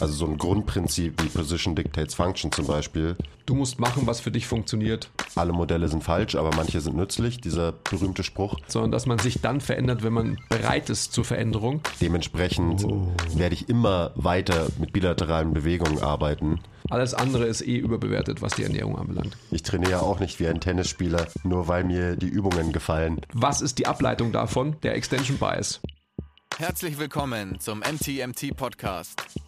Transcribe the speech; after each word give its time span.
Also 0.00 0.14
so 0.14 0.26
ein 0.26 0.38
Grundprinzip 0.38 1.20
wie 1.22 1.28
Position 1.28 1.74
Dictates 1.74 2.14
Function 2.14 2.52
zum 2.52 2.66
Beispiel. 2.66 3.16
Du 3.46 3.54
musst 3.54 3.80
machen, 3.80 4.06
was 4.06 4.20
für 4.20 4.30
dich 4.30 4.46
funktioniert. 4.46 5.10
Alle 5.34 5.52
Modelle 5.52 5.88
sind 5.88 6.04
falsch, 6.04 6.36
aber 6.36 6.54
manche 6.54 6.80
sind 6.80 6.96
nützlich, 6.96 7.40
dieser 7.40 7.72
berühmte 7.72 8.22
Spruch. 8.22 8.60
Sondern 8.68 8.92
dass 8.92 9.06
man 9.06 9.18
sich 9.18 9.40
dann 9.40 9.60
verändert, 9.60 10.04
wenn 10.04 10.12
man 10.12 10.38
bereit 10.48 10.88
ist 10.90 11.12
zur 11.12 11.24
Veränderung. 11.24 11.80
Dementsprechend 12.00 12.84
oh. 12.84 13.12
werde 13.34 13.54
ich 13.54 13.68
immer 13.68 14.12
weiter 14.14 14.68
mit 14.78 14.92
bilateralen 14.92 15.52
Bewegungen 15.52 16.00
arbeiten. 16.00 16.60
Alles 16.90 17.14
andere 17.14 17.46
ist 17.46 17.62
eh 17.62 17.76
überbewertet, 17.76 18.40
was 18.40 18.54
die 18.54 18.62
Ernährung 18.62 18.96
anbelangt. 18.98 19.36
Ich 19.50 19.62
trainiere 19.62 20.02
auch 20.02 20.20
nicht 20.20 20.38
wie 20.38 20.46
ein 20.46 20.60
Tennisspieler, 20.60 21.26
nur 21.42 21.66
weil 21.66 21.84
mir 21.84 22.16
die 22.16 22.28
Übungen 22.28 22.72
gefallen. 22.72 23.20
Was 23.32 23.60
ist 23.60 23.78
die 23.78 23.86
Ableitung 23.86 24.30
davon? 24.30 24.76
Der 24.82 24.94
Extension 24.94 25.38
Bias. 25.38 25.80
Herzlich 26.56 26.98
willkommen 26.98 27.58
zum 27.60 27.80
MTMT 27.80 28.56
Podcast 28.56 29.47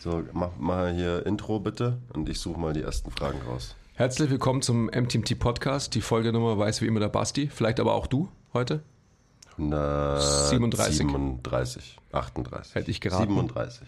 so, 0.00 0.24
mach 0.32 0.56
mal 0.56 0.94
hier 0.94 1.26
Intro 1.26 1.60
bitte 1.60 1.98
und 2.14 2.28
ich 2.30 2.40
suche 2.40 2.58
mal 2.58 2.72
die 2.72 2.80
ersten 2.80 3.10
Fragen 3.10 3.38
raus. 3.46 3.76
Herzlich 3.92 4.30
willkommen 4.30 4.62
zum 4.62 4.86
MTMT 4.86 5.38
Podcast. 5.38 5.94
Die 5.94 6.00
Folgenummer 6.00 6.56
weiß 6.56 6.80
wie 6.80 6.86
immer 6.86 7.00
der 7.00 7.10
Basti, 7.10 7.48
vielleicht 7.52 7.78
aber 7.80 7.92
auch 7.92 8.06
du 8.06 8.28
heute. 8.54 8.82
137. 9.58 10.96
37, 10.96 11.98
38. 12.12 12.74
Hätte 12.74 12.90
ich 12.90 13.02
geraten. 13.02 13.28
37. 13.28 13.86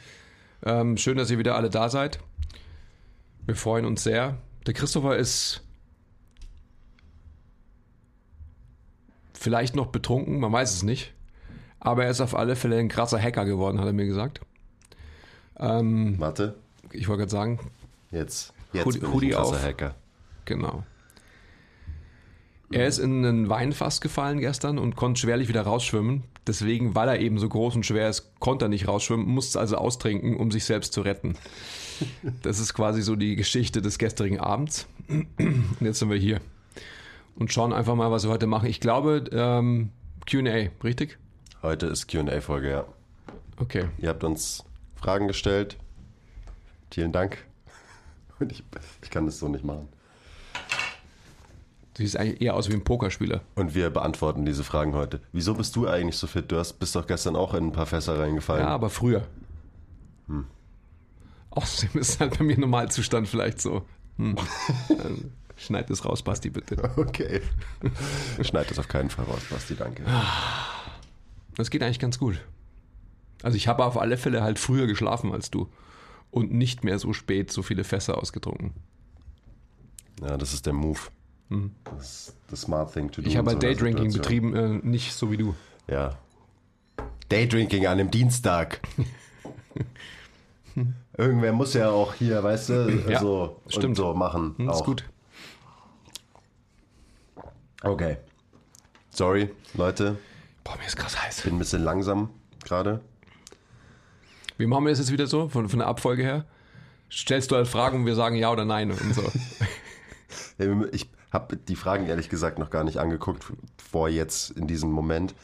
Ähm, 0.65 0.99
schön, 0.99 1.17
dass 1.17 1.31
ihr 1.31 1.39
wieder 1.39 1.57
alle 1.57 1.71
da 1.71 1.89
seid. 1.89 2.19
Wir 3.47 3.57
freuen 3.57 3.87
uns 3.87 4.03
sehr. 4.03 4.37
Der 4.67 4.75
Christopher 4.75 5.17
ist 5.17 5.63
vielleicht 9.33 9.75
noch 9.75 9.87
betrunken, 9.87 10.41
man 10.41 10.53
weiß 10.53 10.75
es 10.75 10.83
nicht. 10.83 11.15
Aber 11.81 12.05
er 12.05 12.11
ist 12.11 12.21
auf 12.21 12.37
alle 12.37 12.55
Fälle 12.55 12.77
ein 12.77 12.89
krasser 12.89 13.19
Hacker 13.19 13.47
geworden, 13.47 13.81
hat 13.81 13.87
er 13.87 13.95
mir 13.95 14.07
gesagt. 14.07 14.43
Ähm, 15.59 16.17
Warte. 16.19 16.57
Ich 16.93 17.09
wollte 17.09 17.21
gerade 17.21 17.31
sagen. 17.31 17.59
Jetzt, 18.11 18.53
jetzt 18.73 18.87
Hoodie, 18.87 19.01
bin 19.01 19.31
krasser 19.31 19.57
auf. 19.57 19.63
Hacker. 19.63 19.95
Genau. 20.45 20.85
Er 22.71 22.87
ist 22.87 22.99
in 22.99 23.25
einen 23.25 23.49
Weinfass 23.49 24.01
gefallen 24.01 24.41
gestern 24.41 24.79
und 24.79 24.97
konnte 24.97 25.21
schwerlich 25.21 25.49
wieder 25.49 25.63
rausschwimmen. 25.63 26.25
Deswegen, 26.47 26.95
weil 26.95 27.09
er 27.09 27.21
eben 27.21 27.39
so 27.39 27.49
groß 27.49 27.77
und 27.77 27.87
schwer 27.87 28.09
ist, 28.09 28.33
konnte 28.41 28.65
er 28.65 28.69
nicht 28.69 28.89
rausschwimmen, 28.89 29.27
musste 29.27 29.61
also 29.61 29.77
austrinken, 29.77 30.37
um 30.37 30.51
sich 30.51 30.65
selbst 30.65 30.93
zu 30.93 31.03
retten. 31.03 31.37
Das 32.43 32.59
ist 32.59 32.75
quasi 32.75 33.01
so 33.01 33.15
die 33.15 33.37
Geschichte 33.37 33.81
des 33.81 33.97
gestrigen 33.97 34.41
Abends. 34.41 34.89
Und 35.09 35.77
jetzt 35.79 36.01
sind 36.01 36.11
wir 36.11 36.17
hier 36.17 36.41
und 37.37 37.53
schauen 37.53 37.73
einfach 37.73 37.95
mal, 37.95 38.11
was 38.11 38.25
wir 38.25 38.31
heute 38.31 38.49
machen. 38.49 38.69
Ich 38.69 38.81
glaube, 38.81 39.25
ähm, 39.31 39.91
QA, 40.27 40.71
richtig? 40.83 41.19
Heute 41.63 41.87
ist 41.87 42.09
QA-Folge, 42.09 42.71
ja. 42.71 42.85
Okay. 43.57 43.85
Ihr 43.99 44.09
habt 44.09 44.25
uns 44.25 44.65
Fragen 45.03 45.27
gestellt. 45.27 45.77
Vielen 46.93 47.11
Dank. 47.11 47.39
Und 48.39 48.53
ich, 48.53 48.63
ich 49.03 49.11
kann 49.11 49.27
das 49.27 49.39
so 49.39 49.49
nicht 49.49 49.65
machen. 49.65 49.89
Du 51.95 52.03
siehst 52.03 52.17
eigentlich 52.17 52.41
eher 52.41 52.55
aus 52.55 52.69
wie 52.71 52.75
ein 52.75 52.85
Pokerspieler. 52.85 53.41
Und 53.57 53.75
wir 53.75 53.91
beantworten 53.91 54.47
diese 54.47 54.65
Fragen 54.65 54.95
heute. 54.95 55.21
Wieso 55.33 55.55
bist 55.55 55.75
du 55.77 55.89
eigentlich 55.89 56.17
so 56.17 56.27
fit? 56.27 56.51
Du 56.51 56.57
hast, 56.57 56.75
bist 56.75 56.95
doch 56.95 57.07
gestern 57.07 57.37
auch 57.37 57.53
in 57.55 57.67
ein 57.67 57.73
paar 57.73 57.87
Fässer 57.87 58.19
reingefallen. 58.19 58.65
Ja, 58.65 58.71
aber 58.71 58.91
früher. 58.91 59.27
Hm. 60.29 60.47
Außerdem 61.51 62.01
ist 62.01 62.21
halt 62.21 62.39
bei 62.39 62.45
mir 62.45 62.59
Normalzustand 62.59 63.29
vielleicht 63.29 63.61
so. 63.61 63.85
Hm. 64.19 64.37
Schneid 65.57 65.91
das 65.91 66.05
raus, 66.05 66.23
Basti, 66.23 66.51
bitte. 66.51 66.77
Okay. 66.97 67.43
Schneid 68.41 68.71
das 68.71 68.79
auf 68.79 68.89
keinen 68.89 69.11
Fall 69.11 69.25
raus, 69.25 69.43
Basti, 69.51 69.75
danke. 69.75 70.05
Das 71.57 71.71
geht 71.71 71.83
eigentlich 71.83 71.99
ganz 71.99 72.19
gut. 72.19 72.41
Also 73.43 73.57
ich 73.57 73.69
habe 73.69 73.85
auf 73.85 73.99
alle 73.99 74.17
Fälle 74.17 74.43
halt 74.43 74.59
früher 74.59 74.87
geschlafen 74.87 75.33
als 75.33 75.51
du. 75.51 75.69
Und 76.31 76.53
nicht 76.53 76.85
mehr 76.85 76.99
so 76.99 77.13
spät 77.13 77.53
so 77.53 77.63
viele 77.63 77.85
Fässer 77.85 78.19
ausgetrunken. 78.19 78.73
Ja, 80.23 80.37
das 80.37 80.55
ist 80.55 80.67
der 80.67 80.73
Move. 80.73 81.01
Mhm. 81.49 81.73
Das 81.85 82.29
ist 82.29 82.37
the 82.49 82.57
smart 82.57 82.93
thing 82.93 83.11
to 83.11 83.21
do. 83.21 83.29
Ich 83.29 83.37
habe 83.37 83.51
halt 83.51 83.63
Daydrinking 83.63 84.13
betrieben, 84.13 84.57
äh, 84.57 84.87
nicht 84.87 85.13
so 85.13 85.31
wie 85.31 85.37
du. 85.37 85.55
Ja. 85.89 86.17
Daydrinking 87.29 87.87
an 87.87 87.93
einem 87.93 88.11
Dienstag. 88.11 88.81
Irgendwer 91.19 91.53
muss 91.53 91.75
ja 91.75 91.91
auch 91.91 92.15
hier, 92.15 92.43
weißt 92.43 92.71
du, 92.71 93.05
ja, 93.09 93.21
so, 93.21 93.61
stimmt. 93.69 93.97
so 93.97 94.15
machen. 94.15 94.55
Das 94.59 94.67
hm, 94.67 94.75
ist 94.75 94.85
gut. 94.85 95.11
Okay. 97.83 98.17
Sorry, 99.11 99.51
Leute. 99.75 100.17
Boah, 100.65 100.77
mir 100.79 100.87
ist 100.87 100.97
krass 100.97 101.23
heiß. 101.23 101.43
Bin 101.43 101.57
ein 101.57 101.59
bisschen 101.59 101.85
langsam 101.85 102.31
gerade. 102.65 103.03
Wie 104.63 104.69
machen 104.69 104.85
wir 104.85 104.91
das 104.91 105.01
jetzt 105.01 105.11
wieder 105.11 105.27
so, 105.27 105.49
von, 105.49 105.69
von 105.69 105.81
der 105.81 105.89
Abfolge 105.89 106.23
her? 106.23 106.45
Stellst 107.11 107.51
du 107.51 107.57
halt 107.57 107.67
Fragen 107.67 107.99
und 107.99 108.07
wir 108.07 108.15
sagen 108.15 108.37
ja 108.37 108.53
oder 108.53 108.65
nein 108.65 108.93
und 108.93 109.13
so. 109.13 109.23
ich 110.93 111.11
habe 111.33 111.57
die 111.57 111.75
Fragen 111.75 112.07
ehrlich 112.07 112.29
gesagt 112.29 112.61
noch 112.61 112.71
gar 112.71 112.85
nicht 112.85 112.99
angeguckt 112.99 113.45
vor 113.77 114.09
jetzt 114.09 114.53
in 114.53 114.69
diesem 114.69 114.93
Moment. 114.93 115.35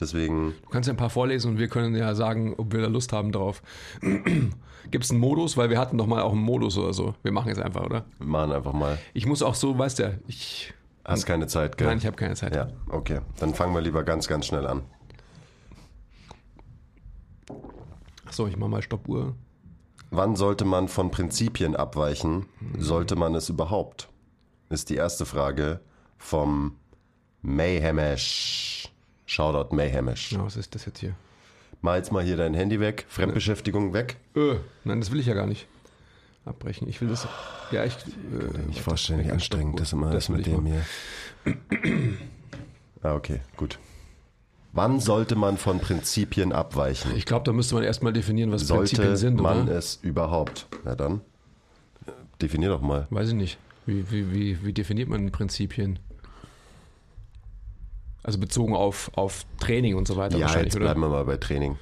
Deswegen. 0.00 0.54
Du 0.64 0.70
kannst 0.70 0.88
ja 0.88 0.92
ein 0.92 0.96
paar 0.96 1.08
vorlesen 1.08 1.52
und 1.52 1.58
wir 1.58 1.68
können 1.68 1.94
ja 1.94 2.16
sagen, 2.16 2.54
ob 2.58 2.72
wir 2.72 2.80
da 2.80 2.88
Lust 2.88 3.12
haben 3.12 3.30
drauf. 3.30 3.62
Gibt 4.90 5.04
es 5.04 5.12
einen 5.12 5.20
Modus? 5.20 5.56
Weil 5.56 5.70
wir 5.70 5.78
hatten 5.78 5.96
doch 5.96 6.08
mal 6.08 6.22
auch 6.22 6.32
einen 6.32 6.42
Modus 6.42 6.76
oder 6.76 6.92
so. 6.92 7.14
Wir 7.22 7.30
machen 7.30 7.50
jetzt 7.50 7.60
einfach, 7.60 7.84
oder? 7.84 8.04
Wir 8.18 8.26
machen 8.26 8.50
einfach 8.50 8.72
mal. 8.72 8.98
Ich 9.12 9.24
muss 9.24 9.40
auch 9.40 9.54
so, 9.54 9.78
weißt 9.78 10.00
du, 10.00 10.18
ich. 10.26 10.74
Hast 11.04 11.26
keine 11.26 11.46
Zeit, 11.46 11.76
gell? 11.78 11.86
Nein, 11.86 11.98
ich 11.98 12.06
habe 12.06 12.16
keine 12.16 12.34
Zeit. 12.34 12.56
Ja, 12.56 12.70
okay. 12.88 13.20
Dann 13.38 13.54
fangen 13.54 13.72
wir 13.72 13.82
lieber 13.82 14.02
ganz, 14.02 14.26
ganz 14.26 14.46
schnell 14.46 14.66
an. 14.66 14.82
Achso, 18.34 18.48
ich 18.48 18.56
mach 18.56 18.66
mal 18.66 18.82
Stoppuhr. 18.82 19.36
Wann 20.10 20.34
sollte 20.34 20.64
man 20.64 20.88
von 20.88 21.12
Prinzipien 21.12 21.76
abweichen? 21.76 22.46
Sollte 22.76 23.14
man 23.14 23.32
es 23.36 23.48
überhaupt? 23.48 24.08
ist 24.70 24.90
die 24.90 24.96
erste 24.96 25.24
Frage 25.24 25.78
vom 26.18 26.76
Mayhemesh. 27.42 28.92
Shoutout 29.24 29.72
Mayhemesh. 29.72 30.32
Ja, 30.32 30.44
was 30.44 30.56
ist 30.56 30.74
das 30.74 30.84
jetzt 30.84 30.98
hier? 30.98 31.14
Mal 31.80 31.98
jetzt 31.98 32.10
mal 32.10 32.24
hier 32.24 32.36
dein 32.36 32.54
Handy 32.54 32.80
weg, 32.80 33.06
Fremdbeschäftigung 33.08 33.92
weg. 33.92 34.16
Öh, 34.34 34.56
nein, 34.82 34.98
das 34.98 35.12
will 35.12 35.20
ich 35.20 35.26
ja 35.26 35.34
gar 35.34 35.46
nicht. 35.46 35.68
Abbrechen. 36.44 36.88
Ich 36.88 37.00
will 37.00 37.06
das. 37.06 37.28
Ja, 37.70 37.84
ich. 37.84 37.94
Äh, 37.94 38.68
ich 38.68 38.82
vorstellen, 38.82 39.24
wie 39.24 39.30
anstrengend 39.30 39.78
das 39.78 39.92
immer 39.92 40.10
das 40.10 40.24
ist 40.24 40.30
mit 40.30 40.44
dem 40.44 40.66
hier. 40.66 40.84
ah, 43.00 43.14
okay, 43.14 43.42
gut. 43.56 43.78
Wann 44.74 44.98
sollte 44.98 45.36
man 45.36 45.56
von 45.56 45.78
Prinzipien 45.78 46.52
abweichen? 46.52 47.14
Ich 47.14 47.26
glaube, 47.26 47.44
da 47.44 47.52
müsste 47.52 47.76
man 47.76 47.84
erstmal 47.84 48.12
definieren, 48.12 48.50
was 48.50 48.66
sollte 48.66 48.96
Prinzipien 48.96 49.16
sind. 49.16 49.38
Sollte 49.38 49.64
man 49.64 49.68
es 49.68 50.00
überhaupt? 50.02 50.66
Na 50.84 50.96
dann, 50.96 51.20
definier 52.42 52.70
doch 52.70 52.80
mal. 52.80 53.06
Weiß 53.10 53.28
ich 53.28 53.34
nicht. 53.34 53.58
Wie, 53.86 54.10
wie, 54.10 54.32
wie, 54.32 54.64
wie 54.64 54.72
definiert 54.72 55.08
man 55.08 55.30
Prinzipien? 55.30 56.00
Also 58.24 58.38
bezogen 58.38 58.74
auf, 58.74 59.12
auf 59.14 59.46
Training 59.60 59.94
und 59.94 60.08
so 60.08 60.16
weiter 60.16 60.38
ja, 60.38 60.58
jetzt 60.58 60.76
bleiben 60.76 61.00
wir 61.00 61.08
mal 61.08 61.24
bei 61.24 61.36
Training. 61.36 61.76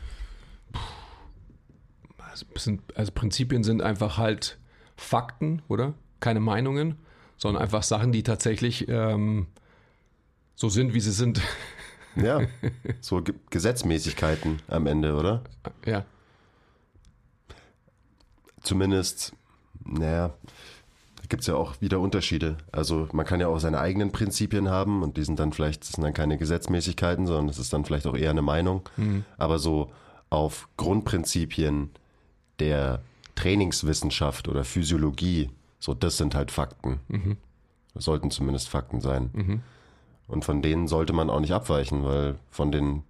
Also, 2.19 2.44
sind, 2.56 2.83
also 2.94 3.11
Prinzipien 3.12 3.65
sind 3.65 3.81
einfach 3.81 4.19
halt 4.19 4.59
Fakten, 4.97 5.62
oder? 5.69 5.94
Keine 6.21 6.41
Meinungen, 6.41 6.97
sondern 7.39 7.62
einfach 7.62 7.85
Sachen, 7.85 8.12
die 8.12 8.23
tatsächlich 8.23 8.87
ähm, 8.89 9.47
so 10.56 10.69
sind, 10.69 10.93
wie 10.93 11.00
sie 11.00 11.12
sind. 11.12 11.41
Ja, 12.17 12.43
so 13.00 13.23
Gesetzmäßigkeiten 13.50 14.61
am 14.69 14.87
Ende, 14.87 15.14
oder? 15.14 15.43
Ja. 15.85 16.05
Zumindest, 18.61 19.32
naja, 19.85 20.35
gibt 21.29 21.41
es 21.41 21.47
ja 21.47 21.55
auch 21.55 21.81
wieder 21.81 21.99
Unterschiede. 21.99 22.59
Also 22.73 23.09
man 23.12 23.25
kann 23.25 23.41
ja 23.41 23.49
auch 23.49 23.59
seine 23.59 23.81
eigenen 23.81 24.12
Prinzipien 24.12 24.69
haben 24.69 25.03
und 25.03 25.17
die 25.17 25.25
sind 25.25 25.38
dann 25.38 25.55
vielleicht, 25.55 25.81
das 25.81 25.93
sind 25.93 26.05
dann 26.05 26.12
keine 26.12 26.37
Gesetzmäßigkeiten, 26.37 27.26
sondern 27.26 27.49
es 27.49 27.59
ist 27.59 27.73
dann 27.73 27.87
vielleicht 27.87 28.06
auch 28.06 28.17
eher 28.17 28.31
eine 28.31 28.43
Meinung. 28.43 28.82
Mhm. 28.99 29.25
Aber 29.38 29.58
so 29.58 29.91
auf 30.29 30.69
Grundprinzipien 30.76 31.91
der 32.58 33.00
Trainingswissenschaft 33.35 34.47
oder 34.47 34.62
Physiologie 34.62 35.49
So, 35.82 35.94
das 35.94 36.17
sind 36.17 36.37
halt 36.37 36.53
Fakten. 36.53 37.00
Mhm. 37.08 37.38
Das 37.93 38.05
sollten 38.05 38.31
zumindest 38.31 38.69
Fakten 38.69 39.00
sein. 39.00 39.31
Und 40.29 40.45
von 40.45 40.63
denen 40.63 40.89
sollte 40.89 41.13
man 41.13 41.31
auch 41.31 41.41
nicht 41.41 41.53
abweichen, 41.53 42.05
weil 42.05 42.37
von 42.51 42.73
den, 42.73 43.03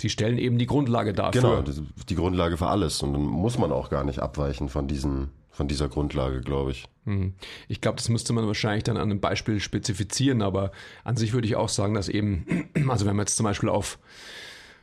Sie 0.00 0.08
stellen 0.08 0.38
eben 0.38 0.58
die 0.58 0.66
Grundlage 0.66 1.12
dafür. 1.12 1.62
genau, 1.62 1.84
die 2.08 2.14
Grundlage 2.14 2.56
für 2.56 2.66
alles. 2.66 3.02
Und 3.02 3.12
dann 3.12 3.22
muss 3.22 3.58
man 3.58 3.72
auch 3.72 3.90
gar 3.90 4.04
nicht 4.04 4.20
abweichen 4.20 4.68
von 4.68 4.88
diesen, 4.88 5.30
von 5.50 5.68
dieser 5.68 5.88
Grundlage, 5.88 6.40
glaube 6.40 6.72
ich. 6.72 6.88
Mhm. 7.04 7.34
Ich 7.68 7.80
glaube, 7.80 7.96
das 7.96 8.08
müsste 8.08 8.32
man 8.32 8.46
wahrscheinlich 8.46 8.84
dann 8.84 8.96
an 8.96 9.10
einem 9.10 9.20
Beispiel 9.20 9.60
spezifizieren, 9.60 10.42
aber 10.42 10.72
an 11.04 11.16
sich 11.16 11.32
würde 11.32 11.46
ich 11.46 11.56
auch 11.56 11.68
sagen, 11.68 11.94
dass 11.94 12.08
eben, 12.08 12.68
also 12.88 13.06
wenn 13.06 13.16
man 13.16 13.26
jetzt 13.26 13.36
zum 13.36 13.44
Beispiel 13.44 13.68
auf 13.68 13.98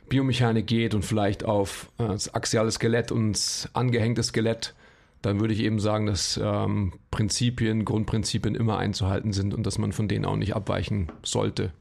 Biomechanik 0.08 0.66
geht 0.66 0.94
und 0.94 1.04
vielleicht 1.04 1.44
auf 1.44 1.90
äh, 1.98 2.06
das 2.08 2.34
axiale 2.34 2.70
Skelett 2.70 3.12
und 3.12 3.32
das 3.32 3.68
angehängte 3.72 4.22
Skelett, 4.22 4.74
dann 5.22 5.40
würde 5.40 5.52
ich 5.54 5.60
eben 5.60 5.80
sagen, 5.80 6.06
dass 6.06 6.40
ähm, 6.42 6.94
Prinzipien, 7.10 7.84
Grundprinzipien 7.84 8.54
immer 8.54 8.78
einzuhalten 8.78 9.32
sind 9.32 9.52
und 9.54 9.64
dass 9.64 9.78
man 9.78 9.92
von 9.92 10.08
denen 10.08 10.24
auch 10.24 10.36
nicht 10.36 10.54
abweichen 10.56 11.12
sollte. 11.22 11.72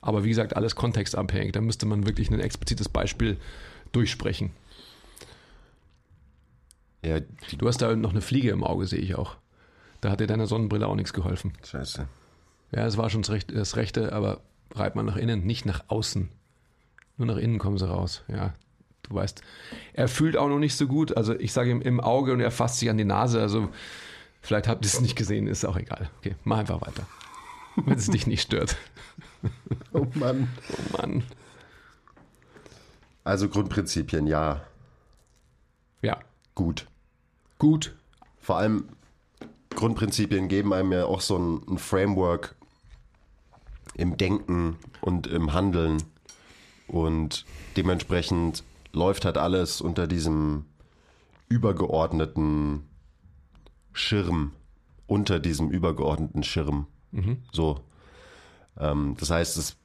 Aber 0.00 0.24
wie 0.24 0.30
gesagt, 0.30 0.56
alles 0.56 0.76
kontextabhängig. 0.76 1.52
Da 1.52 1.60
müsste 1.60 1.84
man 1.86 2.06
wirklich 2.06 2.30
ein 2.30 2.40
explizites 2.40 2.88
Beispiel 2.88 3.36
durchsprechen. 3.92 4.50
Ja, 7.04 7.20
Du 7.58 7.66
hast 7.68 7.78
da 7.82 7.94
noch 7.96 8.10
eine 8.10 8.20
Fliege 8.20 8.50
im 8.50 8.64
Auge, 8.64 8.86
sehe 8.86 9.00
ich 9.00 9.14
auch. 9.14 9.36
Da 10.00 10.10
hat 10.10 10.20
dir 10.20 10.26
deine 10.26 10.46
Sonnenbrille 10.46 10.86
auch 10.86 10.94
nichts 10.94 11.12
geholfen. 11.12 11.52
scheiße. 11.64 12.08
Ja, 12.72 12.86
es 12.86 12.96
war 12.96 13.10
schon 13.10 13.22
das 13.22 13.30
Rechte, 13.30 13.54
das 13.54 13.76
Rechte, 13.76 14.12
aber 14.12 14.40
reibt 14.74 14.96
man 14.96 15.04
nach 15.04 15.16
innen, 15.16 15.44
nicht 15.44 15.66
nach 15.66 15.84
außen. 15.88 16.30
Nur 17.16 17.26
nach 17.26 17.36
innen 17.36 17.58
kommen 17.58 17.76
sie 17.76 17.88
raus. 17.88 18.22
Ja, 18.28 18.54
du 19.10 19.16
weißt. 19.16 19.42
Er 19.92 20.08
fühlt 20.08 20.36
auch 20.36 20.48
noch 20.48 20.58
nicht 20.58 20.74
so 20.76 20.86
gut. 20.86 21.16
Also 21.16 21.34
ich 21.38 21.52
sage 21.52 21.70
ihm 21.70 21.82
im 21.82 22.00
Auge 22.00 22.32
und 22.32 22.40
er 22.40 22.50
fasst 22.50 22.78
sich 22.78 22.88
an 22.88 22.96
die 22.96 23.04
Nase. 23.04 23.40
Also 23.40 23.68
vielleicht 24.40 24.68
habt 24.68 24.84
ihr 24.84 24.88
es 24.88 25.00
nicht 25.00 25.16
gesehen, 25.16 25.46
ist 25.46 25.64
auch 25.66 25.76
egal. 25.76 26.08
Okay, 26.18 26.34
mach 26.44 26.58
einfach 26.58 26.80
weiter. 26.80 27.06
Wenn 27.76 27.96
es 27.98 28.06
dich 28.06 28.26
nicht 28.26 28.42
stört. 28.42 28.76
Oh 29.94 30.06
Mann. 30.14 30.48
Oh 30.70 30.98
Mann. 30.98 31.22
Also 33.24 33.48
Grundprinzipien, 33.48 34.26
ja, 34.26 34.60
Ja, 36.02 36.20
gut. 36.54 36.86
gut. 37.58 37.96
Vor 38.40 38.58
allem 38.58 38.84
Grundprinzipien 39.70 40.48
geben 40.48 40.74
einem 40.74 40.92
ja 40.92 41.06
auch 41.06 41.22
so 41.22 41.38
ein, 41.38 41.62
ein 41.70 41.78
Framework 41.78 42.54
im 43.94 44.18
Denken 44.18 44.76
und 45.00 45.26
im 45.26 45.54
Handeln. 45.54 46.02
Und 46.86 47.46
dementsprechend 47.78 48.62
läuft 48.92 49.24
halt 49.24 49.38
alles 49.38 49.80
unter 49.80 50.06
diesem 50.06 50.64
übergeordneten 51.48 52.88
Schirm, 53.92 54.52
unter 55.06 55.38
diesem 55.40 55.70
übergeordneten 55.70 56.42
Schirm. 56.42 56.86
So. 57.52 57.80
Ähm, 58.78 59.16
das 59.18 59.30
heißt, 59.30 59.56
es 59.56 59.76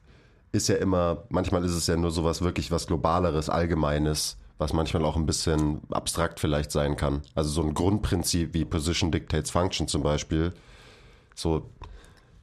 ist 0.52 0.68
ja 0.68 0.76
immer, 0.76 1.24
manchmal 1.28 1.64
ist 1.64 1.72
es 1.72 1.86
ja 1.86 1.96
nur 1.96 2.10
sowas 2.10 2.42
wirklich 2.42 2.70
was 2.70 2.86
Globaleres, 2.86 3.48
Allgemeines, 3.50 4.38
was 4.58 4.72
manchmal 4.72 5.04
auch 5.04 5.16
ein 5.16 5.26
bisschen 5.26 5.80
abstrakt 5.90 6.40
vielleicht 6.40 6.70
sein 6.70 6.96
kann. 6.96 7.22
Also 7.34 7.50
so 7.50 7.62
ein 7.62 7.74
Grundprinzip 7.74 8.54
wie 8.54 8.64
Position 8.64 9.10
Dictates 9.10 9.50
Function 9.50 9.88
zum 9.88 10.02
Beispiel. 10.02 10.54
So, 11.34 11.68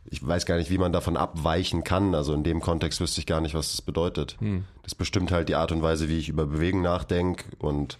ich 0.05 0.25
weiß 0.25 0.45
gar 0.45 0.57
nicht, 0.57 0.69
wie 0.69 0.77
man 0.77 0.91
davon 0.91 1.17
abweichen 1.17 1.83
kann. 1.83 2.13
Also 2.15 2.33
in 2.33 2.43
dem 2.43 2.61
Kontext 2.61 2.99
wüsste 2.99 3.19
ich 3.19 3.25
gar 3.25 3.41
nicht, 3.41 3.55
was 3.55 3.71
das 3.71 3.81
bedeutet. 3.81 4.37
Das 4.83 4.95
bestimmt 4.95 5.31
halt 5.31 5.49
die 5.49 5.55
Art 5.55 5.71
und 5.71 5.81
Weise, 5.81 6.09
wie 6.09 6.17
ich 6.17 6.29
über 6.29 6.45
Bewegen 6.45 6.81
nachdenke 6.81 7.45
und 7.59 7.97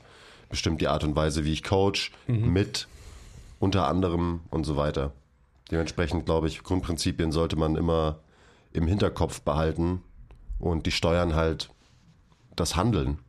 bestimmt 0.50 0.82
die 0.82 0.88
Art 0.88 1.04
und 1.04 1.16
Weise, 1.16 1.46
wie 1.46 1.54
ich 1.54 1.64
coach, 1.64 2.12
mit 2.28 2.88
unter 3.60 3.88
anderem 3.88 4.42
und 4.50 4.66
so 4.66 4.76
weiter. 4.76 5.14
Dementsprechend 5.72 6.26
glaube 6.26 6.48
ich, 6.48 6.62
Grundprinzipien 6.64 7.32
sollte 7.32 7.56
man 7.56 7.76
immer 7.76 8.20
im 8.74 8.88
Hinterkopf 8.88 9.42
behalten 9.42 10.04
und 10.60 10.86
die 10.86 10.92
steuern 10.92 11.34
halt 11.34 11.70
das 12.56 12.76
Handeln. 12.76 13.20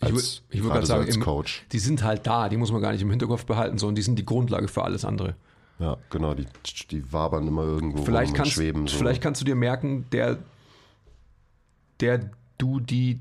Als, 0.00 0.42
ich 0.50 0.62
würde 0.62 0.68
gerade 0.68 0.72
gerade 0.72 0.86
so 0.86 0.92
sagen, 0.92 1.06
als 1.06 1.16
im, 1.16 1.22
Coach. 1.22 1.66
die 1.72 1.78
sind 1.78 2.02
halt 2.02 2.26
da, 2.26 2.48
die 2.48 2.56
muss 2.56 2.72
man 2.72 2.80
gar 2.80 2.92
nicht 2.92 3.02
im 3.02 3.10
Hinterkopf 3.10 3.44
behalten, 3.44 3.78
sondern 3.78 3.96
die 3.96 4.02
sind 4.02 4.18
die 4.18 4.24
Grundlage 4.24 4.68
für 4.68 4.82
alles 4.82 5.04
andere. 5.04 5.34
Ja, 5.80 5.96
genau, 6.10 6.34
die, 6.34 6.46
die 6.90 7.10
wabern 7.10 7.48
immer 7.48 7.62
irgendwo 7.62 8.04
Vielleicht 8.04 8.34
kannst, 8.34 8.52
schweben 8.52 8.86
so. 8.86 8.98
vielleicht 8.98 9.22
kannst 9.22 9.40
du 9.40 9.46
dir 9.46 9.54
merken, 9.54 10.04
der, 10.12 10.38
der 12.00 12.30
du 12.58 12.80
die, 12.80 13.20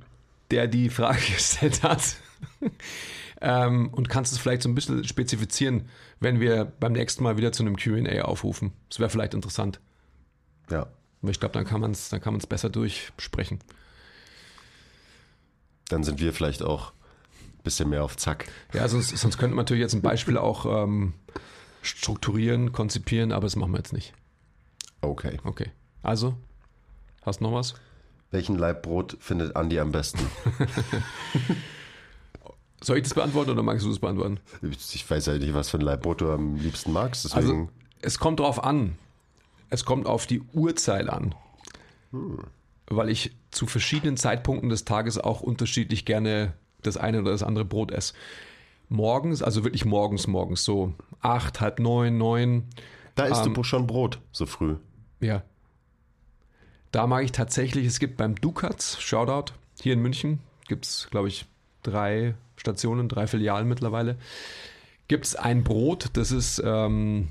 der 0.51 0.67
die 0.67 0.89
Frage 0.89 1.19
gestellt 1.33 1.83
hat. 1.83 2.17
ähm, 3.41 3.89
und 3.93 4.09
kannst 4.09 4.33
es 4.33 4.39
vielleicht 4.39 4.61
so 4.61 4.69
ein 4.69 4.75
bisschen 4.75 5.05
spezifizieren, 5.05 5.87
wenn 6.19 6.41
wir 6.41 6.65
beim 6.65 6.91
nächsten 6.91 7.23
Mal 7.23 7.37
wieder 7.37 7.53
zu 7.53 7.63
einem 7.63 7.77
QA 7.77 8.23
aufrufen. 8.23 8.73
Das 8.89 8.99
wäre 8.99 9.09
vielleicht 9.09 9.33
interessant. 9.33 9.79
ja, 10.69 10.87
Aber 11.21 11.31
ich 11.31 11.39
glaube, 11.39 11.53
dann 11.53 11.65
kann 11.65 11.79
man 11.79 11.91
es 11.91 12.09
dann 12.09 12.19
kann 12.19 12.33
man's 12.33 12.45
besser 12.45 12.69
durchsprechen. 12.69 13.59
dann 15.87 16.03
sind 16.03 16.19
wir 16.19 16.33
vielleicht 16.33 16.61
auch 16.61 16.91
ein 16.91 17.63
bisschen 17.63 17.89
mehr 17.89 18.03
auf 18.03 18.17
Zack. 18.17 18.49
Ja, 18.73 18.85
sonst, 18.89 19.15
sonst 19.17 19.37
könnte 19.37 19.55
man 19.55 19.63
natürlich 19.63 19.81
jetzt 19.81 19.93
ein 19.93 20.01
Beispiel 20.01 20.37
auch 20.37 20.65
ähm, 20.83 21.13
strukturieren, 21.81 22.71
konzipieren, 22.71 23.31
aber 23.31 23.43
das 23.45 23.55
machen 23.55 23.71
wir 23.71 23.77
jetzt 23.77 23.93
nicht. 23.93 24.13
Okay. 25.01 25.37
Okay. 25.43 25.71
Also, 26.03 26.35
hast 27.23 27.39
du 27.39 27.45
noch 27.45 27.53
was? 27.53 27.75
Welchen 28.31 28.57
Laib 28.57 28.83
Brot 28.83 29.17
findet 29.19 29.55
Andi 29.55 29.79
am 29.79 29.91
besten? 29.91 30.19
Soll 32.81 32.97
ich 32.97 33.03
das 33.03 33.13
beantworten 33.13 33.51
oder 33.51 33.63
magst 33.63 33.85
du 33.85 33.89
das 33.89 33.99
beantworten? 33.99 34.39
Ich 34.93 35.09
weiß 35.09 35.25
ja 35.25 35.37
nicht, 35.37 35.53
was 35.53 35.69
für 35.69 35.77
ein 35.77 35.81
Laib 35.81 36.01
Brot 36.01 36.21
du 36.21 36.31
am 36.31 36.55
liebsten 36.55 36.93
magst, 36.93 37.25
deswegen. 37.25 37.41
Also, 37.41 37.69
es 38.01 38.19
kommt 38.19 38.39
drauf 38.39 38.63
an. 38.63 38.95
Es 39.69 39.83
kommt 39.83 40.07
auf 40.07 40.25
die 40.27 40.41
Uhrzeit 40.53 41.09
an. 41.09 41.35
Weil 42.87 43.09
ich 43.09 43.35
zu 43.51 43.67
verschiedenen 43.67 44.17
Zeitpunkten 44.17 44.69
des 44.69 44.85
Tages 44.85 45.17
auch 45.17 45.41
unterschiedlich 45.41 46.05
gerne 46.05 46.53
das 46.81 46.97
eine 46.97 47.21
oder 47.21 47.31
das 47.31 47.43
andere 47.43 47.65
Brot 47.65 47.91
esse. 47.91 48.13
Morgens, 48.87 49.43
also 49.43 49.63
wirklich 49.63 49.85
morgens, 49.85 50.27
morgens, 50.27 50.63
so 50.63 50.93
acht, 51.21 51.61
halb 51.61 51.79
neun, 51.79 52.17
neun, 52.17 52.65
da 53.15 53.25
isst 53.25 53.45
ähm, 53.45 53.53
du 53.53 53.63
schon 53.63 53.87
Brot 53.87 54.19
so 54.31 54.45
früh. 54.45 54.75
ja. 55.19 55.43
Da 56.91 57.05
mag 57.05 57.23
ich 57.23 57.31
tatsächlich, 57.31 57.85
es 57.85 57.99
gibt 57.99 58.17
beim 58.17 58.33
Dukatz, 58.33 58.99
Shoutout, 58.99 59.53
hier 59.79 59.93
in 59.93 59.99
München, 59.99 60.39
gibt 60.67 60.85
es, 60.85 61.07
glaube 61.11 61.27
ich, 61.27 61.45
drei 61.83 62.33
Stationen, 62.55 63.07
drei 63.07 63.27
Filialen 63.27 63.67
mittlerweile. 63.67 64.17
Gibt 65.07 65.25
es 65.25 65.35
ein 65.35 65.63
Brot, 65.63 66.09
das 66.13 66.31
ist 66.31 66.61
ähm, 66.65 67.29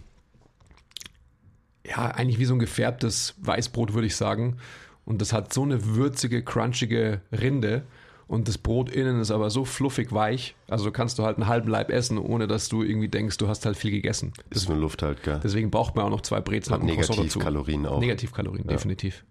ja 1.84 2.06
eigentlich 2.06 2.38
wie 2.38 2.44
so 2.44 2.54
ein 2.54 2.60
gefärbtes 2.60 3.34
Weißbrot, 3.38 3.94
würde 3.94 4.06
ich 4.06 4.16
sagen. 4.16 4.58
Und 5.04 5.20
das 5.20 5.32
hat 5.32 5.52
so 5.52 5.62
eine 5.62 5.84
würzige, 5.84 6.42
crunchige 6.42 7.22
Rinde. 7.32 7.82
Und 8.28 8.46
das 8.46 8.58
Brot 8.58 8.90
innen 8.90 9.20
ist 9.20 9.30
aber 9.30 9.48
so 9.48 9.64
fluffig 9.64 10.12
weich. 10.12 10.54
Also 10.68 10.90
kannst 10.92 11.18
du 11.18 11.24
halt 11.24 11.38
einen 11.38 11.48
halben 11.48 11.70
Leib 11.70 11.90
essen, 11.90 12.18
ohne 12.18 12.46
dass 12.46 12.68
du 12.68 12.82
irgendwie 12.82 13.08
denkst, 13.08 13.38
du 13.38 13.48
hast 13.48 13.64
halt 13.64 13.78
viel 13.78 13.90
gegessen. 13.90 14.34
Ist 14.50 14.68
nur 14.68 14.76
Luft 14.76 15.02
halt, 15.02 15.22
gell? 15.22 15.40
Deswegen 15.42 15.70
braucht 15.70 15.96
man 15.96 16.04
auch 16.04 16.10
noch 16.10 16.20
zwei 16.20 16.42
Brezeln 16.42 16.80
und. 16.80 16.86
Negativkalorien 16.86 17.86
auch. 17.86 18.00
Negativkalorien, 18.00 18.66
definitiv. 18.66 19.24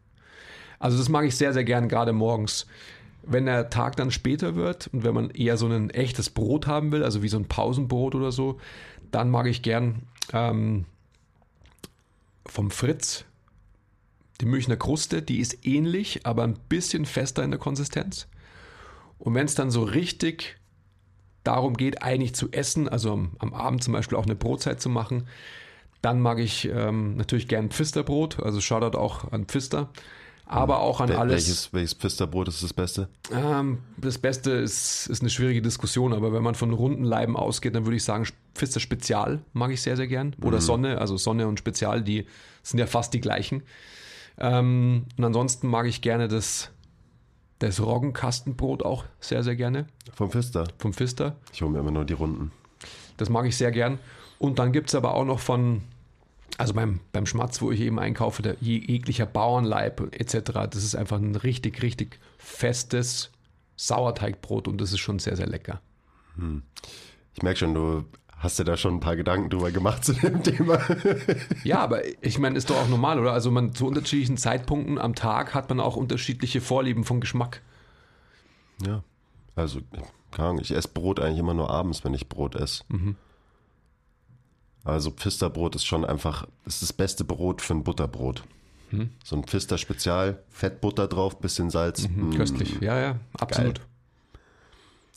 Also 0.80 0.98
das 0.98 1.10
mag 1.10 1.26
ich 1.26 1.36
sehr, 1.36 1.54
sehr 1.54 1.64
gern, 1.64 1.90
gerade 1.90 2.12
morgens. 2.12 2.66
Wenn 3.22 3.46
der 3.46 3.70
Tag 3.70 3.98
dann 3.98 4.10
später 4.10 4.56
wird 4.56 4.90
und 4.92 5.04
wenn 5.04 5.14
man 5.14 5.30
eher 5.30 5.58
so 5.58 5.68
ein 5.68 5.92
echtes 5.92 6.32
Brot 6.32 6.66
haben 6.66 6.92
will, 6.92 7.04
also 7.04 7.22
wie 7.22 7.30
so 7.30 7.38
ein 7.38 7.46
Pausenbrot 7.46 8.16
oder 8.16 8.32
so, 8.32 8.60
dann 9.12 9.30
mag 9.30 9.46
ich 9.46 9.62
gern 9.62 10.04
ähm, 10.34 10.86
vom 12.48 12.72
Fritz 12.72 13.26
die 14.42 14.46
Münchner 14.46 14.78
Kruste. 14.78 15.22
Die 15.22 15.40
ist 15.40 15.66
ähnlich, 15.68 16.26
aber 16.26 16.44
ein 16.44 16.58
bisschen 16.68 17.06
fester 17.06 17.44
in 17.44 17.52
der 17.52 17.60
Konsistenz. 17.60 18.28
Und 19.20 19.34
wenn 19.34 19.46
es 19.46 19.56
dann 19.56 19.72
so 19.72 19.84
richtig 19.84 20.58
darum 21.44 21.76
geht, 21.76 22.04
eigentlich 22.04 22.36
zu 22.36 22.52
essen, 22.52 22.90
also 22.90 23.14
am, 23.14 23.32
am 23.40 23.54
Abend 23.54 23.84
zum 23.84 23.94
Beispiel 23.94 24.18
auch 24.18 24.26
eine 24.26 24.36
Brotzeit 24.36 24.82
zu 24.82 24.90
machen, 24.90 25.28
dann 26.02 26.22
mag 26.22 26.40
ich 26.40 26.70
ähm, 26.72 27.16
natürlich 27.16 27.48
gern 27.48 27.70
Pfisterbrot, 27.70 28.42
also 28.42 28.62
Shoutout 28.62 28.98
auch 28.98 29.32
an 29.32 29.46
Pfister, 29.46 29.90
aber 30.46 30.80
auch 30.80 31.02
an 31.02 31.10
Wel- 31.10 31.18
alles. 31.18 31.48
Welches, 31.48 31.74
welches 31.74 31.94
Pfisterbrot 31.94 32.48
ist 32.48 32.64
das 32.64 32.74
Beste? 32.74 33.10
Ähm, 33.34 33.80
das 33.98 34.18
Beste 34.18 34.52
ist, 34.52 35.08
ist 35.08 35.22
eine 35.22 35.30
schwierige 35.30 35.62
Diskussion, 35.62 36.14
aber 36.14 36.32
wenn 36.34 36.44
man 36.44 36.56
von 36.56 36.72
runden 36.72 37.04
Leiben 37.04 37.36
ausgeht, 37.36 37.76
dann 37.76 37.86
würde 37.86 37.98
ich 37.98 38.04
sagen, 38.04 38.26
Pfister 38.54 38.80
Spezial 38.80 39.40
mag 39.54 39.72
ich 39.72 39.82
sehr, 39.82 39.98
sehr 39.98 40.08
gern. 40.08 40.36
Oder 40.42 40.62
Sonne, 40.62 41.00
also 41.00 41.18
Sonne 41.18 41.48
und 41.48 41.60
Spezial, 41.60 42.02
die 42.02 42.28
sind 42.64 42.80
ja 42.80 42.88
fast 42.88 43.14
die 43.14 43.20
gleichen. 43.20 43.64
Ähm, 44.38 45.06
und 45.18 45.24
ansonsten 45.24 45.68
mag 45.68 45.88
ich 45.88 46.02
gerne 46.02 46.28
das, 46.28 46.72
das 47.60 47.80
Roggenkastenbrot 47.82 48.84
auch 48.84 49.06
sehr, 49.20 49.44
sehr 49.44 49.56
gerne 49.56 49.88
Vom 50.14 50.30
Pfister. 50.32 50.68
vom 50.78 50.94
Pfister. 50.94 51.36
Ich 51.54 51.62
hole 51.62 51.72
mir 51.72 51.80
immer 51.80 51.92
nur 51.92 52.06
die 52.06 52.14
Runden. 52.14 52.52
Das 53.18 53.30
mag 53.30 53.46
ich 53.46 53.58
sehr 53.58 53.72
gern. 53.72 53.98
Und 54.40 54.60
dann 54.60 54.72
gibt 54.72 54.90
es 54.90 54.96
aber 54.96 55.16
auch 55.16 55.26
noch 55.26 55.40
von, 55.40 55.82
also 56.60 56.74
beim, 56.76 57.00
beim 57.12 57.26
Schmatz, 57.26 57.62
wo 57.62 57.72
ich 57.72 57.80
eben 57.82 57.98
einkaufe, 58.00 58.44
der 58.44 58.58
je- 58.62 58.84
jeglicher 58.86 59.26
Bauernleib 59.26 60.14
etc., 60.14 60.52
das 60.70 60.84
ist 60.84 60.96
einfach 60.96 61.18
ein 61.18 61.36
richtig, 61.36 61.82
richtig 61.82 62.20
festes 62.38 63.32
Sauerteigbrot 63.76 64.68
und 64.68 64.80
das 64.80 64.92
ist 64.92 65.00
schon 65.00 65.18
sehr, 65.20 65.36
sehr 65.36 65.48
lecker. 65.48 65.82
Ich 67.34 67.42
merke 67.42 67.58
schon, 67.60 67.74
du 67.74 68.04
Hast 68.40 68.60
du 68.60 68.64
da 68.64 68.78
schon 68.78 68.96
ein 68.96 69.00
paar 69.00 69.16
Gedanken 69.16 69.50
drüber 69.50 69.72
gemacht 69.72 70.06
zu 70.06 70.14
dem 70.14 70.44
Thema? 70.44 70.80
Ja, 71.64 71.80
aber 71.80 72.02
ich 72.24 72.38
meine, 72.38 72.58
ist 72.58 72.70
doch 72.70 72.78
auch 72.78 72.88
normal, 72.88 73.20
oder? 73.20 73.34
Also 73.34 73.50
man 73.50 73.74
zu 73.74 73.88
unterschiedlichen 73.88 74.38
Zeitpunkten 74.38 75.00
am 75.00 75.16
Tag 75.16 75.56
hat 75.56 75.70
man 75.70 75.80
auch 75.80 75.96
unterschiedliche 75.96 76.62
Vorlieben 76.62 77.04
von 77.04 77.20
Geschmack. 77.20 77.62
ja. 78.86 79.04
Also, 79.56 79.80
keine 80.30 80.50
Ahnung, 80.50 80.62
ich 80.62 80.70
esse 80.70 80.90
Brot 80.90 81.20
eigentlich 81.20 81.40
immer 81.40 81.56
nur 81.56 81.72
abends, 81.72 82.04
wenn 82.04 82.14
ich 82.14 82.30
Brot 82.30 82.56
esse. 82.56 82.84
Also 84.84 85.10
Pfisterbrot 85.10 85.76
ist 85.76 85.86
schon 85.86 86.06
einfach, 86.06 86.48
ist 86.66 86.84
das 86.84 86.94
beste 86.94 87.24
Brot 87.24 87.64
für 87.64 87.74
ein 87.74 87.84
Butterbrot. 87.84 88.44
So 89.24 89.36
ein 89.36 89.44
Pfister 89.44 89.78
Spezial, 89.80 90.44
Fettbutter 90.50 91.08
drauf, 91.08 91.40
bisschen 91.40 91.70
Salz. 91.72 92.08
mm. 92.08 92.36
Köstlich. 92.36 92.80
Ja, 92.80 93.00
ja, 93.00 93.16
absolut. 93.38 93.82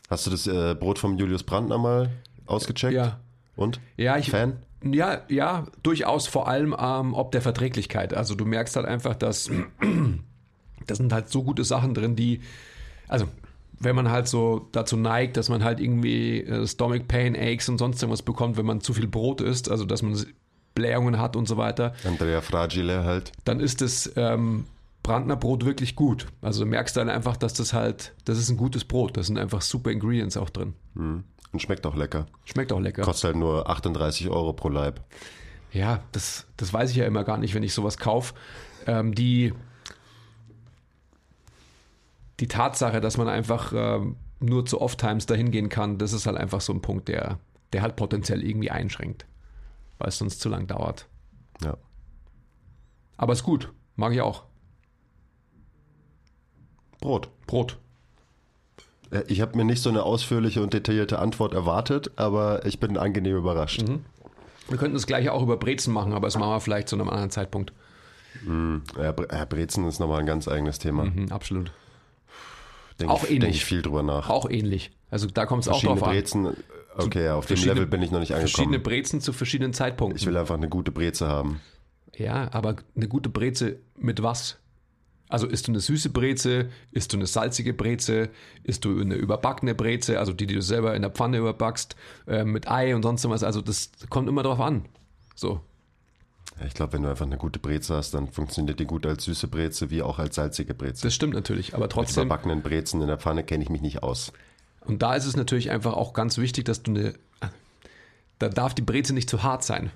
Hast 0.08 0.26
du 0.26 0.30
das 0.30 0.46
äh, 0.48 0.74
Brot 0.74 0.98
vom 0.98 1.16
Julius 1.18 1.44
Brandner 1.44 1.78
mal 1.78 2.10
ausgecheckt? 2.50 2.95
Ja. 2.95 3.21
Und? 3.57 3.80
Ja, 3.97 4.16
ich, 4.16 4.30
Fan? 4.30 4.59
Ja, 4.83 5.23
ja, 5.28 5.66
durchaus 5.83 6.26
vor 6.26 6.49
allem 6.49 6.75
ähm, 6.78 7.14
ob 7.14 7.33
der 7.33 7.42
Verträglichkeit. 7.42 8.14
Also 8.14 8.35
du 8.35 8.45
merkst 8.47 8.76
halt 8.76 8.87
einfach, 8.87 9.14
dass 9.14 9.50
da 10.87 10.95
sind 10.95 11.12
halt 11.12 11.28
so 11.28 11.42
gute 11.42 11.64
Sachen 11.64 11.95
drin, 11.95 12.16
die, 12.16 12.40
also 13.09 13.26
wenn 13.78 13.97
man 13.97 14.11
halt 14.11 14.28
so 14.28 14.69
dazu 14.73 14.97
neigt, 14.97 15.37
dass 15.37 15.49
man 15.49 15.64
halt 15.64 15.80
irgendwie 15.80 16.40
äh, 16.40 16.66
Stomach 16.66 17.00
Pain, 17.07 17.35
Aches 17.37 17.69
und 17.69 17.78
sonst 17.78 18.02
irgendwas 18.02 18.23
bekommt, 18.23 18.57
wenn 18.57 18.66
man 18.66 18.80
zu 18.80 18.95
viel 18.95 19.07
Brot 19.07 19.40
isst, 19.40 19.71
also 19.71 19.85
dass 19.85 20.02
man 20.02 20.19
Blähungen 20.75 21.19
hat 21.19 21.37
und 21.37 21.49
so 21.49 21.57
weiter, 21.57 21.95
Andrea 22.04 22.40
Fragile 22.40 23.04
halt. 23.04 23.33
dann 23.45 23.61
ist 23.61 23.80
das 23.80 24.12
ähm, 24.16 24.64
Brandner 25.02 25.37
Brot 25.37 25.64
wirklich 25.64 25.97
gut. 25.97 26.26
Also 26.42 26.64
du 26.64 26.71
merkst 26.71 26.97
dann 26.97 27.09
einfach, 27.09 27.37
dass 27.37 27.54
das 27.54 27.73
halt, 27.73 28.12
das 28.25 28.38
ist 28.38 28.50
ein 28.50 28.57
gutes 28.57 28.85
Brot. 28.85 29.16
Da 29.16 29.23
sind 29.23 29.38
einfach 29.38 29.62
super 29.62 29.90
Ingredients 29.90 30.37
auch 30.37 30.50
drin. 30.50 30.75
Mhm. 30.95 31.25
Und 31.52 31.61
schmeckt 31.61 31.85
auch 31.87 31.97
lecker. 31.97 32.26
Schmeckt 32.45 32.73
auch 32.73 32.80
lecker. 32.80 33.02
Kostet 33.02 33.25
halt 33.25 33.37
nur 33.37 33.69
38 33.69 34.28
Euro 34.28 34.52
pro 34.52 34.69
Leib. 34.69 35.00
Ja, 35.73 36.02
das, 36.12 36.47
das 36.57 36.73
weiß 36.73 36.90
ich 36.90 36.97
ja 36.97 37.07
immer 37.07 37.25
gar 37.25 37.38
nicht, 37.38 37.54
wenn 37.54 37.62
ich 37.62 37.75
sowas 37.75 37.99
kaufe. 37.99 38.35
Ähm, 38.87 39.14
die, 39.14 39.52
die 42.40 42.49
Tatsache, 42.49 43.00
dass 43.00 43.16
man 43.16 43.28
einfach 43.28 43.73
ähm, 43.75 44.16
nur 44.40 44.64
zu 44.66 44.80
Off-Times 44.80 45.26
dahin 45.26 45.50
gehen 45.50 45.69
kann, 45.69 45.99
das 45.99 46.12
ist 46.12 46.26
halt 46.26 46.37
einfach 46.37 46.61
so 46.61 46.73
ein 46.73 46.83
Punkt, 46.83 47.09
der, 47.09 47.38
der 47.73 47.83
halt 47.83 47.97
potenziell 47.97 48.45
irgendwie 48.45 48.71
einschränkt, 48.71 49.26
weil 49.99 50.09
es 50.09 50.19
sonst 50.19 50.40
zu 50.40 50.49
lang 50.49 50.66
dauert. 50.66 51.07
Ja. 51.62 51.76
Aber 53.16 53.33
ist 53.33 53.42
gut, 53.42 53.73
mag 53.97 54.12
ich 54.12 54.21
auch. 54.21 54.45
Brot. 57.00 57.30
Brot. 57.47 57.78
Äh, 59.10 59.22
Ich 59.28 59.40
habe 59.40 59.56
mir 59.56 59.64
nicht 59.64 59.82
so 59.82 59.90
eine 59.90 60.02
ausführliche 60.02 60.62
und 60.62 60.72
detaillierte 60.74 61.18
Antwort 61.18 61.54
erwartet, 61.54 62.10
aber 62.16 62.64
ich 62.66 62.80
bin 62.80 62.96
angenehm 62.96 63.36
überrascht. 63.36 63.82
Wir 64.68 64.76
könnten 64.78 64.94
das 64.94 65.06
gleiche 65.06 65.32
auch 65.32 65.42
über 65.42 65.56
Brezen 65.56 65.92
machen, 65.92 66.12
aber 66.12 66.26
das 66.28 66.38
machen 66.38 66.50
wir 66.52 66.60
vielleicht 66.60 66.88
zu 66.88 66.96
einem 66.96 67.08
anderen 67.08 67.30
Zeitpunkt. 67.30 67.72
Ja, 68.96 69.12
Brezen 69.44 69.86
ist 69.88 69.98
nochmal 69.98 70.20
ein 70.20 70.26
ganz 70.26 70.46
eigenes 70.48 70.78
Thema. 70.78 71.04
Mhm, 71.06 71.32
absolut. 71.32 71.72
Denke 73.00 73.12
Auch 73.12 73.24
ich, 73.24 73.30
ähnlich. 73.30 73.40
denk 73.40 73.54
ich 73.56 73.64
viel 73.64 73.82
drüber 73.82 74.02
nach. 74.02 74.28
Auch 74.30 74.48
ähnlich. 74.48 74.92
Also 75.10 75.26
da 75.26 75.46
kommt 75.46 75.62
es 75.62 75.68
auch 75.68 75.72
Verschiedene 75.80 75.98
drauf 75.98 76.08
an. 76.08 76.14
Brezen, 76.14 76.56
okay, 76.96 77.24
ja, 77.24 77.34
auf 77.34 77.44
dem 77.46 77.48
verschiedene- 77.48 77.74
Level 77.74 77.86
bin 77.88 78.02
ich 78.02 78.10
noch 78.12 78.20
nicht 78.20 78.28
Verschiedene 78.32 78.76
angekommen. 78.76 78.82
Brezen 78.84 79.20
zu 79.20 79.32
verschiedenen 79.32 79.72
Zeitpunkten. 79.72 80.16
Ich 80.20 80.26
will 80.26 80.36
einfach 80.36 80.54
eine 80.54 80.68
gute 80.68 80.92
Breze 80.92 81.26
haben. 81.26 81.60
Ja, 82.16 82.48
aber 82.52 82.76
eine 82.94 83.08
gute 83.08 83.28
Breze 83.30 83.78
mit 83.96 84.22
was? 84.22 84.58
Also 85.30 85.46
isst 85.46 85.68
du 85.68 85.72
eine 85.72 85.80
süße 85.80 86.10
Breze, 86.10 86.68
isst 86.92 87.12
du 87.12 87.16
eine 87.16 87.26
salzige 87.26 87.72
Breze, 87.72 88.28
isst 88.64 88.84
du 88.84 89.00
eine 89.00 89.14
überbackene 89.14 89.75
Breze, 89.75 90.18
also 90.18 90.32
die, 90.32 90.46
die 90.46 90.54
du 90.56 90.62
selber 90.62 90.94
in 90.94 91.02
der 91.02 91.10
Pfanne 91.10 91.38
überbackst, 91.38 91.94
äh, 92.26 92.44
mit 92.44 92.68
Ei 92.70 92.94
und 92.94 93.02
sonst 93.02 93.28
was. 93.28 93.42
Also 93.44 93.62
das 93.62 93.90
kommt 94.08 94.28
immer 94.28 94.42
drauf 94.42 94.60
an. 94.60 94.84
So. 95.37 95.60
Ja, 96.58 96.66
Ich 96.66 96.75
glaube, 96.75 96.94
wenn 96.94 97.02
du 97.04 97.08
einfach 97.08 97.26
eine 97.26 97.38
gute 97.38 97.60
Breze 97.60 97.94
hast, 97.94 98.12
dann 98.12 98.28
funktioniert 98.28 98.80
die 98.80 98.84
gut 98.87 99.06
als 99.06 99.25
süße 99.25 99.46
Breze 99.49 99.90
wie 99.90 100.02
auch 100.02 100.18
als 100.18 100.34
salzige 100.34 100.75
Breze. 100.75 101.02
Das 101.02 101.14
stimmt 101.14 101.34
natürlich, 101.34 101.75
aber 101.75 101.84
Mit 101.84 101.92
trotzdem. 101.92 102.25
überbackenen 102.25 102.62
Brezen 102.62 103.00
in 103.00 103.06
der 103.06 103.18
Pfanne 103.18 103.44
kenne 103.44 103.62
ich 103.62 103.70
mich 103.70 103.80
nicht 103.82 104.02
aus. 104.02 104.32
Und 104.84 105.00
da 105.02 105.14
ist 105.14 105.26
es 105.26 105.37
natürlich 105.37 105.70
einfach 105.70 105.92
auch 105.92 106.12
ganz 106.12 106.38
wichtig, 106.38 106.64
dass 106.64 106.82
du 106.82 106.90
eine. 106.90 107.14
Da 108.40 108.49
darf 108.49 108.75
die 108.75 108.82
Breze 108.82 109.12
nicht 109.14 109.28
zu 109.30 109.42
hart 109.42 109.62
sein. 109.62 109.90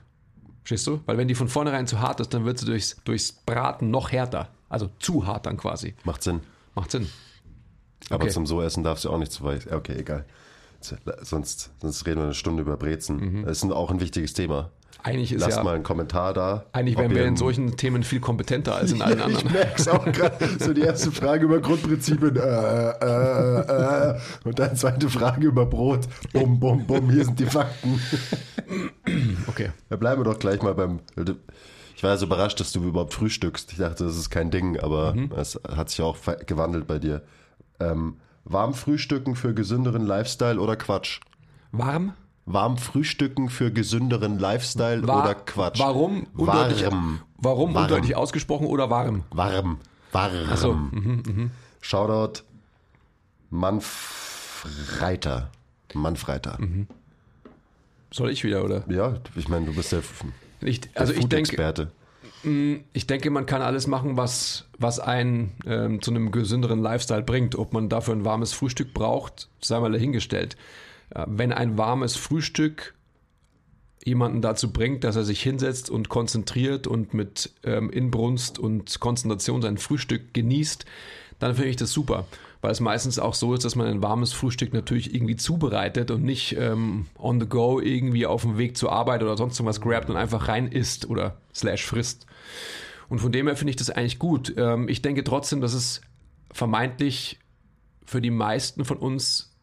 Verstehst 0.62 0.86
du? 0.86 1.00
Weil 1.06 1.18
wenn 1.18 1.28
die 1.28 1.34
von 1.34 1.48
vornherein 1.48 1.86
zu 1.86 2.00
hart 2.00 2.20
ist, 2.20 2.32
dann 2.34 2.44
wird 2.44 2.58
sie 2.58 2.66
durchs, 2.66 2.96
durchs 3.04 3.32
Braten 3.32 3.90
noch 3.90 4.12
härter. 4.12 4.48
Also 4.74 4.90
zu 4.98 5.26
hart 5.26 5.46
dann 5.46 5.56
quasi. 5.56 5.94
Macht 6.04 6.22
Sinn. 6.22 6.40
Macht 6.74 6.90
Sinn. 6.90 7.08
Aber 8.10 8.24
Okay. 8.24 8.32
zum 8.32 8.44
so 8.46 8.60
essen 8.60 8.84
darfst 8.84 9.04
du 9.04 9.10
auch 9.10 9.18
nicht 9.18 9.32
zu 9.32 9.44
weit. 9.44 9.64
Ja, 9.66 9.76
Okay, 9.76 9.94
egal. 9.98 10.24
Sonst, 11.22 11.70
sonst 11.80 12.04
reden 12.06 12.18
wir 12.20 12.24
eine 12.24 12.34
Stunde 12.34 12.60
über 12.62 12.76
Brezen. 12.76 13.44
Das 13.46 13.62
ist 13.62 13.72
auch 13.72 13.90
ein 13.90 14.00
wichtiges 14.00 14.34
Thema. 14.34 14.70
Eigentlich 15.02 15.32
ist 15.32 15.40
Lasst 15.42 15.56
ja. 15.58 15.62
mal 15.62 15.74
einen 15.74 15.82
Kommentar 15.84 16.32
da. 16.34 16.64
Eigentlich 16.72 16.96
wären 16.98 17.14
wir 17.14 17.24
in 17.26 17.36
solchen 17.36 17.76
Themen 17.76 18.02
viel 18.02 18.20
kompetenter 18.20 18.74
als 18.74 18.92
in 18.92 19.00
allen 19.02 19.18
Ja, 19.18 19.28
ich 19.28 19.36
anderen. 19.38 19.52
merk's 19.52 19.88
auch 19.88 20.04
gerade. 20.04 20.48
So 20.58 20.72
die 20.74 20.80
erste 20.82 21.10
Frage 21.12 21.44
über 21.44 21.60
Grundprinzipien. 21.60 22.36
Äh, 22.36 22.40
äh, 22.40 24.10
äh. 24.16 24.20
Und 24.44 24.58
dann 24.58 24.76
zweite 24.76 25.08
Frage 25.08 25.46
über 25.46 25.64
Brot. 25.66 26.06
Bum, 26.32 26.58
bum, 26.60 26.86
bum. 26.86 27.10
Hier 27.10 27.24
sind 27.24 27.38
die 27.38 27.46
Fakten. 27.46 28.00
Okay. 29.46 29.70
Da 29.90 29.96
bleiben 29.96 30.20
wir 30.20 30.24
doch 30.24 30.38
gleich 30.38 30.62
mal 30.62 30.74
beim. 30.74 31.00
Ich 32.04 32.10
war 32.10 32.18
so 32.18 32.26
überrascht, 32.26 32.60
dass 32.60 32.70
du 32.70 32.84
überhaupt 32.84 33.14
frühstückst. 33.14 33.72
Ich 33.72 33.78
dachte, 33.78 34.04
das 34.04 34.18
ist 34.18 34.28
kein 34.28 34.50
Ding, 34.50 34.78
aber 34.78 35.16
es 35.38 35.58
hat 35.66 35.88
sich 35.88 36.02
auch 36.02 36.18
gewandelt 36.44 36.86
bei 36.86 36.98
dir. 36.98 37.22
Ähm, 37.80 38.18
warm 38.44 38.74
frühstücken 38.74 39.36
für 39.36 39.54
gesünderen 39.54 40.04
Lifestyle 40.04 40.60
oder 40.60 40.76
Quatsch? 40.76 41.20
Warm? 41.72 42.12
Warm 42.44 42.76
frühstücken 42.76 43.48
für 43.48 43.72
gesünderen 43.72 44.38
Lifestyle 44.38 45.08
War- 45.08 45.24
oder 45.24 45.34
Quatsch? 45.34 45.80
Warum 45.80 46.26
undeutlich, 46.36 46.84
Warm. 46.84 47.22
warum 47.38 47.72
Warm. 47.72 47.84
undeutlich 47.84 48.14
ausgesprochen 48.14 48.66
oder 48.66 48.90
warm? 48.90 49.24
Warm. 49.30 49.78
Warm. 50.12 50.56
so, 50.56 50.74
mhm, 50.74 51.52
Shoutout 51.80 52.42
Manfreiter. 53.48 55.48
Manfreiter. 55.94 56.58
Mhm. 56.60 56.86
Soll 58.12 58.28
ich 58.28 58.44
wieder, 58.44 58.62
oder? 58.62 58.84
Ja, 58.90 59.14
ich 59.36 59.48
meine, 59.48 59.64
du 59.64 59.74
bist 59.74 59.90
der 59.90 60.02
Ich, 60.64 60.80
also 60.94 61.12
ich 61.12 61.26
denke, 61.26 61.56
Food-Experte. 61.56 61.90
ich 62.92 63.06
denke, 63.06 63.30
man 63.30 63.46
kann 63.46 63.62
alles 63.62 63.86
machen, 63.86 64.16
was, 64.16 64.66
was 64.78 64.98
einen 64.98 65.52
ähm, 65.66 66.02
zu 66.02 66.10
einem 66.10 66.30
gesünderen 66.30 66.80
Lifestyle 66.80 67.22
bringt. 67.22 67.56
Ob 67.56 67.72
man 67.72 67.88
dafür 67.88 68.14
ein 68.14 68.24
warmes 68.24 68.52
Frühstück 68.52 68.94
braucht, 68.94 69.48
sei 69.60 69.78
mal 69.80 69.92
dahingestellt. 69.92 70.56
Äh, 71.10 71.24
wenn 71.28 71.52
ein 71.52 71.78
warmes 71.78 72.16
Frühstück 72.16 72.94
jemanden 74.04 74.42
dazu 74.42 74.70
bringt, 74.70 75.04
dass 75.04 75.16
er 75.16 75.24
sich 75.24 75.42
hinsetzt 75.42 75.88
und 75.88 76.08
konzentriert 76.08 76.86
und 76.86 77.14
mit 77.14 77.52
ähm, 77.62 77.90
Inbrunst 77.90 78.58
und 78.58 79.00
Konzentration 79.00 79.62
sein 79.62 79.78
Frühstück 79.78 80.34
genießt, 80.34 80.84
dann 81.38 81.54
finde 81.54 81.70
ich 81.70 81.76
das 81.76 81.92
super. 81.92 82.26
Weil 82.64 82.72
es 82.72 82.80
meistens 82.80 83.18
auch 83.18 83.34
so 83.34 83.52
ist, 83.52 83.66
dass 83.66 83.76
man 83.76 83.88
ein 83.88 84.02
warmes 84.02 84.32
Frühstück 84.32 84.72
natürlich 84.72 85.14
irgendwie 85.14 85.36
zubereitet 85.36 86.10
und 86.10 86.24
nicht 86.24 86.56
ähm, 86.56 87.04
on 87.18 87.38
the 87.38 87.46
go 87.46 87.78
irgendwie 87.78 88.24
auf 88.24 88.40
dem 88.40 88.56
Weg 88.56 88.78
zur 88.78 88.90
Arbeit 88.90 89.22
oder 89.22 89.36
sonst 89.36 89.58
irgendwas 89.58 89.82
grabt 89.82 90.08
und 90.08 90.16
einfach 90.16 90.48
rein 90.48 90.68
isst 90.68 91.10
oder 91.10 91.36
slash 91.54 91.84
frisst. 91.84 92.24
Und 93.10 93.18
von 93.18 93.32
dem 93.32 93.48
her 93.48 93.56
finde 93.56 93.72
ich 93.72 93.76
das 93.76 93.90
eigentlich 93.90 94.18
gut. 94.18 94.54
Ähm, 94.56 94.88
ich 94.88 95.02
denke 95.02 95.24
trotzdem, 95.24 95.60
dass 95.60 95.74
es 95.74 96.00
vermeintlich 96.52 97.38
für 98.06 98.22
die 98.22 98.30
meisten 98.30 98.86
von 98.86 98.96
uns 98.96 99.54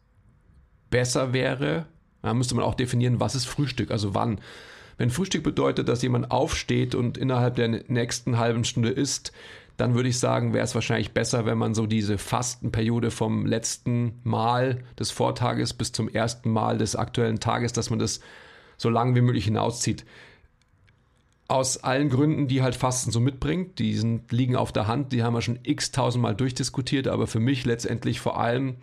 besser 0.88 1.32
wäre, 1.32 1.86
da 2.22 2.34
müsste 2.34 2.54
man 2.54 2.64
auch 2.64 2.76
definieren, 2.76 3.18
was 3.18 3.34
ist 3.34 3.46
Frühstück, 3.46 3.90
also 3.90 4.14
wann. 4.14 4.40
Wenn 4.96 5.10
Frühstück 5.10 5.42
bedeutet, 5.42 5.88
dass 5.88 6.02
jemand 6.02 6.30
aufsteht 6.30 6.94
und 6.94 7.18
innerhalb 7.18 7.56
der 7.56 7.66
nächsten 7.66 8.38
halben 8.38 8.62
Stunde 8.62 8.90
isst, 8.90 9.32
dann 9.76 9.94
würde 9.94 10.08
ich 10.08 10.18
sagen, 10.18 10.52
wäre 10.52 10.64
es 10.64 10.74
wahrscheinlich 10.74 11.12
besser, 11.12 11.46
wenn 11.46 11.58
man 11.58 11.74
so 11.74 11.86
diese 11.86 12.18
Fastenperiode 12.18 13.10
vom 13.10 13.46
letzten 13.46 14.20
Mal 14.22 14.84
des 14.98 15.10
Vortages 15.10 15.72
bis 15.72 15.92
zum 15.92 16.08
ersten 16.08 16.50
Mal 16.50 16.78
des 16.78 16.96
aktuellen 16.96 17.40
Tages, 17.40 17.72
dass 17.72 17.90
man 17.90 17.98
das 17.98 18.20
so 18.76 18.90
lang 18.90 19.14
wie 19.14 19.20
möglich 19.20 19.44
hinauszieht. 19.44 20.04
Aus 21.48 21.78
allen 21.78 22.10
Gründen, 22.10 22.48
die 22.48 22.62
halt 22.62 22.76
Fasten 22.76 23.10
so 23.10 23.20
mitbringt, 23.20 23.78
die 23.78 23.94
sind, 23.94 24.32
liegen 24.32 24.56
auf 24.56 24.72
der 24.72 24.86
Hand, 24.86 25.12
die 25.12 25.22
haben 25.22 25.34
wir 25.34 25.42
schon 25.42 25.58
x 25.62 25.90
tausendmal 25.90 26.34
durchdiskutiert, 26.34 27.08
aber 27.08 27.26
für 27.26 27.40
mich 27.40 27.64
letztendlich 27.64 28.20
vor 28.20 28.38
allem 28.38 28.76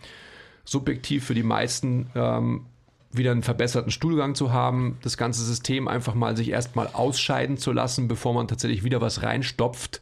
subjektiv 0.66 1.26
für 1.26 1.34
die 1.34 1.44
meisten 1.44 2.10
ähm, 2.16 2.66
wieder 3.12 3.32
einen 3.32 3.42
verbesserten 3.42 3.92
Stuhlgang 3.92 4.36
zu 4.36 4.52
haben, 4.52 4.98
das 5.02 5.18
ganze 5.18 5.44
System 5.44 5.88
einfach 5.88 6.14
mal 6.14 6.38
sich 6.38 6.50
erstmal 6.50 6.88
ausscheiden 6.88 7.58
zu 7.58 7.72
lassen, 7.72 8.08
bevor 8.08 8.34
man 8.34 8.48
tatsächlich 8.48 8.84
wieder 8.84 9.02
was 9.02 9.24
reinstopft, 9.24 10.02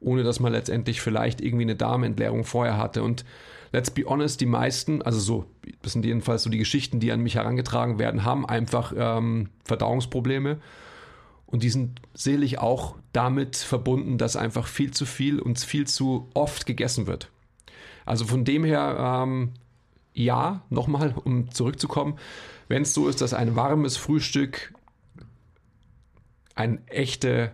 ohne 0.00 0.22
dass 0.22 0.40
man 0.40 0.52
letztendlich 0.52 1.00
vielleicht 1.00 1.40
irgendwie 1.40 1.64
eine 1.64 1.76
Darmentleerung 1.76 2.44
vorher 2.44 2.76
hatte. 2.76 3.02
Und 3.02 3.24
let's 3.72 3.90
be 3.90 4.04
honest, 4.04 4.40
die 4.40 4.46
meisten, 4.46 5.02
also 5.02 5.20
so, 5.20 5.46
das 5.82 5.92
sind 5.92 6.04
jedenfalls 6.04 6.42
so 6.42 6.50
die 6.50 6.58
Geschichten, 6.58 7.00
die 7.00 7.12
an 7.12 7.20
mich 7.20 7.36
herangetragen 7.36 7.98
werden, 7.98 8.24
haben 8.24 8.46
einfach 8.46 8.92
ähm, 8.96 9.50
Verdauungsprobleme. 9.64 10.58
Und 11.46 11.62
die 11.62 11.70
sind 11.70 12.00
selig 12.14 12.58
auch 12.58 12.96
damit 13.12 13.56
verbunden, 13.56 14.18
dass 14.18 14.36
einfach 14.36 14.66
viel 14.66 14.92
zu 14.92 15.04
viel 15.04 15.40
und 15.40 15.58
viel 15.58 15.86
zu 15.86 16.28
oft 16.32 16.64
gegessen 16.64 17.06
wird. 17.06 17.30
Also 18.06 18.24
von 18.24 18.44
dem 18.44 18.64
her, 18.64 19.22
ähm, 19.24 19.50
ja, 20.14 20.62
nochmal, 20.70 21.14
um 21.24 21.50
zurückzukommen, 21.50 22.18
wenn 22.68 22.82
es 22.82 22.94
so 22.94 23.08
ist, 23.08 23.20
dass 23.20 23.34
ein 23.34 23.56
warmes 23.56 23.96
Frühstück 23.96 24.72
eine 26.54 26.78
echte, 26.86 27.52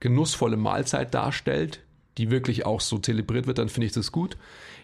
genussvolle 0.00 0.56
Mahlzeit 0.56 1.12
darstellt, 1.12 1.83
die 2.18 2.30
wirklich 2.30 2.66
auch 2.66 2.80
so 2.80 2.98
zelebriert 2.98 3.46
wird, 3.46 3.58
dann 3.58 3.68
finde 3.68 3.86
ich 3.86 3.92
das 3.92 4.12
gut. 4.12 4.36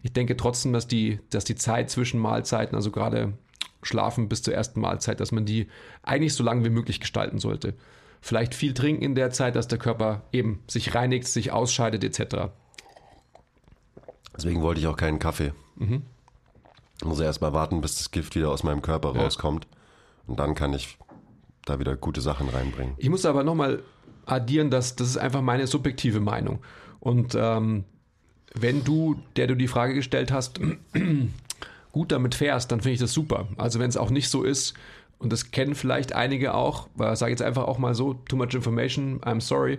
Ich 0.02 0.12
denke 0.12 0.36
trotzdem, 0.36 0.72
dass 0.72 0.86
die, 0.86 1.20
dass 1.30 1.44
die 1.44 1.54
Zeit 1.54 1.90
zwischen 1.90 2.20
Mahlzeiten, 2.20 2.74
also 2.74 2.90
gerade 2.90 3.34
Schlafen 3.82 4.28
bis 4.28 4.42
zur 4.42 4.54
ersten 4.54 4.80
Mahlzeit, 4.80 5.20
dass 5.20 5.32
man 5.32 5.46
die 5.46 5.68
eigentlich 6.02 6.34
so 6.34 6.44
lange 6.44 6.64
wie 6.64 6.70
möglich 6.70 7.00
gestalten 7.00 7.38
sollte. 7.38 7.74
Vielleicht 8.20 8.54
viel 8.54 8.74
trinken 8.74 9.02
in 9.02 9.14
der 9.14 9.30
Zeit, 9.30 9.56
dass 9.56 9.68
der 9.68 9.78
Körper 9.78 10.22
eben 10.32 10.62
sich 10.66 10.94
reinigt, 10.94 11.26
sich 11.26 11.52
ausscheidet 11.52 12.04
etc. 12.04 12.50
Deswegen 14.36 14.60
wollte 14.62 14.80
ich 14.80 14.86
auch 14.86 14.96
keinen 14.96 15.18
Kaffee. 15.18 15.52
Mhm. 15.76 16.02
Ich 16.98 17.04
muss 17.06 17.20
erst 17.20 17.40
mal 17.40 17.54
warten, 17.54 17.80
bis 17.80 17.96
das 17.96 18.10
Gift 18.10 18.34
wieder 18.34 18.50
aus 18.50 18.62
meinem 18.62 18.82
Körper 18.82 19.14
ja. 19.14 19.22
rauskommt. 19.22 19.66
Und 20.26 20.38
dann 20.38 20.54
kann 20.54 20.74
ich 20.74 20.98
da 21.64 21.78
wieder 21.78 21.96
gute 21.96 22.20
Sachen 22.20 22.48
reinbringen. 22.50 22.94
Ich 22.98 23.08
muss 23.08 23.24
aber 23.24 23.42
nochmal 23.42 23.82
addieren, 24.26 24.70
dass 24.70 24.96
das 24.96 25.08
ist 25.08 25.16
einfach 25.16 25.40
meine 25.40 25.66
subjektive 25.66 26.20
Meinung. 26.20 26.60
Und 27.00 27.34
ähm, 27.34 27.84
wenn 28.54 28.84
du, 28.84 29.16
der 29.36 29.46
du 29.46 29.56
die 29.56 29.68
Frage 29.68 29.94
gestellt 29.94 30.32
hast, 30.32 30.60
gut 31.92 32.12
damit 32.12 32.34
fährst, 32.34 32.70
dann 32.70 32.80
finde 32.80 32.94
ich 32.94 33.00
das 33.00 33.12
super. 33.12 33.48
Also 33.56 33.78
wenn 33.78 33.88
es 33.88 33.96
auch 33.96 34.10
nicht 34.10 34.28
so 34.28 34.42
ist, 34.42 34.74
und 35.18 35.32
das 35.32 35.50
kennen 35.50 35.74
vielleicht 35.74 36.14
einige 36.14 36.54
auch, 36.54 36.88
weil 36.94 37.12
ich 37.12 37.18
sage 37.18 37.30
jetzt 37.30 37.42
einfach 37.42 37.64
auch 37.64 37.78
mal 37.78 37.94
so, 37.94 38.14
too 38.14 38.36
much 38.36 38.54
information, 38.54 39.20
I'm 39.20 39.40
sorry. 39.40 39.78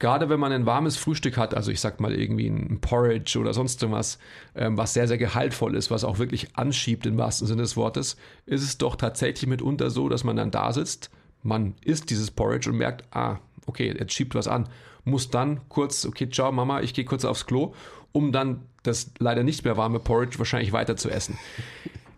Gerade 0.00 0.28
wenn 0.28 0.40
man 0.40 0.50
ein 0.50 0.66
warmes 0.66 0.96
Frühstück 0.96 1.36
hat, 1.36 1.54
also 1.54 1.70
ich 1.70 1.80
sag 1.80 2.00
mal 2.00 2.12
irgendwie 2.12 2.48
ein 2.48 2.80
Porridge 2.80 3.38
oder 3.38 3.54
sonst 3.54 3.80
irgendwas, 3.80 4.18
ähm, 4.56 4.76
was 4.76 4.92
sehr, 4.92 5.06
sehr 5.06 5.18
gehaltvoll 5.18 5.76
ist, 5.76 5.92
was 5.92 6.02
auch 6.02 6.18
wirklich 6.18 6.56
anschiebt 6.56 7.06
im 7.06 7.16
wahrsten 7.16 7.46
Sinne 7.46 7.62
des 7.62 7.76
Wortes, 7.76 8.16
ist 8.44 8.64
es 8.64 8.78
doch 8.78 8.96
tatsächlich 8.96 9.48
mitunter 9.48 9.90
so, 9.90 10.08
dass 10.08 10.24
man 10.24 10.34
dann 10.34 10.50
da 10.50 10.72
sitzt, 10.72 11.10
man 11.44 11.74
isst 11.84 12.10
dieses 12.10 12.32
Porridge 12.32 12.68
und 12.68 12.78
merkt, 12.78 13.04
ah, 13.12 13.38
okay, 13.66 13.94
jetzt 13.96 14.12
schiebt 14.12 14.34
was 14.34 14.48
an, 14.48 14.68
muss 15.04 15.30
dann 15.30 15.60
kurz, 15.68 16.04
okay, 16.04 16.28
ciao 16.30 16.52
Mama, 16.52 16.80
ich 16.80 16.94
gehe 16.94 17.04
kurz 17.04 17.24
aufs 17.24 17.46
Klo, 17.46 17.74
um 18.12 18.32
dann 18.32 18.62
das 18.82 19.12
leider 19.18 19.42
nicht 19.42 19.64
mehr 19.64 19.76
warme 19.76 19.98
Porridge 19.98 20.38
wahrscheinlich 20.38 20.72
weiter 20.72 20.96
zu 20.96 21.10
essen. 21.10 21.38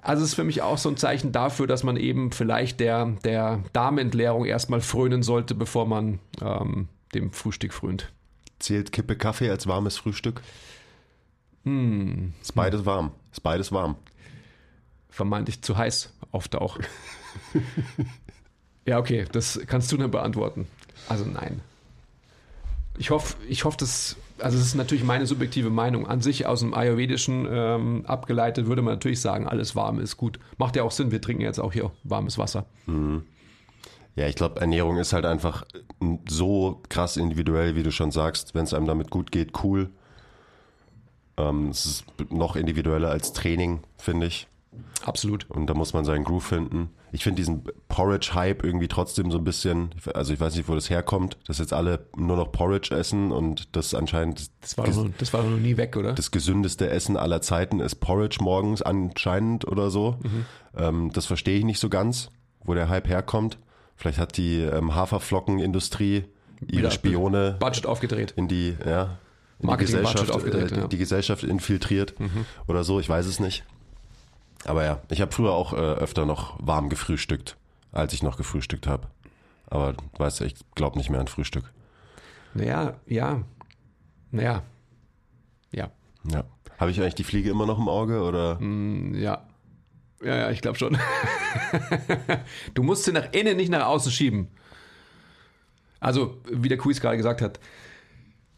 Also 0.03 0.23
es 0.23 0.31
ist 0.31 0.35
für 0.35 0.45
mich 0.45 0.61
auch 0.61 0.77
so 0.77 0.91
ein 0.91 0.99
Zeichen 0.99 1.33
dafür, 1.33 1.67
dass 1.67 1.83
man 1.83 1.97
eben 1.97 2.31
vielleicht 2.31 2.79
der, 2.79 3.07
der 3.25 3.63
Darmentleerung 3.73 4.45
erstmal 4.45 4.83
frönen 4.83 5.23
sollte, 5.23 5.55
bevor 5.55 5.87
man 5.87 6.19
ähm, 6.43 6.89
dem 7.15 7.33
Frühstück 7.33 7.73
frönt. 7.73 8.13
Zählt 8.59 8.93
Kippe 8.93 9.17
Kaffee 9.17 9.51
als 9.51 9.67
warmes 9.67 9.97
Frühstück? 9.97 10.43
Hm. 11.65 12.35
Ist 12.43 12.55
beides 12.55 12.85
warm. 12.85 13.13
Ist 13.33 13.43
beides 13.43 13.73
warm. 13.73 13.97
Vermeintlich 15.09 15.63
zu 15.63 15.79
heiß 15.79 16.13
oft 16.33 16.55
auch. 16.57 16.79
ja, 18.87 18.99
okay, 18.99 19.25
das 19.33 19.59
kannst 19.67 19.91
du 19.91 19.97
dann 19.97 20.11
beantworten. 20.11 20.67
Also 21.09 21.25
nein. 21.25 21.63
Ich 22.97 23.11
hoffe, 23.11 23.37
ich 23.49 23.65
hoffe, 23.65 23.77
dass 23.77 24.17
also 24.39 24.59
es 24.59 24.67
ist 24.67 24.75
natürlich 24.75 25.05
meine 25.05 25.27
subjektive 25.27 25.71
Meinung. 25.71 26.07
An 26.07 26.21
sich 26.21 26.47
aus 26.47 26.61
dem 26.61 26.75
Ayurvedischen 26.75 27.47
ähm, 27.51 28.05
abgeleitet 28.07 28.67
würde 28.67 28.83
man 28.83 28.95
natürlich 28.95 29.21
sagen, 29.21 29.47
alles 29.47 29.77
warm 29.77 30.01
ist 30.01 30.17
gut. 30.17 30.39
Macht 30.59 30.77
ja 30.77 30.83
auch 30.83 30.91
Sinn, 30.91 31.11
wir 31.11 31.21
trinken 31.21 31.43
jetzt 31.43 31.61
auch 31.61 31.73
hier 31.73 31.91
warmes 32.03 32.39
Wasser. 32.39 32.67
Mhm. 32.87 33.23
Ja, 34.17 34.29
ich 34.29 34.37
glaube, 34.37 34.61
Ernährung 34.61 34.99
ist 34.99 35.13
halt 35.13 35.27
einfach 35.27 35.65
so 36.29 36.81
krass 36.89 37.17
individuell, 37.17 37.75
wie 37.75 37.83
du 37.83 37.91
schon 37.91 38.13
sagst. 38.13 38.55
Wenn 38.55 38.65
es 38.65 38.75
einem 38.75 38.87
damit 38.87 39.11
gut 39.11 39.33
geht, 39.33 39.65
cool. 39.65 39.91
Ähm, 41.37 41.69
es 41.71 41.85
ist 41.85 42.05
noch 42.31 42.55
individueller 42.55 43.11
als 43.11 43.33
Training, 43.33 43.81
finde 43.99 44.27
ich. 44.27 44.47
Absolut. 45.05 45.51
Und 45.51 45.67
da 45.67 45.75
muss 45.75 45.95
man 45.95 46.05
seinen 46.05 46.25
Groove 46.25 46.45
finden. 46.45 46.91
Ich 47.15 47.23
finde 47.23 47.37
diesen 47.37 47.63
Porridge-Hype 47.87 48.65
irgendwie 48.65 48.89
trotzdem 48.89 49.31
so 49.31 49.39
ein 49.39 49.45
bisschen, 49.45 49.91
also 50.15 50.33
ich 50.33 50.41
weiß 50.41 50.57
nicht, 50.57 50.69
wo 50.69 50.75
das 50.75 50.91
herkommt, 50.91 51.39
dass 51.47 51.59
jetzt 51.59 51.73
alle 51.73 52.07
nur 52.17 52.37
noch 52.37 52.51
Porridge 52.51 52.93
essen 52.93 53.31
und 53.31 53.77
das 53.77 53.95
anscheinend. 53.95 54.51
Das 54.61 54.77
war, 54.77 54.85
doch, 54.85 55.09
das 55.19 55.33
war 55.33 55.45
noch 55.45 55.57
nie 55.57 55.77
weg, 55.77 55.97
oder? 55.97 56.13
Das 56.15 56.33
gesündeste 56.33 56.91
Essen 56.91 57.17
aller 57.17 57.41
Zeiten 57.41 57.79
ist 57.79 58.01
Porridge 58.01 58.39
morgens 58.41 58.83
anscheinend 58.83 59.65
oder 59.65 59.91
so. 59.91 60.17
Mhm. 60.25 60.45
Ähm, 60.77 61.11
das 61.13 61.27
verstehe 61.27 61.57
ich 61.57 61.65
nicht 61.65 61.79
so 61.79 61.89
ganz, 61.89 62.31
wo 62.65 62.75
der 62.75 62.89
Hype 62.89 63.07
herkommt. 63.07 63.59
Vielleicht 63.95 64.19
hat 64.19 64.37
die 64.37 64.63
ähm, 64.63 64.97
Haferflockenindustrie 64.97 66.25
ihre 66.67 66.79
Wieder 66.79 66.91
Spione 66.91 67.57
Budget 67.61 67.87
aufgedreht. 67.87 68.35
in 68.35 68.49
die, 68.49 68.77
ja, 68.85 69.19
in 69.61 69.69
die 69.69 69.77
Gesellschaft, 69.77 70.33
aufgedreht, 70.33 70.73
äh, 70.73 70.81
ja. 70.81 70.87
die 70.89 70.99
Gesellschaft 70.99 71.45
infiltriert 71.45 72.19
mhm. 72.19 72.45
oder 72.67 72.83
so, 72.83 72.99
ich 72.99 73.09
weiß 73.09 73.27
es 73.27 73.39
nicht. 73.39 73.63
Aber 74.65 74.85
ja, 74.85 75.01
ich 75.11 75.21
habe 75.21 75.33
früher 75.33 75.53
auch 75.53 75.73
äh, 75.73 75.77
öfter 75.77 76.27
noch 76.27 76.57
warm 76.61 76.89
gefrühstückt, 76.89 77.57
als 77.93 78.13
ich 78.13 78.23
noch 78.23 78.37
gefrühstückt 78.37 78.87
habe. 78.87 79.09
Aber 79.67 79.95
weißt 80.19 80.41
du, 80.41 80.45
ich 80.45 80.55
glaube 80.75 80.99
nicht 80.99 81.11
mehr 81.11 81.21
an 81.21 81.29
Frühstück. 81.29 81.73
Naja, 82.55 82.95
ja. 83.07 83.43
Naja. 84.31 84.63
Ja. 85.73 85.91
Ja. 86.31 86.45
Habe 86.79 86.91
ich 86.91 87.01
eigentlich 87.01 87.15
die 87.15 87.25
Fliege 87.25 87.51
immer 87.51 87.67
noch 87.67 87.79
im 87.79 87.89
Auge 87.89 88.23
oder? 88.23 88.59
Mm, 88.61 89.15
ja. 89.15 89.47
Ja, 90.23 90.37
ja, 90.37 90.51
ich 90.51 90.61
glaube 90.61 90.79
schon. 90.79 90.97
du 92.75 92.83
musst 92.83 93.05
sie 93.05 93.13
nach 93.13 93.33
innen, 93.33 93.57
nicht 93.57 93.71
nach 93.71 93.87
außen 93.87 94.11
schieben. 94.11 94.49
Also, 96.01 96.39
wie 96.51 96.69
der 96.69 96.79
Quiz 96.79 97.01
gerade 97.01 97.17
gesagt 97.17 97.43
hat, 97.43 97.61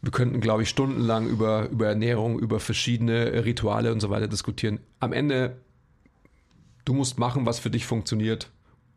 wir 0.01 0.11
könnten, 0.11 0.39
glaube 0.39 0.63
ich, 0.63 0.69
stundenlang 0.69 1.27
über, 1.27 1.67
über 1.69 1.87
Ernährung, 1.87 2.39
über 2.39 2.59
verschiedene 2.59 3.43
Rituale 3.43 3.91
und 3.91 3.99
so 3.99 4.09
weiter 4.09 4.27
diskutieren. 4.27 4.79
Am 4.99 5.11
Ende 5.11 5.57
Du 6.87 6.93
musst 6.93 7.19
machen, 7.19 7.45
was 7.45 7.59
für 7.59 7.69
dich 7.69 7.85
funktioniert 7.85 8.49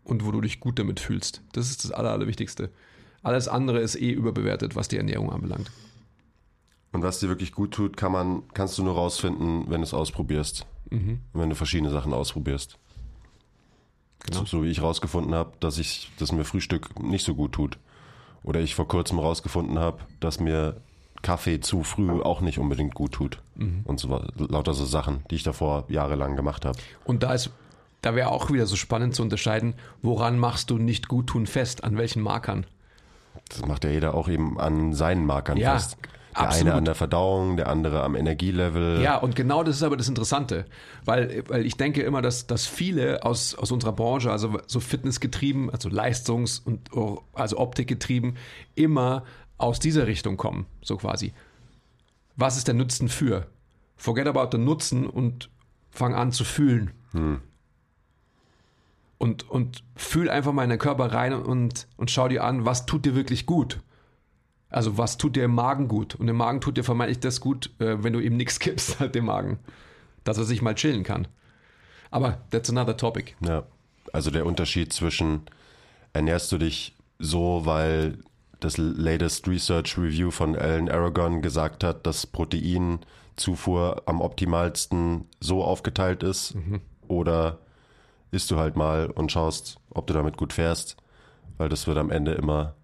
und 0.04 0.24
wo 0.24 0.30
du 0.30 0.40
dich 0.40 0.60
gut 0.60 0.78
damit 0.78 1.00
fühlst. 1.00 1.42
Das 1.54 1.70
ist 1.70 1.82
das 1.82 1.90
Aller, 1.90 2.12
Allerwichtigste. 2.12 2.70
Alles 3.24 3.48
andere 3.48 3.80
ist 3.80 3.96
eh 3.96 4.12
überbewertet, 4.12 4.76
was 4.76 4.86
die 4.86 4.96
Ernährung 4.96 5.32
anbelangt. 5.32 5.72
Und 6.92 7.02
was 7.02 7.18
dir 7.18 7.26
wirklich 7.26 7.50
gut 7.50 7.72
tut, 7.72 7.96
kann 7.96 8.12
man, 8.12 8.44
kannst 8.54 8.78
du 8.78 8.84
nur 8.84 8.94
rausfinden, 8.94 9.64
wenn 9.68 9.80
du 9.80 9.82
es 9.82 9.92
ausprobierst. 9.92 10.66
Mhm. 10.90 11.18
Wenn 11.32 11.50
du 11.50 11.56
verschiedene 11.56 11.90
Sachen 11.90 12.12
ausprobierst. 12.12 12.78
Genau. 14.20 14.38
So, 14.38 14.46
so, 14.46 14.62
wie 14.62 14.70
ich 14.70 14.82
rausgefunden 14.82 15.34
habe, 15.34 15.54
dass 15.58 15.76
ich, 15.78 16.12
dass 16.16 16.30
mir 16.30 16.44
Frühstück 16.44 16.96
nicht 17.02 17.24
so 17.24 17.34
gut 17.34 17.50
tut. 17.50 17.76
Oder 18.44 18.60
ich 18.60 18.76
vor 18.76 18.86
kurzem 18.86 19.18
rausgefunden 19.18 19.80
habe, 19.80 19.98
dass 20.20 20.38
mir 20.38 20.80
Kaffee 21.22 21.58
zu 21.58 21.82
früh 21.82 22.22
auch 22.22 22.40
nicht 22.40 22.60
unbedingt 22.60 22.94
gut 22.94 23.10
tut. 23.10 23.42
Mhm. 23.56 23.80
Und 23.82 23.98
so 23.98 24.22
lauter 24.36 24.74
so 24.74 24.84
Sachen, 24.84 25.24
die 25.28 25.34
ich 25.34 25.42
davor 25.42 25.86
jahrelang 25.88 26.36
gemacht 26.36 26.64
habe. 26.64 26.78
Und 27.04 27.24
da 27.24 27.34
ist 27.34 27.50
da 28.02 28.14
wäre 28.14 28.30
auch 28.30 28.50
wieder 28.50 28.66
so 28.66 28.76
spannend 28.76 29.14
zu 29.14 29.22
unterscheiden, 29.22 29.74
woran 30.02 30.38
machst 30.38 30.70
du 30.70 30.78
nicht 30.78 31.08
gut 31.08 31.28
tun 31.28 31.46
fest, 31.46 31.84
an 31.84 31.96
welchen 31.96 32.22
Markern? 32.22 32.66
Das 33.48 33.64
macht 33.66 33.84
ja 33.84 33.90
jeder 33.90 34.14
auch 34.14 34.28
eben 34.28 34.58
an 34.58 34.92
seinen 34.92 35.26
Markern 35.26 35.56
ja, 35.56 35.74
fest. 35.74 35.96
Der 36.32 36.42
absolut. 36.42 36.68
eine 36.68 36.74
an 36.76 36.84
der 36.84 36.94
Verdauung, 36.94 37.56
der 37.56 37.68
andere 37.68 38.02
am 38.02 38.14
Energielevel. 38.14 39.02
Ja, 39.02 39.16
und 39.16 39.34
genau 39.34 39.64
das 39.64 39.76
ist 39.76 39.82
aber 39.82 39.96
das 39.96 40.08
Interessante, 40.08 40.64
weil, 41.04 41.42
weil 41.48 41.66
ich 41.66 41.76
denke 41.76 42.02
immer, 42.02 42.22
dass, 42.22 42.46
dass 42.46 42.66
viele 42.66 43.24
aus, 43.24 43.56
aus 43.56 43.72
unserer 43.72 43.92
Branche, 43.92 44.30
also 44.30 44.58
so 44.66 44.78
fitnessgetrieben, 44.78 45.70
also 45.70 45.88
Leistungs- 45.88 46.60
und 46.60 46.90
also 47.32 47.58
Optikgetrieben, 47.58 48.36
immer 48.76 49.24
aus 49.58 49.80
dieser 49.80 50.06
Richtung 50.06 50.36
kommen, 50.36 50.66
so 50.82 50.96
quasi. 50.96 51.32
Was 52.36 52.56
ist 52.56 52.68
der 52.68 52.74
Nutzen 52.74 53.08
für? 53.08 53.46
Forget 53.96 54.28
about 54.28 54.56
the 54.56 54.58
Nutzen 54.58 55.06
und 55.06 55.50
fang 55.90 56.14
an 56.14 56.30
zu 56.30 56.44
fühlen. 56.44 56.92
Hm 57.12 57.40
und, 59.20 59.48
und 59.50 59.84
fühl 59.96 60.30
einfach 60.30 60.52
mal 60.54 60.64
in 60.64 60.70
den 60.70 60.78
Körper 60.78 61.12
rein 61.12 61.34
und, 61.34 61.86
und 61.98 62.10
schau 62.10 62.26
dir 62.28 62.42
an, 62.42 62.64
was 62.64 62.86
tut 62.86 63.04
dir 63.04 63.14
wirklich 63.14 63.44
gut. 63.44 63.78
Also 64.70 64.96
was 64.96 65.18
tut 65.18 65.36
dir 65.36 65.44
im 65.44 65.54
Magen 65.54 65.88
gut? 65.88 66.14
Und 66.14 66.26
im 66.26 66.36
Magen 66.36 66.62
tut 66.62 66.78
dir 66.78 66.84
vermeintlich 66.84 67.20
das 67.20 67.42
gut, 67.42 67.70
äh, 67.80 68.02
wenn 68.02 68.14
du 68.14 68.20
ihm 68.20 68.38
nichts 68.38 68.58
gibst, 68.60 68.98
halt 68.98 69.14
dem 69.14 69.26
Magen. 69.26 69.58
Dass 70.24 70.38
er 70.38 70.44
sich 70.44 70.62
mal 70.62 70.74
chillen 70.74 71.04
kann. 71.04 71.28
Aber 72.10 72.38
that's 72.50 72.70
another 72.70 72.96
topic. 72.96 73.34
Ja, 73.46 73.64
also 74.10 74.30
der 74.30 74.46
Unterschied 74.46 74.90
zwischen 74.90 75.42
ernährst 76.14 76.50
du 76.50 76.56
dich 76.56 76.96
so, 77.18 77.66
weil 77.66 78.16
das 78.58 78.78
latest 78.78 79.46
Research 79.46 79.98
Review 79.98 80.30
von 80.30 80.56
Alan 80.56 80.88
Aragon 80.88 81.42
gesagt 81.42 81.84
hat, 81.84 82.06
dass 82.06 82.26
Proteinzufuhr 82.26 84.02
am 84.06 84.22
optimalsten 84.22 85.26
so 85.40 85.62
aufgeteilt 85.62 86.22
ist 86.22 86.54
mhm. 86.54 86.80
oder 87.06 87.58
isst 88.30 88.50
du 88.50 88.58
halt 88.58 88.76
mal 88.76 89.10
und 89.10 89.32
schaust, 89.32 89.78
ob 89.90 90.06
du 90.06 90.14
damit 90.14 90.36
gut 90.36 90.52
fährst, 90.52 90.96
weil 91.58 91.68
das 91.68 91.86
wird 91.86 91.98
am 91.98 92.10
Ende 92.10 92.32
immer 92.32 92.74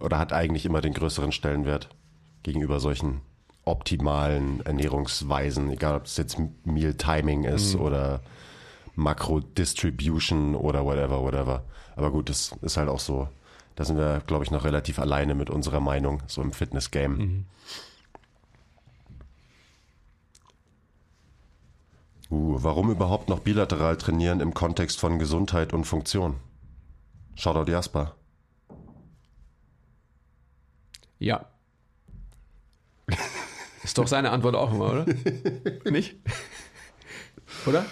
oder 0.00 0.18
hat 0.18 0.32
eigentlich 0.32 0.66
immer 0.66 0.80
den 0.80 0.92
größeren 0.92 1.32
Stellenwert 1.32 1.88
gegenüber 2.42 2.80
solchen 2.80 3.20
optimalen 3.64 4.64
Ernährungsweisen, 4.64 5.70
egal 5.70 5.96
ob 5.96 6.04
es 6.04 6.16
jetzt 6.16 6.38
Meal 6.64 6.94
Timing 6.94 7.44
ist 7.44 7.74
mhm. 7.74 7.80
oder 7.80 8.20
Makro 8.94 9.40
Distribution 9.40 10.54
oder 10.54 10.84
whatever, 10.84 11.22
whatever. 11.22 11.64
Aber 11.96 12.10
gut, 12.10 12.28
das 12.28 12.52
ist 12.62 12.76
halt 12.76 12.88
auch 12.88 13.00
so. 13.00 13.28
Da 13.76 13.84
sind 13.84 13.96
wir, 13.96 14.22
glaube 14.26 14.44
ich, 14.44 14.50
noch 14.50 14.64
relativ 14.64 14.98
alleine 14.98 15.34
mit 15.34 15.50
unserer 15.50 15.80
Meinung, 15.80 16.22
so 16.26 16.42
im 16.42 16.52
Fitness-Game. 16.52 17.16
Mhm. 17.16 17.44
Uh, 22.34 22.58
warum 22.60 22.90
überhaupt 22.90 23.28
noch 23.28 23.38
bilateral 23.38 23.96
trainieren 23.96 24.40
im 24.40 24.54
Kontext 24.54 24.98
von 24.98 25.20
Gesundheit 25.20 25.72
und 25.72 25.84
Funktion? 25.84 26.34
Shoutout 27.36 27.70
Jasper. 27.70 28.16
Ja. 31.20 31.46
Ist 33.84 33.98
doch 33.98 34.08
seine 34.08 34.30
Antwort 34.32 34.56
auch 34.56 34.72
immer, 34.72 34.90
oder? 34.90 35.06
Nicht? 35.88 36.16
Oder? 37.66 37.86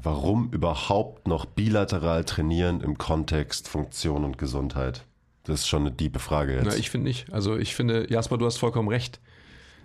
Warum 0.00 0.50
überhaupt 0.52 1.26
noch 1.26 1.44
bilateral 1.44 2.24
trainieren 2.24 2.82
im 2.82 2.98
Kontext 2.98 3.68
Funktion 3.68 4.24
und 4.24 4.38
Gesundheit? 4.38 5.04
Das 5.42 5.62
ist 5.62 5.68
schon 5.68 5.82
eine 5.82 5.90
diebe 5.90 6.20
Frage 6.20 6.54
jetzt. 6.54 6.66
Na, 6.66 6.76
ich 6.76 6.90
finde 6.90 7.08
nicht. 7.08 7.32
Also 7.32 7.56
ich 7.56 7.74
finde, 7.74 8.08
Jasper, 8.10 8.38
du 8.38 8.46
hast 8.46 8.58
vollkommen 8.58 8.88
recht. 8.88 9.20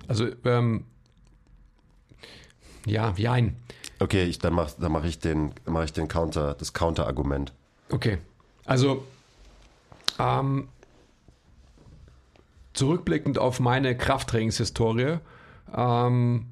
Also, 0.07 0.27
ähm, 0.45 0.85
ja, 2.85 3.17
wie 3.17 3.27
ein. 3.27 3.55
okay, 3.99 4.23
ich, 4.25 4.39
dann 4.39 4.53
mache 4.53 4.73
dann 4.79 4.91
mach 4.91 5.03
ich 5.03 5.19
den, 5.19 5.51
mach 5.65 5.83
ich 5.83 5.93
den 5.93 6.07
Counter, 6.07 6.55
das 6.55 6.73
Counter-Argument. 6.73 7.53
Okay. 7.89 8.17
Also, 8.65 9.03
ähm, 10.19 10.67
zurückblickend 12.73 13.37
auf 13.37 13.59
meine 13.59 13.97
Krafttrainingshistorie, 13.97 15.17
ähm, 15.75 16.45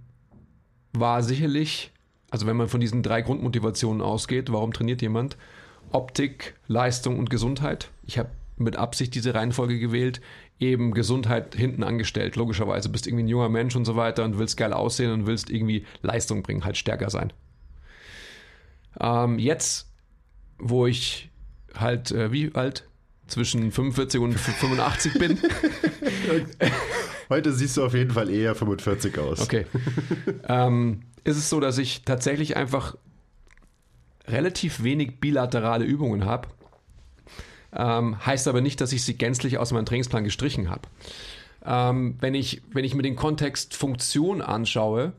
war 0.94 1.24
sicherlich, 1.24 1.92
also 2.32 2.48
wenn 2.48 2.58
man 2.58 2.68
von 2.68 2.80
diesen 2.80 3.04
drei 3.04 3.22
Grundmotivationen 3.22 4.02
ausgeht, 4.02 4.52
warum 4.52 4.74
trainiert 4.74 5.02
jemand? 5.02 5.38
Optik, 5.92 6.56
Leistung 6.68 7.18
und 7.18 7.30
Gesundheit. 7.30 7.90
Ich 8.06 8.18
habe 8.18 8.30
mit 8.58 8.76
Absicht 8.76 9.16
diese 9.16 9.34
Reihenfolge 9.34 9.80
gewählt, 9.80 10.22
eben 10.60 10.94
Gesundheit 10.94 11.56
hinten 11.56 11.84
angestellt. 11.84 12.36
Logischerweise 12.36 12.90
bist 12.90 13.08
irgendwie 13.08 13.24
ein 13.24 13.28
junger 13.28 13.50
Mensch 13.50 13.76
und 13.76 13.86
so 13.86 13.96
weiter 13.96 14.24
und 14.24 14.40
willst 14.40 14.58
geil 14.58 14.74
aussehen 14.74 15.12
und 15.12 15.28
willst 15.28 15.50
irgendwie 15.50 15.86
Leistung 16.02 16.44
bringen, 16.44 16.66
halt 16.66 16.78
stärker 16.78 17.10
sein. 17.10 17.32
Ähm, 19.00 19.38
jetzt, 19.38 19.92
wo 20.58 20.88
ich 20.88 21.30
halt, 21.76 22.12
äh, 22.12 22.32
wie 22.32 22.54
alt? 22.56 22.88
Zwischen 23.28 23.72
45 23.72 24.22
und 24.22 24.34
85 24.34 25.14
bin. 25.20 25.38
Heute 27.30 27.52
siehst 27.52 27.76
du 27.76 27.84
auf 27.84 27.94
jeden 27.94 28.12
Fall 28.12 28.30
eher 28.30 28.56
45 28.56 29.20
aus. 29.20 29.42
Okay. 29.42 29.66
ähm, 30.48 31.02
ist 31.26 31.36
es 31.36 31.50
so, 31.50 31.60
dass 31.60 31.78
ich 31.78 32.04
tatsächlich 32.04 32.56
einfach 32.56 32.96
relativ 34.28 34.84
wenig 34.84 35.20
bilaterale 35.20 35.84
Übungen 35.86 36.26
habe. 36.26 36.48
Ähm, 37.74 38.26
heißt 38.26 38.48
aber 38.48 38.62
nicht, 38.62 38.80
dass 38.82 38.94
ich 38.94 39.04
sie 39.04 39.16
gänzlich 39.16 39.58
aus 39.58 39.72
meinem 39.72 39.86
Trainingsplan 39.86 40.24
gestrichen 40.24 40.70
habe. 40.70 40.84
Ähm, 41.66 42.16
wenn, 42.20 42.34
ich, 42.34 42.62
wenn 42.72 42.86
ich 42.86 42.96
mir 42.96 43.02
den 43.02 43.16
Kontext 43.16 43.76
Funktion 43.76 44.42
anschaue 44.42 45.14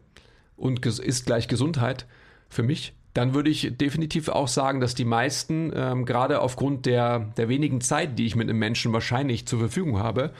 und 0.56 0.84
ist 0.84 1.26
gleich 1.26 1.48
Gesundheit 1.48 2.06
für 2.48 2.62
mich, 2.62 2.94
dann 3.14 3.34
würde 3.34 3.50
ich 3.50 3.76
definitiv 3.76 4.28
auch 4.28 4.48
sagen, 4.48 4.80
dass 4.80 4.94
die 4.94 5.04
meisten, 5.04 5.72
ähm, 5.74 6.04
gerade 6.04 6.40
aufgrund 6.40 6.86
der, 6.86 7.20
der 7.36 7.48
wenigen 7.48 7.80
Zeit, 7.80 8.18
die 8.18 8.26
ich 8.26 8.36
mit 8.36 8.48
einem 8.48 8.58
Menschen 8.58 8.92
wahrscheinlich 8.92 9.46
zur 9.46 9.58
Verfügung 9.58 9.98
habe, 9.98 10.32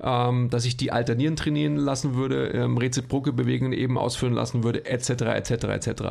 ähm, 0.00 0.50
dass 0.50 0.66
ich 0.66 0.76
die 0.76 0.92
alternieren 0.92 1.36
trainieren 1.36 1.76
lassen 1.76 2.14
würde, 2.14 2.48
ähm, 2.48 2.76
reziproke 2.76 3.32
Bewegungen 3.32 3.72
eben 3.72 3.96
ausführen 3.96 4.34
lassen 4.34 4.64
würde, 4.64 4.84
etc., 4.84 5.10
etc., 5.22 5.50
etc. 5.64 6.02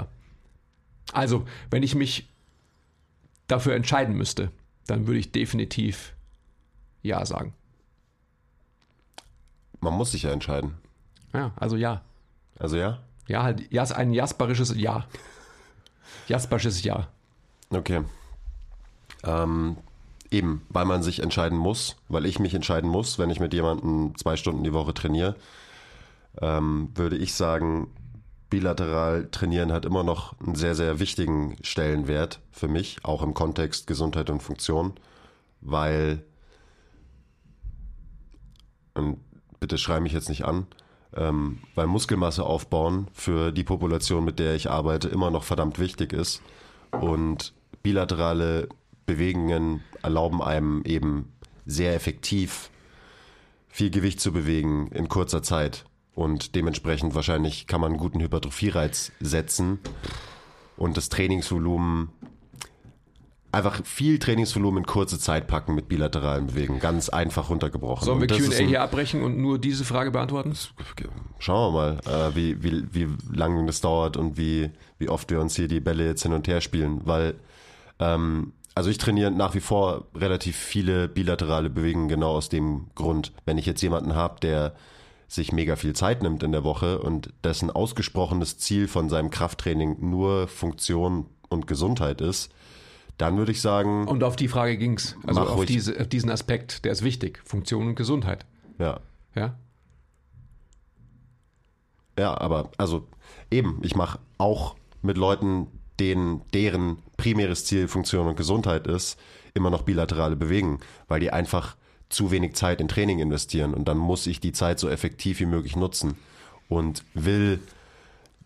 Also, 1.13 1.45
wenn 1.69 1.83
ich 1.83 1.93
mich 1.95 2.27
dafür 3.47 3.75
entscheiden 3.75 4.15
müsste, 4.15 4.49
dann 4.87 5.07
würde 5.07 5.19
ich 5.19 5.31
definitiv 5.31 6.13
Ja 7.01 7.25
sagen. 7.25 7.53
Man 9.79 9.93
muss 9.93 10.11
sich 10.11 10.23
ja 10.23 10.31
entscheiden. 10.31 10.75
Ja, 11.33 11.51
also 11.55 11.75
ja. 11.75 12.01
Also 12.57 12.77
ja? 12.77 12.99
Ja, 13.27 13.43
halt, 13.43 13.71
ja, 13.71 13.83
ein 13.83 14.13
jasperisches 14.13 14.75
Ja. 14.75 15.05
Jasperisches 16.27 16.83
Ja. 16.83 17.07
Okay. 17.69 18.03
Ähm, 19.23 19.77
eben, 20.31 20.65
weil 20.69 20.85
man 20.85 21.03
sich 21.03 21.21
entscheiden 21.21 21.57
muss, 21.57 21.97
weil 22.09 22.25
ich 22.25 22.39
mich 22.39 22.53
entscheiden 22.53 22.89
muss, 22.89 23.19
wenn 23.19 23.29
ich 23.29 23.39
mit 23.39 23.53
jemandem 23.53 24.15
zwei 24.17 24.35
Stunden 24.35 24.63
die 24.63 24.73
Woche 24.73 24.93
trainiere, 24.93 25.35
ähm, 26.41 26.89
würde 26.95 27.17
ich 27.17 27.33
sagen, 27.33 27.87
bilateral 28.55 29.27
trainieren 29.31 29.73
hat 29.73 29.83
immer 29.83 30.05
noch 30.05 30.39
einen 30.39 30.55
sehr, 30.55 30.75
sehr 30.75 30.97
wichtigen 31.01 31.57
Stellenwert 31.61 32.39
für 32.51 32.69
mich, 32.69 32.99
auch 33.03 33.21
im 33.21 33.33
Kontext 33.33 33.85
Gesundheit 33.85 34.29
und 34.29 34.41
Funktion, 34.41 34.93
weil, 35.59 36.23
und 38.93 39.17
bitte 39.59 39.77
schrei 39.77 39.99
mich 39.99 40.13
jetzt 40.13 40.29
nicht 40.29 40.45
an, 40.45 40.67
ähm, 41.17 41.59
weil 41.75 41.87
Muskelmasse 41.87 42.45
aufbauen 42.45 43.09
für 43.11 43.51
die 43.51 43.65
Population, 43.65 44.23
mit 44.23 44.39
der 44.39 44.55
ich 44.55 44.69
arbeite, 44.69 45.09
immer 45.09 45.31
noch 45.31 45.43
verdammt 45.43 45.77
wichtig 45.77 46.13
ist. 46.13 46.41
Und 46.91 47.53
bilaterale 47.83 48.69
Bewegungen 49.05 49.83
erlauben 50.01 50.41
einem 50.41 50.81
eben 50.85 51.33
sehr 51.65 51.93
effektiv 51.93 52.69
viel 53.67 53.89
Gewicht 53.89 54.21
zu 54.21 54.31
bewegen 54.31 54.87
in 54.93 55.09
kurzer 55.09 55.43
Zeit. 55.43 55.83
Und 56.15 56.55
dementsprechend 56.55 57.13
wahrscheinlich 57.13 57.67
kann 57.67 57.81
man 57.81 57.91
einen 57.91 57.99
guten 57.99 58.21
Hypertrophiereiz 58.21 59.11
setzen 59.19 59.79
und 60.77 60.97
das 60.97 61.09
Trainingsvolumen 61.09 62.09
einfach 63.51 63.85
viel 63.85 64.19
Trainingsvolumen 64.19 64.83
in 64.83 64.85
kurze 64.85 65.17
Zeit 65.17 65.47
packen 65.47 65.75
mit 65.75 65.87
bilateralen 65.87 66.47
Bewegungen. 66.47 66.79
Ganz 66.79 67.09
einfach 67.09 67.49
runtergebrochen. 67.49 68.05
Sollen 68.05 68.19
wir 68.19 68.27
QA 68.27 68.63
hier 68.65 68.81
abbrechen 68.81 69.23
und 69.23 69.37
nur 69.37 69.57
diese 69.59 69.85
Frage 69.85 70.11
beantworten? 70.11 70.53
Schauen 71.39 71.73
wir 71.73 71.79
mal, 71.79 71.99
äh, 72.05 72.35
wie, 72.35 72.63
wie, 72.63 72.93
wie 72.93 73.07
lange 73.33 73.65
das 73.65 73.79
dauert 73.81 74.17
und 74.17 74.37
wie, 74.37 74.71
wie 74.99 75.09
oft 75.09 75.29
wir 75.29 75.39
uns 75.39 75.55
hier 75.55 75.69
die 75.69 75.79
Bälle 75.79 76.05
jetzt 76.05 76.23
hin 76.23 76.33
und 76.33 76.47
her 76.47 76.59
spielen, 76.59 77.01
weil 77.05 77.35
ähm, 77.99 78.53
also 78.73 78.89
ich 78.89 78.97
trainiere 78.97 79.31
nach 79.31 79.55
wie 79.55 79.61
vor 79.61 80.07
relativ 80.13 80.57
viele 80.57 81.07
bilaterale 81.07 81.69
Bewegungen 81.69 82.09
genau 82.09 82.31
aus 82.31 82.49
dem 82.49 82.87
Grund. 82.93 83.31
Wenn 83.45 83.57
ich 83.57 83.65
jetzt 83.65 83.81
jemanden 83.81 84.15
habe, 84.15 84.41
der 84.41 84.75
sich 85.27 85.51
mega 85.51 85.75
viel 85.75 85.93
Zeit 85.93 86.21
nimmt 86.21 86.43
in 86.43 86.51
der 86.51 86.63
Woche 86.63 86.99
und 86.99 87.33
dessen 87.43 87.71
ausgesprochenes 87.71 88.57
Ziel 88.57 88.87
von 88.87 89.09
seinem 89.09 89.29
Krafttraining 89.29 89.97
nur 89.99 90.47
Funktion 90.47 91.25
und 91.49 91.67
Gesundheit 91.67 92.21
ist, 92.21 92.51
dann 93.17 93.37
würde 93.37 93.51
ich 93.51 93.61
sagen, 93.61 94.07
Und 94.07 94.23
auf 94.23 94.35
die 94.35 94.47
Frage 94.47 94.77
ging's. 94.77 95.15
Also 95.25 95.41
Mach 95.41 95.49
auf, 95.49 95.65
diese, 95.65 95.99
auf 95.99 96.07
diesen 96.07 96.29
Aspekt, 96.29 96.85
der 96.85 96.91
ist 96.91 97.03
wichtig. 97.03 97.41
Funktion 97.45 97.87
und 97.87 97.95
Gesundheit. 97.95 98.45
ja, 98.77 98.99
Ja? 99.35 99.55
Ja, 102.17 102.39
aber 102.39 102.71
also 102.77 103.07
eben, 103.51 103.79
ich 103.83 103.95
mache 103.95 104.19
auch 104.37 104.75
mit 105.01 105.17
Leuten, 105.17 105.67
denen 105.99 106.41
deren 106.53 106.97
primäres 107.17 107.65
Ziel 107.65 107.87
Funktion 107.87 108.27
und 108.27 108.37
Gesundheit 108.37 108.87
ist, 108.87 109.19
immer 109.53 109.69
noch 109.69 109.83
bilaterale 109.83 110.35
Bewegen, 110.35 110.79
weil 111.07 111.19
die 111.19 111.31
einfach 111.31 111.75
zu 112.09 112.31
wenig 112.31 112.55
Zeit 112.55 112.81
in 112.81 112.87
Training 112.87 113.19
investieren 113.19 113.73
und 113.73 113.87
dann 113.87 113.97
muss 113.97 114.27
ich 114.27 114.39
die 114.39 114.51
Zeit 114.51 114.79
so 114.79 114.89
effektiv 114.89 115.39
wie 115.39 115.45
möglich 115.45 115.75
nutzen 115.75 116.15
und 116.69 117.03
will, 117.13 117.59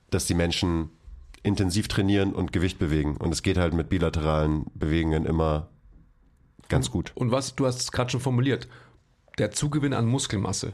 dass 0.10 0.26
die 0.26 0.34
Menschen 0.34 0.89
intensiv 1.43 1.88
trainieren 1.88 2.34
und 2.34 2.52
Gewicht 2.52 2.80
bewegen 2.80 3.17
und 3.17 3.32
es 3.32 3.43
geht 3.43 3.58
halt 3.58 3.74
mit 3.74 3.89
bilateralen 3.89 4.65
Bewegungen 4.74 5.26
immer 5.26 5.67
ganz 6.67 6.91
gut. 6.91 7.12
Und 7.15 7.32
was, 7.32 7.56
du 7.56 7.65
hast 7.65 7.82
es 7.82 7.91
gerade 7.91 8.12
schon 8.12 8.22
formuliert, 8.22 8.67
der 9.38 9.52
Zugewinn 9.52 9.93
an 9.93 10.06
Muskelmasse. 10.06 10.74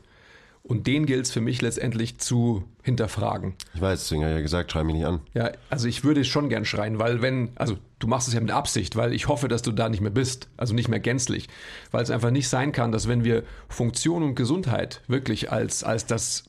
Und 0.68 0.88
den 0.88 1.06
gilt 1.06 1.26
es 1.26 1.32
für 1.32 1.42
mich 1.42 1.62
letztendlich 1.62 2.18
zu 2.18 2.64
hinterfragen. 2.82 3.54
Ich 3.76 3.82
weiß, 3.82 4.00
deswegen 4.00 4.24
habe 4.24 4.32
ich 4.32 4.38
ja 4.38 4.42
gesagt, 4.42 4.72
schrei 4.72 4.84
mich 4.84 4.96
nicht 4.96 5.06
an. 5.06 5.22
Ja, 5.36 5.52
also 5.70 5.88
ich 5.88 6.04
würde 6.04 6.26
schon 6.26 6.50
gern 6.50 6.66
schreien, 6.66 6.98
weil 6.98 7.22
wenn, 7.22 7.52
also 7.54 7.78
du 8.00 8.08
machst 8.08 8.28
es 8.28 8.34
ja 8.34 8.42
mit 8.42 8.50
Absicht, 8.50 8.96
weil 8.96 9.14
ich 9.14 9.28
hoffe, 9.28 9.48
dass 9.48 9.62
du 9.62 9.72
da 9.72 9.90
nicht 9.90 10.02
mehr 10.02 10.10
bist, 10.10 10.50
also 10.58 10.74
nicht 10.74 10.88
mehr 10.88 11.00
gänzlich, 11.00 11.50
weil 11.92 12.02
es 12.02 12.10
einfach 12.10 12.32
nicht 12.32 12.50
sein 12.50 12.72
kann, 12.72 12.92
dass 12.92 13.08
wenn 13.08 13.24
wir 13.24 13.44
Funktion 13.70 14.24
und 14.24 14.34
Gesundheit 14.34 15.04
wirklich 15.06 15.52
als, 15.52 15.84
als 15.84 16.08
das 16.08 16.46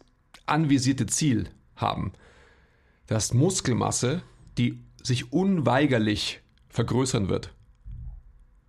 anvisierte 0.46 1.04
Ziel 1.04 1.50
haben, 1.74 2.14
dass 3.08 3.34
Muskelmasse, 3.34 4.22
die 4.56 4.80
sich 5.02 5.30
unweigerlich 5.30 6.40
vergrößern 6.70 7.28
wird, 7.28 7.52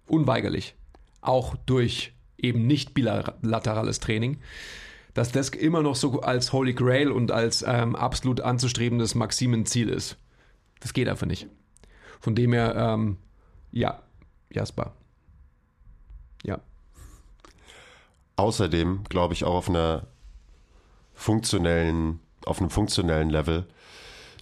unweigerlich, 0.07 0.75
auch 1.21 1.55
durch 1.65 2.11
eben 2.37 2.67
nicht 2.67 2.93
bilaterales 2.93 4.01
Training, 4.01 4.39
dass 5.17 5.31
das 5.31 5.49
immer 5.49 5.81
noch 5.81 5.95
so 5.95 6.21
als 6.21 6.53
Holy 6.53 6.75
Grail 6.75 7.11
und 7.11 7.31
als 7.31 7.65
ähm, 7.67 7.95
absolut 7.95 8.41
anzustrebendes 8.41 9.15
Maximenziel 9.15 9.89
ist. 9.89 10.15
Das 10.79 10.93
geht 10.93 11.09
einfach 11.09 11.25
nicht. 11.25 11.47
Von 12.19 12.35
dem 12.35 12.53
her, 12.53 12.75
ähm, 12.77 13.17
ja, 13.71 14.03
Jasper. 14.51 14.93
Ja. 16.43 16.59
Außerdem 18.35 19.05
glaube 19.09 19.33
ich 19.33 19.43
auch 19.43 19.55
auf 19.55 19.69
einer 19.69 20.05
funktionellen, 21.15 22.19
auf 22.45 22.59
einem 22.59 22.69
funktionellen 22.69 23.31
Level, 23.31 23.65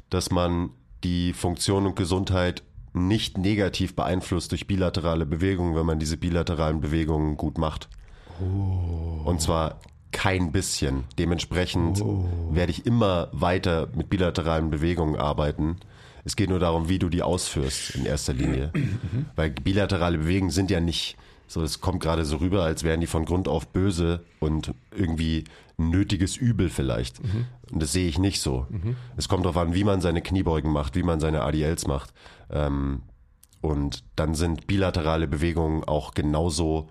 dass 0.10 0.30
man 0.30 0.72
die 1.06 1.32
Funktion 1.32 1.86
und 1.86 1.96
Gesundheit 1.96 2.64
nicht 2.92 3.38
negativ 3.38 3.96
beeinflusst 3.96 4.52
durch 4.52 4.68
bilaterale 4.68 5.26
Bewegungen, 5.26 5.74
wenn 5.74 5.86
man 5.86 6.00
diese 6.00 6.18
bilateralen 6.18 6.82
Bewegungen 6.82 7.38
gut 7.38 7.58
macht. 7.58 7.88
Und 8.42 9.42
zwar 9.42 9.80
kein 10.12 10.52
bisschen. 10.52 11.04
Dementsprechend 11.18 12.02
werde 12.52 12.72
ich 12.72 12.86
immer 12.86 13.30
weiter 13.32 13.88
mit 13.96 14.10
bilateralen 14.10 14.70
Bewegungen 14.70 15.16
arbeiten. 15.16 15.78
Es 16.24 16.36
geht 16.36 16.50
nur 16.50 16.60
darum, 16.60 16.90
wie 16.90 17.00
du 17.00 17.10
die 17.10 17.22
ausführst 17.22 17.96
in 17.96 18.06
erster 18.06 18.34
Linie. 18.34 18.72
Weil 19.36 19.52
bilaterale 19.52 20.18
Bewegungen 20.18 20.52
sind 20.52 20.72
ja 20.72 20.80
nicht 20.80 21.18
so, 21.48 21.62
es 21.62 21.80
kommt 21.80 22.02
gerade 22.02 22.26
so 22.26 22.38
rüber, 22.38 22.64
als 22.64 22.84
wären 22.84 23.02
die 23.02 23.08
von 23.08 23.26
Grund 23.26 23.48
auf 23.48 23.68
böse 23.68 24.24
und 24.40 24.74
irgendwie 24.96 25.44
ein 25.78 25.90
nötiges 25.92 26.38
Übel 26.38 26.70
vielleicht. 26.70 27.20
Und 27.72 27.82
das 27.82 27.92
sehe 27.92 28.08
ich 28.08 28.18
nicht 28.18 28.42
so. 28.42 28.66
Es 29.18 29.28
kommt 29.28 29.46
darauf 29.46 29.58
an, 29.58 29.76
wie 29.76 29.84
man 29.84 30.02
seine 30.02 30.22
Kniebeugen 30.22 30.72
macht, 30.72 30.96
wie 30.96 31.04
man 31.04 31.20
seine 31.20 31.42
ADLs 31.42 31.86
macht. 31.88 32.14
Ähm, 32.50 33.02
und 33.62 34.04
dann 34.16 34.34
sind 34.36 34.68
bilaterale 34.68 35.28
Bewegungen 35.28 35.84
auch 35.84 36.14
genauso 36.14 36.88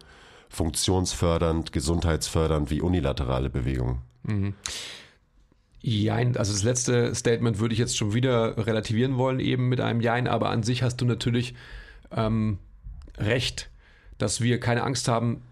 funktionsfördernd, 0.55 1.73
gesundheitsfördernd 1.73 2.71
wie 2.71 2.81
unilaterale 2.81 3.51
Bewegungen. 3.51 3.99
Jein, 5.81 6.37
also 6.37 6.53
das 6.53 6.63
letzte 6.63 7.15
Statement 7.15 7.59
würde 7.59 7.75
ich 7.75 7.79
jetzt 7.79 7.97
schon 7.97 8.15
wieder 8.15 8.67
relativieren 8.67 9.19
wollen, 9.19 9.41
eben 9.41 9.69
mit 9.69 9.81
einem 9.81 10.01
Jein, 10.01 10.29
aber 10.29 10.49
an 10.49 10.63
sich 10.63 10.83
hast 10.83 10.97
du 11.01 11.05
natürlich 11.05 11.55
ähm, 12.11 12.59
recht, 13.19 13.71
dass 14.17 14.41
wir 14.41 14.61
keine 14.61 14.83
Angst 14.85 15.09
haben 15.09 15.43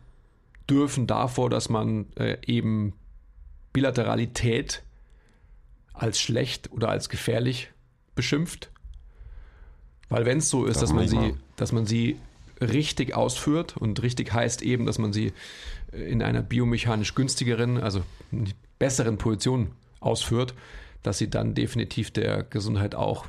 dürfen 0.70 1.06
davor, 1.06 1.50
dass 1.50 1.68
man 1.68 2.06
äh, 2.16 2.38
eben 2.46 2.94
Bilateralität 3.72 4.82
als 5.92 6.20
schlecht 6.20 6.72
oder 6.72 6.88
als 6.88 7.08
gefährlich 7.08 7.70
beschimpft. 8.14 8.70
Weil 10.08 10.24
wenn 10.24 10.38
es 10.38 10.48
so 10.48 10.64
ist, 10.64 10.80
dass 10.80 10.92
man 10.92 11.08
sie, 11.08 11.34
dass 11.56 11.72
man 11.72 11.86
sie 11.86 12.16
richtig 12.62 13.14
ausführt 13.14 13.76
und 13.76 14.02
richtig 14.02 14.32
heißt 14.32 14.62
eben, 14.62 14.86
dass 14.86 14.98
man 14.98 15.12
sie 15.12 15.32
in 15.92 16.22
einer 16.22 16.42
biomechanisch 16.42 17.14
günstigeren, 17.14 17.78
also 17.78 18.02
besseren 18.78 19.18
Position 19.18 19.72
ausführt, 20.00 20.54
dass 21.02 21.18
sie 21.18 21.28
dann 21.28 21.54
definitiv 21.54 22.10
der 22.10 22.42
Gesundheit 22.44 22.94
auch 22.94 23.26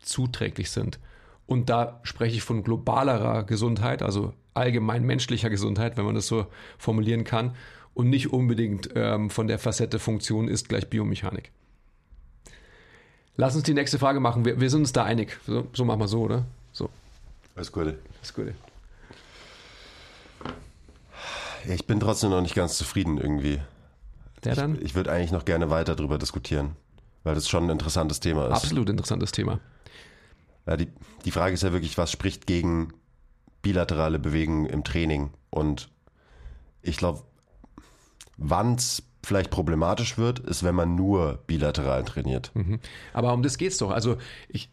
zuträglich 0.00 0.70
sind. 0.70 0.98
Und 1.46 1.70
da 1.70 2.00
spreche 2.02 2.36
ich 2.36 2.42
von 2.42 2.62
globalerer 2.62 3.44
Gesundheit, 3.44 4.02
also 4.02 4.32
allgemein 4.54 5.04
menschlicher 5.04 5.50
Gesundheit, 5.50 5.96
wenn 5.96 6.04
man 6.04 6.14
das 6.14 6.26
so 6.26 6.46
formulieren 6.78 7.24
kann, 7.24 7.54
und 7.92 8.08
nicht 8.08 8.32
unbedingt 8.32 8.90
ähm, 8.94 9.30
von 9.30 9.48
der 9.48 9.58
Facette 9.58 9.98
Funktion 9.98 10.48
ist 10.48 10.68
gleich 10.68 10.88
Biomechanik. 10.88 11.50
Lass 13.36 13.56
uns 13.56 13.64
die 13.64 13.74
nächste 13.74 13.98
Frage 13.98 14.20
machen. 14.20 14.44
Wir, 14.44 14.60
wir 14.60 14.70
sind 14.70 14.80
uns 14.80 14.92
da 14.92 15.04
einig. 15.04 15.38
So, 15.46 15.66
so 15.72 15.84
machen 15.84 16.00
wir 16.00 16.08
so, 16.08 16.22
oder? 16.22 16.44
Alles 17.56 17.72
Gute. 17.72 17.98
ist 18.22 18.34
gut. 18.34 18.54
Ja, 21.66 21.74
ich 21.74 21.86
bin 21.86 22.00
trotzdem 22.00 22.30
noch 22.30 22.40
nicht 22.40 22.54
ganz 22.54 22.78
zufrieden 22.78 23.18
irgendwie. 23.18 23.60
Der 24.44 24.54
dann? 24.54 24.80
Ich 24.80 24.94
würde 24.94 25.12
eigentlich 25.12 25.32
noch 25.32 25.44
gerne 25.44 25.70
weiter 25.70 25.94
darüber 25.94 26.18
diskutieren, 26.18 26.76
weil 27.24 27.34
das 27.34 27.48
schon 27.48 27.64
ein 27.64 27.70
interessantes 27.70 28.20
Thema 28.20 28.46
ist. 28.46 28.52
Absolut 28.52 28.88
interessantes 28.88 29.32
Thema. 29.32 29.60
Ja, 30.66 30.76
die, 30.76 30.88
die 31.24 31.30
Frage 31.30 31.54
ist 31.54 31.62
ja 31.62 31.72
wirklich, 31.72 31.98
was 31.98 32.10
spricht 32.10 32.46
gegen 32.46 32.92
bilaterale 33.62 34.18
Bewegungen 34.18 34.66
im 34.66 34.84
Training? 34.84 35.30
Und 35.50 35.90
ich 36.82 36.96
glaube, 36.96 37.22
wann 38.38 38.76
es 38.76 39.02
vielleicht 39.22 39.50
problematisch 39.50 40.16
wird, 40.16 40.38
ist, 40.38 40.62
wenn 40.62 40.74
man 40.74 40.94
nur 40.94 41.40
bilateral 41.46 42.04
trainiert. 42.04 42.52
Aber 43.12 43.34
um 43.34 43.42
das 43.42 43.58
geht's 43.58 43.76
doch. 43.76 43.90
Also 43.90 44.16
ich 44.48 44.70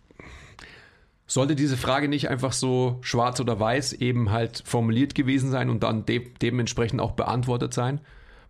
sollte 1.27 1.55
diese 1.55 1.77
Frage 1.77 2.07
nicht 2.07 2.29
einfach 2.29 2.53
so 2.53 2.97
schwarz 3.01 3.39
oder 3.39 3.59
weiß 3.59 3.93
eben 3.93 4.31
halt 4.31 4.63
formuliert 4.65 5.13
gewesen 5.13 5.51
sein 5.51 5.69
und 5.69 5.83
dann 5.83 6.05
de 6.05 6.29
dementsprechend 6.41 7.01
auch 7.01 7.11
beantwortet 7.11 7.73
sein. 7.73 7.99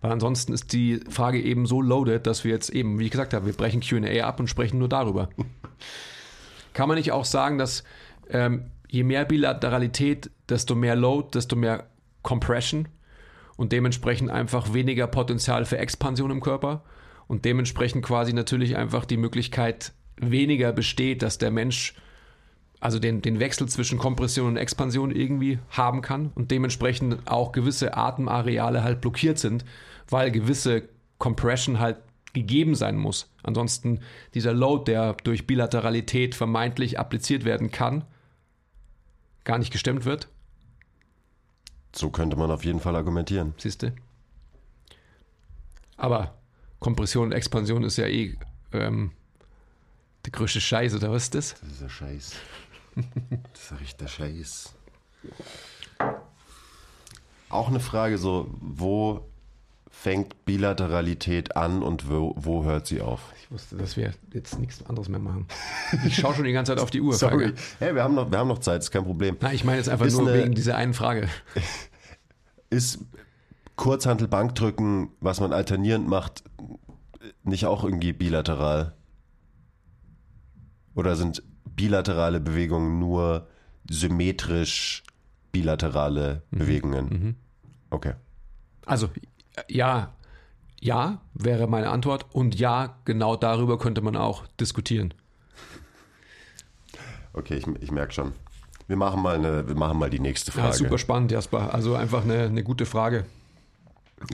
Weil 0.01 0.11
ansonsten 0.11 0.53
ist 0.53 0.73
die 0.73 0.99
Frage 1.09 1.41
eben 1.41 1.65
so 1.65 1.81
loaded, 1.81 2.27
dass 2.27 2.43
wir 2.43 2.51
jetzt 2.51 2.69
eben, 2.69 2.99
wie 2.99 3.05
ich 3.05 3.11
gesagt 3.11 3.33
habe, 3.33 3.47
wir 3.47 3.53
brechen 3.53 3.81
QA 3.81 4.23
ab 4.23 4.39
und 4.39 4.47
sprechen 4.47 4.77
nur 4.77 4.89
darüber. 4.89 5.29
Kann 6.73 6.87
man 6.87 6.97
nicht 6.97 7.11
auch 7.11 7.25
sagen, 7.25 7.57
dass 7.57 7.83
ähm, 8.29 8.69
je 8.87 9.03
mehr 9.03 9.25
Bilateralität, 9.25 10.29
desto 10.47 10.75
mehr 10.75 10.95
Load, 10.95 11.29
desto 11.33 11.55
mehr 11.55 11.87
Compression 12.21 12.87
und 13.55 13.71
dementsprechend 13.71 14.29
einfach 14.29 14.73
weniger 14.73 15.07
Potenzial 15.07 15.65
für 15.65 15.79
Expansion 15.79 16.29
im 16.29 16.41
Körper 16.41 16.83
und 17.27 17.43
dementsprechend 17.43 18.05
quasi 18.05 18.33
natürlich 18.33 18.77
einfach 18.77 19.05
die 19.05 19.17
Möglichkeit 19.17 19.93
weniger 20.17 20.71
besteht, 20.73 21.23
dass 21.23 21.39
der 21.39 21.49
Mensch 21.49 21.95
also 22.79 22.99
den, 22.99 23.21
den 23.21 23.39
Wechsel 23.39 23.67
zwischen 23.67 23.97
Kompression 23.97 24.47
und 24.47 24.57
Expansion 24.57 25.11
irgendwie 25.11 25.59
haben 25.69 26.01
kann 26.01 26.31
und 26.35 26.51
dementsprechend 26.51 27.27
auch 27.27 27.51
gewisse 27.51 27.97
Atemareale 27.97 28.83
halt 28.83 29.01
blockiert 29.01 29.39
sind, 29.39 29.65
weil 30.09 30.31
gewisse 30.31 30.87
Compression 31.17 31.79
halt 31.79 31.97
gegeben 32.33 32.75
sein 32.75 32.97
muss. 32.97 33.31
Ansonsten 33.41 34.01
dieser 34.33 34.53
Load, 34.53 34.91
der 34.91 35.13
durch 35.23 35.47
Bilateralität 35.47 36.35
vermeintlich 36.35 36.99
appliziert 36.99 37.45
werden 37.45 37.71
kann, 37.71 38.05
gar 39.43 39.57
nicht 39.57 39.71
gestemmt 39.71 40.05
wird. 40.05 40.27
So 41.95 42.11
könnte 42.11 42.37
man 42.37 42.51
auf 42.51 42.63
jeden 42.63 42.79
Fall 42.79 42.95
argumentieren. 42.95 43.55
Siehst 43.57 43.81
du? 43.81 43.91
Aber 45.95 46.35
Kompression 46.79 47.27
und 47.27 47.31
Expansion 47.31 47.83
ist 47.83 47.97
ja 47.97 48.05
eh 48.05 48.37
ähm, 48.71 49.11
die 50.27 50.31
größte 50.31 50.61
Scheiße, 50.61 50.97
oder 50.97 51.11
was 51.11 51.23
ist 51.23 51.35
das? 51.35 51.55
Das 51.61 51.71
ist 51.71 51.81
der 51.81 51.89
Scheiß. 51.89 52.33
Das 53.53 53.63
ist 53.63 53.79
richtig 53.79 53.97
der 53.97 54.07
Scheiß. 54.07 54.73
Auch 57.49 57.69
eine 57.69 57.79
Frage 57.79 58.17
so, 58.17 58.47
wo 58.59 59.29
fängt 59.89 60.45
Bilateralität 60.45 61.55
an 61.55 61.81
und 61.81 62.09
wo, 62.09 62.33
wo 62.37 62.65
hört 62.65 62.87
sie 62.87 63.01
auf? 63.01 63.21
Ich 63.41 63.49
wusste, 63.49 63.77
dass 63.77 63.95
wir 63.97 64.13
jetzt 64.33 64.59
nichts 64.59 64.85
anderes 64.85 65.09
mehr 65.09 65.19
machen. 65.19 65.47
Ich 66.05 66.15
schaue 66.17 66.35
schon 66.35 66.43
die 66.45 66.51
ganze 66.51 66.73
Zeit 66.73 66.81
auf 66.81 66.91
die 66.91 67.01
Uhr. 67.01 67.13
Sorry. 67.15 67.45
Frage. 67.49 67.55
Hey, 67.79 67.95
wir 67.95 68.03
haben 68.03 68.13
noch, 68.15 68.29
wir 68.29 68.37
haben 68.37 68.47
noch 68.47 68.59
Zeit, 68.59 68.81
ist 68.81 68.91
kein 68.91 69.05
Problem. 69.05 69.37
Na, 69.39 69.53
ich 69.53 69.63
meine 69.63 69.77
jetzt 69.77 69.89
einfach 69.89 70.05
Ist 70.05 70.17
nur 70.17 70.27
eine- 70.29 70.43
wegen 70.43 70.53
dieser 70.55 70.75
einen 70.75 70.93
Frage. 70.93 71.27
Ist 72.69 72.99
Kurzhantel 73.77 74.27
Bankdrücken, 74.27 75.09
was 75.21 75.39
man 75.39 75.53
alternierend 75.53 76.07
macht, 76.07 76.43
nicht 77.43 77.65
auch 77.65 77.83
irgendwie 77.85 78.11
bilateral? 78.13 78.93
Oder 80.95 81.15
sind 81.15 81.43
bilaterale 81.77 82.41
Bewegungen 82.41 82.99
nur 82.99 83.47
symmetrisch 83.89 85.03
bilaterale 85.53 86.41
Bewegungen? 86.51 87.37
Okay. 87.89 88.13
Also, 88.85 89.09
ja, 89.69 90.13
ja 90.81 91.21
wäre 91.33 91.67
meine 91.67 91.89
Antwort. 91.89 92.25
Und 92.33 92.59
ja, 92.59 92.97
genau 93.05 93.37
darüber 93.37 93.77
könnte 93.79 94.01
man 94.01 94.17
auch 94.17 94.45
diskutieren. 94.59 95.13
Okay, 97.31 97.55
ich, 97.55 97.67
ich 97.81 97.91
merke 97.91 98.13
schon. 98.13 98.33
Wir 98.87 98.97
machen 98.97 99.21
mal 99.21 99.35
eine, 99.35 99.67
wir 99.67 99.75
machen 99.75 99.99
mal 99.99 100.09
die 100.09 100.19
nächste 100.19 100.51
Ja, 100.51 100.63
Frage. 100.63 100.75
super 100.77 100.97
spannend, 100.97 101.31
Jasper. 101.31 101.73
Also 101.73 101.95
einfach 101.95 102.23
eine, 102.23 102.43
eine 102.43 102.63
gute 102.63 102.85
Frage. 102.85 103.25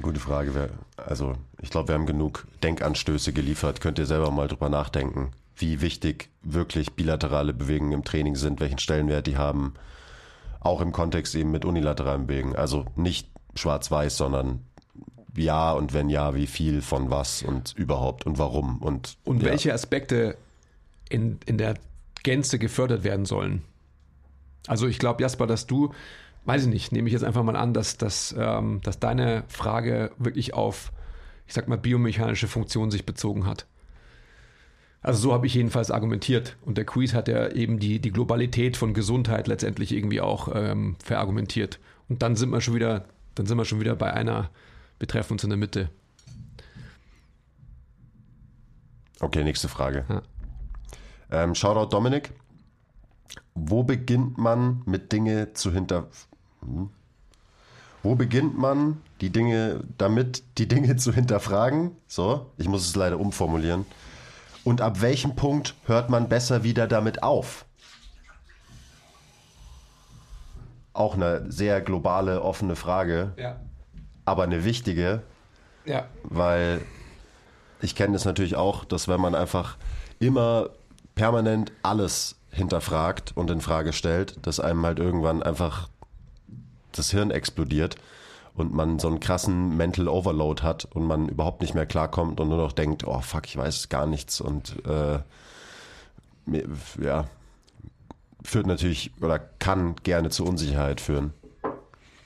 Gute 0.01 0.19
Frage. 0.19 0.69
Also, 0.95 1.33
ich 1.61 1.69
glaube, 1.69 1.89
wir 1.89 1.95
haben 1.95 2.05
genug 2.05 2.47
Denkanstöße 2.63 3.33
geliefert. 3.33 3.81
Könnt 3.81 3.99
ihr 3.99 4.05
selber 4.05 4.31
mal 4.31 4.47
drüber 4.47 4.69
nachdenken, 4.69 5.31
wie 5.55 5.81
wichtig 5.81 6.29
wirklich 6.41 6.93
bilaterale 6.93 7.53
Bewegungen 7.53 7.91
im 7.91 8.03
Training 8.03 8.35
sind, 8.35 8.59
welchen 8.59 8.79
Stellenwert 8.79 9.27
die 9.27 9.37
haben. 9.37 9.73
Auch 10.59 10.81
im 10.81 10.91
Kontext 10.91 11.35
eben 11.35 11.51
mit 11.51 11.65
unilateralen 11.65 12.27
Bewegungen. 12.27 12.55
Also 12.55 12.85
nicht 12.95 13.29
schwarz-weiß, 13.55 14.17
sondern 14.17 14.61
ja 15.35 15.71
und 15.73 15.93
wenn 15.93 16.09
ja, 16.09 16.35
wie 16.35 16.47
viel 16.47 16.81
von 16.81 17.09
was 17.09 17.43
und 17.43 17.73
überhaupt 17.75 18.25
und 18.25 18.37
warum 18.37 18.79
und, 18.79 19.17
Und 19.23 19.41
ja. 19.41 19.49
welche 19.49 19.73
Aspekte 19.73 20.37
in, 21.09 21.39
in 21.45 21.57
der 21.57 21.75
Gänze 22.23 22.59
gefördert 22.59 23.03
werden 23.03 23.25
sollen. 23.25 23.63
Also 24.67 24.87
ich 24.87 24.99
glaube, 24.99 25.21
Jasper, 25.21 25.45
dass 25.45 25.67
du, 25.67 25.93
weiß 26.45 26.63
ich 26.63 26.69
nicht, 26.69 26.91
nehme 26.91 27.07
ich 27.07 27.13
jetzt 27.13 27.23
einfach 27.23 27.43
mal 27.43 27.55
an, 27.55 27.73
dass, 27.73 27.97
dass, 27.97 28.33
ähm, 28.37 28.79
dass 28.83 28.99
deine 28.99 29.43
Frage 29.47 30.11
wirklich 30.17 30.53
auf, 30.53 30.91
ich 31.47 31.53
sag 31.53 31.67
mal, 31.67 31.77
biomechanische 31.77 32.47
Funktion 32.47 32.91
sich 32.91 33.05
bezogen 33.05 33.45
hat. 33.45 33.67
Also 35.03 35.19
so 35.19 35.33
habe 35.33 35.45
ich 35.45 35.53
jedenfalls 35.53 35.91
argumentiert. 35.91 36.55
Und 36.61 36.77
der 36.77 36.85
Quiz 36.85 37.13
hat 37.13 37.27
ja 37.27 37.49
eben 37.49 37.77
die, 37.77 37.99
die 37.99 38.11
Globalität 38.11 38.77
von 38.77 38.93
Gesundheit 38.93 39.47
letztendlich 39.47 39.91
irgendwie 39.91 40.21
auch 40.21 40.47
ähm, 40.55 40.95
verargumentiert. 41.03 41.79
Und 42.07 42.21
dann 42.21 42.37
sind 42.37 42.49
wir 42.49 42.61
schon 42.61 42.73
wieder, 42.73 43.05
dann 43.35 43.45
sind 43.45 43.57
wir 43.57 43.65
schon 43.65 43.81
wieder 43.81 43.95
bei 43.97 44.13
einer, 44.13 44.49
wir 44.99 45.07
treffen 45.07 45.33
uns 45.33 45.43
in 45.43 45.49
der 45.49 45.57
Mitte. 45.57 45.89
Okay, 49.19 49.43
nächste 49.43 49.67
Frage. 49.67 50.05
Ja. 50.09 50.21
Ähm, 51.31 51.53
Shoutout 51.53 51.89
Dominik. 51.89 52.31
Wo 53.55 53.83
beginnt 53.83 54.37
man 54.37 54.81
mit 54.85 55.11
Dinge 55.11 55.53
zu 55.53 55.71
hinter... 55.71 56.07
Hm? 56.61 56.89
Wo 58.03 58.15
beginnt 58.15 58.57
man 58.57 59.01
die 59.21 59.29
Dinge 59.29 59.85
damit, 59.97 60.43
die 60.57 60.67
Dinge 60.67 60.95
zu 60.97 61.13
hinterfragen? 61.13 61.91
So, 62.07 62.51
ich 62.57 62.67
muss 62.67 62.85
es 62.85 62.95
leider 62.95 63.19
umformulieren. 63.19 63.85
Und 64.63 64.81
ab 64.81 65.01
welchem 65.01 65.35
Punkt 65.35 65.75
hört 65.85 66.09
man 66.09 66.29
besser 66.29 66.63
wieder 66.63 66.87
damit 66.87 67.21
auf? 67.23 67.65
Auch 70.93 71.15
eine 71.15 71.51
sehr 71.51 71.81
globale, 71.81 72.41
offene 72.41 72.75
Frage, 72.75 73.33
Ja. 73.37 73.59
aber 74.25 74.43
eine 74.43 74.63
wichtige. 74.63 75.23
Ja. 75.85 76.05
Weil 76.23 76.81
ich 77.81 77.95
kenne 77.95 78.13
das 78.13 78.25
natürlich 78.25 78.55
auch, 78.55 78.85
dass 78.85 79.07
wenn 79.07 79.19
man 79.19 79.35
einfach 79.35 79.77
immer 80.19 80.69
permanent 81.15 81.71
alles 81.81 82.35
hinterfragt 82.51 83.33
und 83.35 83.49
in 83.49 83.59
Frage 83.59 83.91
stellt, 83.91 84.45
dass 84.45 84.59
einem 84.59 84.85
halt 84.85 84.99
irgendwann 84.99 85.41
einfach 85.43 85.89
das 86.91 87.09
Hirn 87.09 87.31
explodiert 87.31 87.95
und 88.55 88.73
man 88.73 88.99
so 88.99 89.07
einen 89.07 89.19
krassen 89.19 89.75
Mental 89.75 90.07
Overload 90.07 90.61
hat 90.61 90.85
und 90.85 91.05
man 91.05 91.27
überhaupt 91.29 91.61
nicht 91.61 91.73
mehr 91.73 91.85
klarkommt 91.85 92.39
und 92.39 92.49
nur 92.49 92.57
noch 92.57 92.71
denkt, 92.71 93.05
oh 93.05 93.19
fuck, 93.19 93.45
ich 93.45 93.57
weiß 93.57 93.89
gar 93.89 94.05
nichts 94.05 94.41
und 94.41 94.75
äh, 94.85 95.19
ja, 97.01 97.25
führt 98.43 98.67
natürlich 98.67 99.11
oder 99.21 99.39
kann 99.39 99.95
gerne 100.03 100.29
zu 100.29 100.45
Unsicherheit 100.45 101.01
führen. 101.01 101.33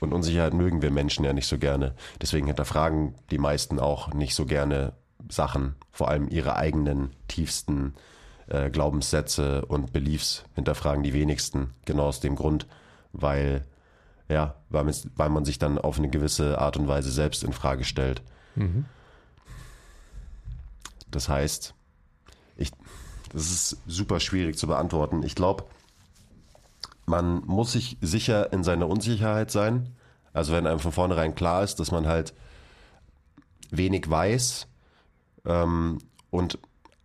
Und 0.00 0.12
Unsicherheit 0.12 0.54
mögen 0.54 0.82
wir 0.82 0.90
Menschen 0.90 1.24
ja 1.24 1.32
nicht 1.32 1.48
so 1.48 1.58
gerne. 1.58 1.94
Deswegen 2.20 2.46
hinterfragen 2.46 3.14
die 3.30 3.38
meisten 3.38 3.80
auch 3.80 4.12
nicht 4.14 4.34
so 4.34 4.46
gerne 4.46 4.92
Sachen, 5.28 5.74
vor 5.90 6.08
allem 6.08 6.28
ihre 6.28 6.56
eigenen 6.56 7.10
tiefsten 7.26 7.94
äh, 8.46 8.70
Glaubenssätze 8.70 9.64
und 9.66 9.92
Beliefs 9.92 10.44
hinterfragen 10.54 11.02
die 11.02 11.14
wenigsten. 11.14 11.74
Genau 11.84 12.04
aus 12.04 12.20
dem 12.20 12.36
Grund, 12.36 12.66
weil 13.12 13.64
ja, 14.28 14.54
weil 14.68 14.84
man, 14.84 14.94
weil 15.16 15.30
man 15.30 15.44
sich 15.44 15.58
dann 15.58 15.78
auf 15.78 15.98
eine 15.98 16.08
gewisse 16.08 16.58
Art 16.58 16.76
und 16.76 16.88
Weise 16.88 17.10
selbst 17.10 17.42
in 17.44 17.52
Frage 17.52 17.84
stellt. 17.84 18.22
Mhm. 18.54 18.84
Das 21.10 21.28
heißt, 21.28 21.74
ich, 22.56 22.70
das 23.32 23.50
ist 23.50 23.82
super 23.86 24.20
schwierig 24.20 24.58
zu 24.58 24.66
beantworten. 24.66 25.22
Ich 25.22 25.34
glaube, 25.34 25.64
man 27.06 27.42
muss 27.46 27.72
sich 27.72 27.96
sicher 28.02 28.52
in 28.52 28.62
seiner 28.62 28.88
Unsicherheit 28.88 29.50
sein. 29.50 29.94
Also 30.34 30.52
wenn 30.52 30.66
einem 30.66 30.78
von 30.78 30.92
vornherein 30.92 31.34
klar 31.34 31.62
ist, 31.64 31.80
dass 31.80 31.90
man 31.90 32.06
halt 32.06 32.34
wenig 33.70 34.08
weiß 34.08 34.66
ähm, 35.46 35.98
und 36.30 36.58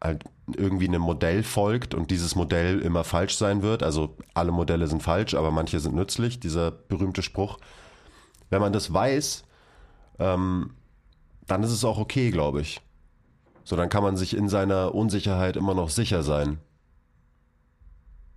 halt 0.04 0.24
irgendwie 0.58 0.88
einem 0.88 1.02
Modell 1.02 1.42
folgt 1.42 1.94
und 1.94 2.12
dieses 2.12 2.36
Modell 2.36 2.80
immer 2.82 3.04
falsch 3.04 3.36
sein 3.36 3.62
wird. 3.62 3.82
Also 3.82 4.18
alle 4.34 4.52
Modelle 4.52 4.88
sind 4.88 5.02
falsch, 5.02 5.34
aber 5.34 5.52
manche 5.52 5.80
sind 5.80 5.96
nützlich, 5.96 6.40
dieser 6.40 6.72
berühmte 6.72 7.24
Spruch. 7.24 7.58
Wenn 8.50 8.62
man 8.62 8.74
das 8.74 8.94
weiß, 8.94 9.46
ähm, 10.20 10.72
dann 11.48 11.64
ist 11.64 11.72
es 11.72 11.86
auch 11.86 11.98
okay, 11.98 12.30
glaube 12.32 12.62
ich. 12.62 12.82
So, 13.64 13.78
dann 13.78 13.90
kann 13.90 14.04
man 14.04 14.18
sich 14.18 14.36
in 14.36 14.50
seiner 14.50 14.94
Unsicherheit 14.94 15.56
immer 15.56 15.74
noch 15.74 15.90
sicher 15.90 16.22
sein. 16.22 16.60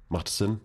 Macht 0.08 0.28
es 0.28 0.38
Sinn? 0.38 0.60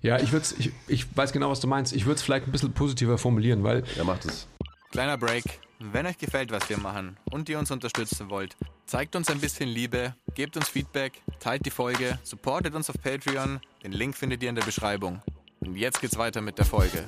Ja, 0.00 0.18
ich, 0.18 0.32
würd's, 0.32 0.54
ich, 0.58 0.72
ich 0.88 1.16
weiß 1.16 1.32
genau, 1.32 1.50
was 1.50 1.60
du 1.60 1.66
meinst. 1.66 1.94
Ich 1.94 2.06
würde 2.06 2.16
es 2.16 2.22
vielleicht 2.22 2.46
ein 2.46 2.52
bisschen 2.52 2.72
positiver 2.72 3.18
formulieren, 3.18 3.62
weil. 3.62 3.84
Ja, 3.96 4.04
macht 4.04 4.24
es. 4.24 4.48
Kleiner 4.90 5.18
Break. 5.18 5.60
Wenn 5.80 6.06
euch 6.06 6.18
gefällt, 6.18 6.50
was 6.52 6.68
wir 6.68 6.78
machen 6.78 7.16
und 7.30 7.48
ihr 7.48 7.58
uns 7.58 7.70
unterstützen 7.70 8.30
wollt, 8.30 8.56
zeigt 8.86 9.16
uns 9.16 9.28
ein 9.28 9.40
bisschen 9.40 9.68
Liebe, 9.68 10.14
gebt 10.34 10.56
uns 10.56 10.68
Feedback, 10.68 11.20
teilt 11.40 11.66
die 11.66 11.70
Folge, 11.70 12.18
supportet 12.22 12.74
uns 12.74 12.88
auf 12.88 12.96
Patreon. 13.02 13.60
Den 13.82 13.92
Link 13.92 14.16
findet 14.16 14.42
ihr 14.42 14.48
in 14.48 14.54
der 14.54 14.64
Beschreibung. 14.64 15.20
Und 15.60 15.76
jetzt 15.76 16.00
geht's 16.00 16.16
weiter 16.16 16.40
mit 16.40 16.58
der 16.58 16.64
Folge. 16.64 17.04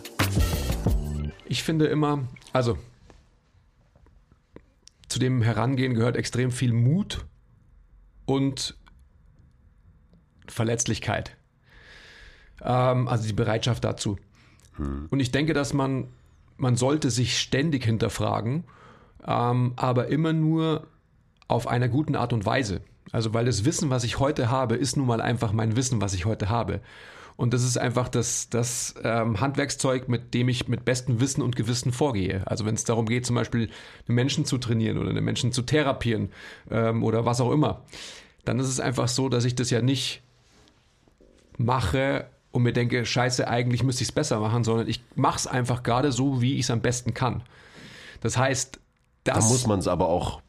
Ich 1.44 1.62
finde 1.62 1.86
immer, 1.86 2.26
also 2.52 2.76
zu 5.08 5.18
dem 5.18 5.42
Herangehen 5.42 5.94
gehört 5.94 6.16
extrem 6.16 6.50
viel 6.50 6.72
Mut 6.72 7.24
und 8.24 8.76
Verletzlichkeit. 10.48 11.36
Ähm, 12.62 13.06
also 13.08 13.26
die 13.26 13.32
Bereitschaft 13.32 13.84
dazu. 13.84 14.18
Hm. 14.76 15.06
Und 15.10 15.20
ich 15.20 15.30
denke, 15.30 15.52
dass 15.52 15.72
man 15.72 16.08
man 16.56 16.76
sollte 16.76 17.10
sich 17.10 17.38
ständig 17.38 17.84
hinterfragen, 17.84 18.64
ähm, 19.26 19.72
aber 19.76 20.08
immer 20.08 20.32
nur 20.32 20.86
auf 21.48 21.66
einer 21.66 21.88
guten 21.88 22.16
Art 22.16 22.32
und 22.32 22.46
Weise. 22.46 22.80
Also 23.12 23.34
weil 23.34 23.44
das 23.44 23.64
Wissen, 23.64 23.90
was 23.90 24.04
ich 24.04 24.18
heute 24.18 24.50
habe, 24.50 24.76
ist 24.76 24.96
nun 24.96 25.06
mal 25.06 25.20
einfach 25.20 25.52
mein 25.52 25.76
Wissen, 25.76 26.00
was 26.00 26.14
ich 26.14 26.24
heute 26.24 26.48
habe. 26.48 26.80
Und 27.36 27.52
das 27.52 27.62
ist 27.62 27.76
einfach 27.76 28.08
das, 28.08 28.48
das 28.48 28.94
ähm, 29.04 29.40
Handwerkszeug, 29.40 30.08
mit 30.08 30.32
dem 30.32 30.48
ich 30.48 30.68
mit 30.68 30.84
bestem 30.86 31.20
Wissen 31.20 31.42
und 31.42 31.54
Gewissen 31.54 31.92
vorgehe. 31.92 32.42
Also 32.46 32.64
wenn 32.64 32.74
es 32.74 32.84
darum 32.84 33.06
geht, 33.06 33.26
zum 33.26 33.36
Beispiel 33.36 33.68
einen 34.08 34.14
Menschen 34.14 34.46
zu 34.46 34.56
trainieren 34.56 34.96
oder 34.96 35.10
einen 35.10 35.24
Menschen 35.24 35.52
zu 35.52 35.62
therapieren 35.62 36.30
ähm, 36.70 37.04
oder 37.04 37.26
was 37.26 37.42
auch 37.42 37.52
immer, 37.52 37.84
dann 38.46 38.58
ist 38.58 38.68
es 38.68 38.80
einfach 38.80 39.08
so, 39.08 39.28
dass 39.28 39.44
ich 39.44 39.54
das 39.54 39.68
ja 39.68 39.82
nicht 39.82 40.22
mache, 41.58 42.26
und 42.56 42.62
mir 42.62 42.72
denke, 42.72 43.04
scheiße, 43.04 43.46
eigentlich 43.46 43.82
müsste 43.82 44.02
ich 44.02 44.08
es 44.08 44.14
besser 44.14 44.40
machen, 44.40 44.64
sondern 44.64 44.88
ich 44.88 45.02
mache 45.14 45.36
es 45.36 45.46
einfach 45.46 45.82
gerade 45.82 46.10
so, 46.10 46.40
wie 46.40 46.54
ich 46.54 46.62
es 46.62 46.70
am 46.70 46.80
besten 46.80 47.14
kann. 47.14 47.42
Das 48.20 48.36
heißt, 48.36 48.80
das... 49.24 49.44
Da 49.44 49.52
muss 49.52 49.66
man 49.66 49.78
es 49.78 49.88
aber 49.88 50.08
auch 50.08 50.40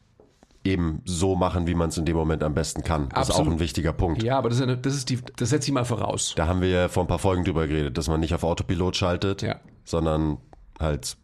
eben 0.64 1.02
so 1.04 1.36
machen, 1.36 1.66
wie 1.66 1.74
man 1.74 1.90
es 1.90 1.98
in 1.98 2.04
dem 2.04 2.16
Moment 2.16 2.42
am 2.42 2.54
besten 2.54 2.82
kann. 2.82 3.08
Das 3.10 3.28
absolut. 3.28 3.40
ist 3.40 3.46
auch 3.46 3.52
ein 3.52 3.60
wichtiger 3.60 3.92
Punkt. 3.92 4.22
Ja, 4.22 4.38
aber 4.38 4.48
das, 4.48 4.58
ist 4.58 4.62
eine, 4.62 4.76
das, 4.76 4.94
ist 4.94 5.10
die, 5.10 5.18
das 5.36 5.50
setze 5.50 5.68
ich 5.68 5.72
mal 5.72 5.84
voraus. 5.84 6.34
Da 6.36 6.46
haben 6.46 6.60
wir 6.60 6.68
ja 6.68 6.88
vor 6.88 7.04
ein 7.04 7.06
paar 7.06 7.18
Folgen 7.18 7.44
drüber 7.44 7.66
geredet, 7.66 7.96
dass 7.96 8.08
man 8.08 8.20
nicht 8.20 8.34
auf 8.34 8.42
Autopilot 8.42 8.96
schaltet, 8.96 9.42
ja. 9.42 9.60
sondern 9.84 10.38
halt, 10.80 11.16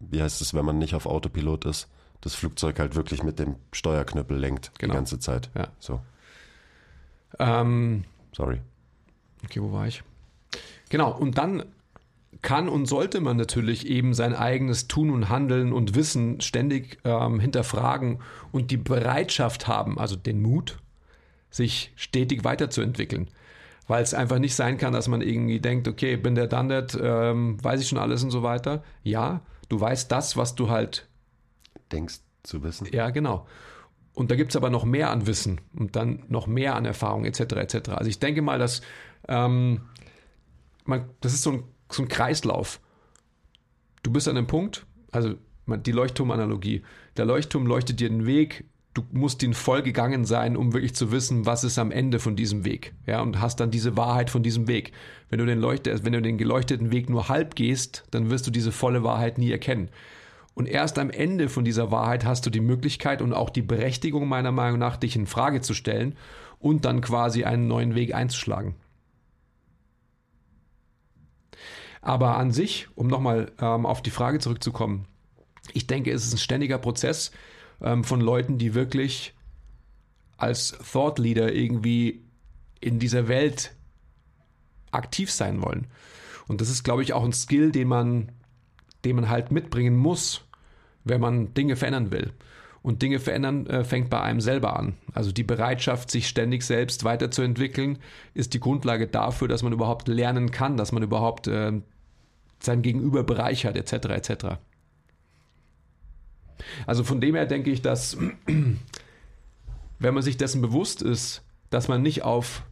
wie 0.00 0.22
heißt 0.22 0.40
es, 0.40 0.54
wenn 0.54 0.64
man 0.64 0.78
nicht 0.78 0.94
auf 0.94 1.06
Autopilot 1.06 1.64
ist, 1.64 1.88
das 2.20 2.34
Flugzeug 2.34 2.78
halt 2.78 2.94
wirklich 2.94 3.22
mit 3.22 3.38
dem 3.38 3.56
Steuerknüppel 3.72 4.38
lenkt 4.38 4.72
genau. 4.78 4.92
die 4.92 4.96
ganze 4.96 5.18
Zeit. 5.18 5.50
Ja. 5.56 5.68
So. 5.78 6.00
Ähm, 7.38 8.04
Sorry. 8.32 8.60
Okay, 9.44 9.60
wo 9.60 9.72
war 9.72 9.86
ich? 9.86 10.02
Genau, 10.88 11.16
und 11.16 11.38
dann 11.38 11.64
kann 12.42 12.68
und 12.68 12.86
sollte 12.86 13.20
man 13.20 13.36
natürlich 13.36 13.86
eben 13.86 14.14
sein 14.14 14.34
eigenes 14.34 14.88
Tun 14.88 15.10
und 15.10 15.28
Handeln 15.28 15.72
und 15.72 15.94
Wissen 15.94 16.40
ständig 16.40 16.98
ähm, 17.04 17.38
hinterfragen 17.38 18.18
und 18.50 18.70
die 18.70 18.76
Bereitschaft 18.76 19.68
haben, 19.68 19.98
also 19.98 20.16
den 20.16 20.42
Mut, 20.42 20.78
sich 21.50 21.92
stetig 21.96 22.44
weiterzuentwickeln. 22.44 23.28
Weil 23.86 24.02
es 24.02 24.14
einfach 24.14 24.38
nicht 24.38 24.54
sein 24.54 24.78
kann, 24.78 24.92
dass 24.92 25.08
man 25.08 25.22
irgendwie 25.22 25.60
denkt, 25.60 25.86
okay, 25.86 26.16
bin 26.16 26.34
der 26.34 26.46
Dandert, 26.46 26.98
ähm, 27.00 27.62
weiß 27.62 27.80
ich 27.80 27.88
schon 27.88 27.98
alles 27.98 28.22
und 28.22 28.30
so 28.30 28.42
weiter. 28.42 28.82
Ja, 29.02 29.40
du 29.68 29.80
weißt 29.80 30.10
das, 30.10 30.36
was 30.36 30.54
du 30.54 30.70
halt 30.70 31.06
denkst 31.90 32.20
zu 32.42 32.62
wissen. 32.62 32.88
Ja, 32.92 33.10
genau. 33.10 33.46
Und 34.14 34.30
da 34.30 34.36
gibt 34.36 34.50
es 34.50 34.56
aber 34.56 34.70
noch 34.70 34.84
mehr 34.84 35.10
an 35.10 35.26
Wissen 35.26 35.60
und 35.76 35.96
dann 35.96 36.24
noch 36.28 36.46
mehr 36.46 36.74
an 36.74 36.84
Erfahrung 36.84 37.24
etc. 37.24 37.40
etc. 37.40 37.90
Also 37.90 38.08
ich 38.08 38.18
denke 38.18 38.42
mal, 38.42 38.58
dass 38.58 38.82
ähm, 39.28 39.80
man, 40.84 41.08
das 41.20 41.34
ist 41.34 41.42
so 41.42 41.52
ein, 41.52 41.64
so 41.90 42.02
ein 42.02 42.08
Kreislauf. 42.08 42.80
Du 44.02 44.10
bist 44.10 44.28
an 44.28 44.36
einem 44.36 44.46
Punkt, 44.46 44.86
also 45.10 45.34
die 45.66 45.92
Leuchtturmanalogie. 45.92 46.82
Der 47.16 47.24
Leuchtturm 47.24 47.66
leuchtet 47.66 48.00
dir 48.00 48.08
den 48.08 48.26
Weg, 48.26 48.64
du 48.94 49.02
musst 49.12 49.42
ihn 49.42 49.54
voll 49.54 49.82
gegangen 49.82 50.24
sein, 50.24 50.56
um 50.56 50.72
wirklich 50.72 50.94
zu 50.94 51.12
wissen, 51.12 51.46
was 51.46 51.64
ist 51.64 51.78
am 51.78 51.90
Ende 51.90 52.18
von 52.18 52.36
diesem 52.36 52.64
Weg. 52.64 52.94
Ja, 53.06 53.22
und 53.22 53.40
hast 53.40 53.60
dann 53.60 53.70
diese 53.70 53.96
Wahrheit 53.96 54.30
von 54.30 54.42
diesem 54.42 54.68
Weg. 54.68 54.92
Wenn 55.30 55.38
du 55.38 55.46
den, 55.46 55.60
Leuchte, 55.60 56.04
wenn 56.04 56.12
du 56.12 56.20
den 56.20 56.38
geleuchteten 56.38 56.90
Weg 56.92 57.08
nur 57.08 57.28
halb 57.28 57.54
gehst, 57.54 58.04
dann 58.10 58.30
wirst 58.30 58.46
du 58.46 58.50
diese 58.50 58.72
volle 58.72 59.02
Wahrheit 59.02 59.38
nie 59.38 59.50
erkennen. 59.50 59.88
Und 60.54 60.66
erst 60.68 60.98
am 60.98 61.10
Ende 61.10 61.48
von 61.48 61.64
dieser 61.64 61.90
Wahrheit 61.90 62.26
hast 62.26 62.44
du 62.44 62.50
die 62.50 62.60
Möglichkeit 62.60 63.22
und 63.22 63.32
auch 63.32 63.48
die 63.48 63.62
Berechtigung, 63.62 64.28
meiner 64.28 64.52
Meinung 64.52 64.78
nach, 64.78 64.96
dich 64.96 65.16
in 65.16 65.26
Frage 65.26 65.62
zu 65.62 65.72
stellen 65.72 66.14
und 66.58 66.84
dann 66.84 67.00
quasi 67.00 67.44
einen 67.44 67.68
neuen 67.68 67.94
Weg 67.94 68.14
einzuschlagen. 68.14 68.74
Aber 72.02 72.36
an 72.36 72.50
sich, 72.50 72.88
um 72.96 73.06
nochmal 73.06 73.52
ähm, 73.60 73.86
auf 73.86 74.02
die 74.02 74.10
Frage 74.10 74.40
zurückzukommen, 74.40 75.06
ich 75.72 75.86
denke, 75.86 76.10
es 76.10 76.26
ist 76.26 76.34
ein 76.34 76.38
ständiger 76.38 76.78
Prozess 76.78 77.30
ähm, 77.80 78.04
von 78.04 78.20
Leuten, 78.20 78.58
die 78.58 78.74
wirklich 78.74 79.34
als 80.36 80.76
Thought 80.92 81.20
Leader 81.20 81.54
irgendwie 81.54 82.24
in 82.80 82.98
dieser 82.98 83.28
Welt 83.28 83.74
aktiv 84.90 85.30
sein 85.30 85.62
wollen. 85.62 85.86
Und 86.48 86.60
das 86.60 86.68
ist, 86.68 86.82
glaube 86.82 87.02
ich, 87.02 87.12
auch 87.12 87.24
ein 87.24 87.32
Skill, 87.32 87.70
den 87.70 87.86
man, 87.86 88.32
den 89.04 89.14
man 89.14 89.28
halt 89.28 89.52
mitbringen 89.52 89.96
muss, 89.96 90.44
wenn 91.04 91.20
man 91.20 91.54
Dinge 91.54 91.76
verändern 91.76 92.10
will. 92.10 92.32
Und 92.82 93.00
Dinge 93.00 93.20
verändern 93.20 93.66
äh, 93.68 93.84
fängt 93.84 94.10
bei 94.10 94.20
einem 94.20 94.40
selber 94.40 94.76
an. 94.76 94.96
Also 95.14 95.30
die 95.30 95.44
Bereitschaft, 95.44 96.10
sich 96.10 96.26
ständig 96.26 96.64
selbst 96.64 97.04
weiterzuentwickeln, 97.04 97.98
ist 98.34 98.54
die 98.54 98.60
Grundlage 98.60 99.06
dafür, 99.06 99.46
dass 99.46 99.62
man 99.62 99.72
überhaupt 99.72 100.08
lernen 100.08 100.50
kann, 100.50 100.76
dass 100.76 100.90
man 100.90 101.04
überhaupt 101.04 101.46
äh, 101.46 101.80
sein 102.64 102.82
Gegenüber 102.82 103.22
bereichert, 103.24 103.76
etc. 103.76 103.92
etc. 104.08 104.46
Also 106.86 107.04
von 107.04 107.20
dem 107.20 107.34
her 107.34 107.46
denke 107.46 107.70
ich, 107.70 107.82
dass 107.82 108.16
wenn 109.98 110.14
man 110.14 110.22
sich 110.22 110.36
dessen 110.36 110.62
bewusst 110.62 111.02
ist, 111.02 111.42
dass 111.70 111.88
man 111.88 112.02
nicht 112.02 112.22
auf 112.22 112.64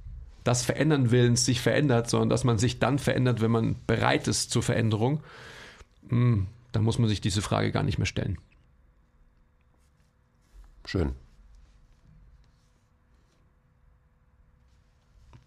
das 0.45 0.65
Verändern 0.65 1.11
Willens 1.11 1.45
sich 1.45 1.61
verändert, 1.61 2.09
sondern 2.09 2.31
dass 2.31 2.45
man 2.45 2.59
sich 2.59 2.79
dann 2.79 2.99
verändert, 2.99 3.41
wenn 3.41 3.51
man 3.51 3.77
bereit 3.87 4.27
ist 4.27 4.51
zur 4.51 4.63
Veränderung, 4.63 5.21
hm, 6.09 6.47
dann 6.73 6.83
muss 6.83 6.99
man 6.99 7.09
sich 7.09 7.21
diese 7.21 7.43
Frage 7.43 7.73
gar 7.73 7.83
nicht 7.83 7.99
mehr 7.99 8.07
stellen. 8.07 8.39
Schön. 10.85 11.13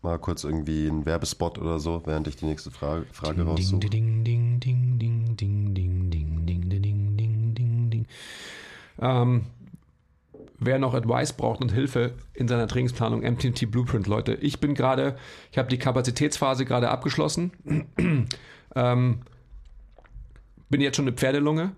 Mal 0.04 0.20
kurz 0.20 0.43
irgendwie 0.43 0.88
einen 0.88 1.06
Werbespot 1.06 1.58
oder 1.58 1.80
so, 1.80 2.01
während 2.06 2.28
ich 2.28 2.36
die 2.36 2.45
nächste 2.45 2.72
Frage, 2.72 3.06
Frage 3.12 3.43
raussuche. 3.43 3.80
Ding, 3.89 4.24
ding, 4.24 4.60
ding, 4.60 4.97
ding, 4.99 5.38
ding, 5.38 5.74
ding, 5.74 6.10
ding, 6.10 6.45
ding, 6.45 6.45
ding, 6.45 6.82
ding, 6.82 7.18
ding, 7.18 7.56
ding, 7.56 7.89
ding. 7.89 8.06
Ähm, 8.99 9.45
wer 10.60 10.78
noch 10.80 10.93
Advice 10.93 11.34
braucht 11.34 11.62
und 11.62 11.72
Hilfe 11.72 12.14
in 12.34 12.47
seiner 12.47 12.68
Trainingsplanung, 12.68 13.22
MTMT 13.22 13.72
Blueprint, 13.72 14.08
Leute. 14.08 14.36
Ich 14.36 14.60
bin 14.60 14.76
gerade, 14.76 15.18
ich 15.51 15.58
habe 15.58 15.70
die 15.70 15.80
Kapazitätsphase 15.80 16.66
gerade 16.66 16.89
abgeschlossen. 16.89 17.51
ähm, 18.76 19.22
bin 20.70 20.82
jetzt 20.82 20.97
schon 20.97 21.08
eine 21.08 21.16
Pferdelunge. 21.16 21.72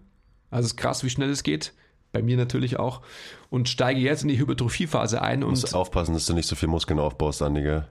Also 0.50 0.66
es 0.66 0.72
ist 0.74 0.78
krass, 0.78 1.04
wie 1.04 1.10
schnell 1.10 1.30
es 1.30 1.44
geht. 1.44 1.74
Bei 2.16 2.22
mir 2.22 2.38
natürlich 2.38 2.80
auch. 2.80 3.02
Und 3.50 3.68
steige 3.68 4.00
jetzt 4.00 4.22
in 4.22 4.30
die 4.30 4.40
Hypertrophiephase 4.40 5.22
ein. 5.22 5.42
Du 5.42 5.48
Und 5.48 5.52
musst 5.52 5.76
aufpassen, 5.76 6.14
dass 6.14 6.26
du 6.26 6.34
nicht 6.34 6.48
so 6.48 6.56
viel 6.56 6.70
Muskeln 6.70 6.98
aufbaust, 6.98 7.42
Andige. 7.42 7.90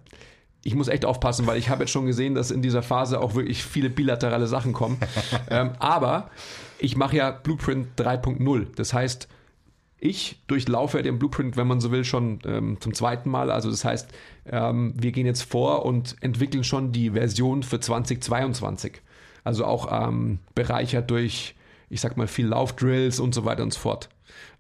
ich 0.63 0.75
muss 0.75 0.89
echt 0.89 1.05
aufpassen, 1.05 1.47
weil 1.47 1.59
ich 1.59 1.69
habe 1.69 1.83
jetzt 1.83 1.91
schon 1.91 2.07
gesehen, 2.07 2.35
dass 2.35 2.51
in 2.51 2.63
dieser 2.63 2.83
Phase 2.83 3.21
auch 3.21 3.35
wirklich 3.35 3.63
viele 3.63 3.91
bilaterale 3.91 4.47
Sachen 4.47 4.73
kommen. 4.73 4.97
ähm, 5.51 5.73
aber 5.79 6.31
ich 6.79 6.97
mache 6.97 7.19
ja 7.19 7.33
Blueprint 7.33 8.01
3.0. 8.01 8.69
Das 8.75 8.95
heißt, 8.95 9.29
ich 9.99 10.43
durchlaufe 10.47 11.03
den 11.03 11.19
Blueprint, 11.19 11.59
wenn 11.59 11.67
man 11.67 11.83
so 11.83 11.91
will, 11.91 12.05
schon 12.05 12.39
ähm, 12.47 12.79
zum 12.81 12.95
zweiten 12.95 13.29
Mal. 13.29 13.51
Also 13.51 13.71
das 13.71 13.85
heißt, 13.85 14.09
ähm, 14.51 14.95
wir 14.97 15.13
gehen 15.13 15.27
jetzt 15.27 15.43
vor 15.43 15.85
und 15.85 16.17
entwickeln 16.23 16.65
schon 16.65 16.93
die 16.93 17.11
Version 17.11 17.63
für 17.63 17.79
2022. 17.79 19.03
Also 19.45 19.67
auch 19.67 19.89
ähm, 19.93 20.39
bereichert 20.55 21.11
durch, 21.11 21.57
ich 21.89 22.01
sag 22.01 22.17
mal, 22.17 22.27
viel 22.27 22.47
Laufdrills 22.47 23.21
und 23.21 23.35
so 23.35 23.45
weiter 23.45 23.63
und 23.63 23.73
so 23.73 23.81
fort. 23.81 24.09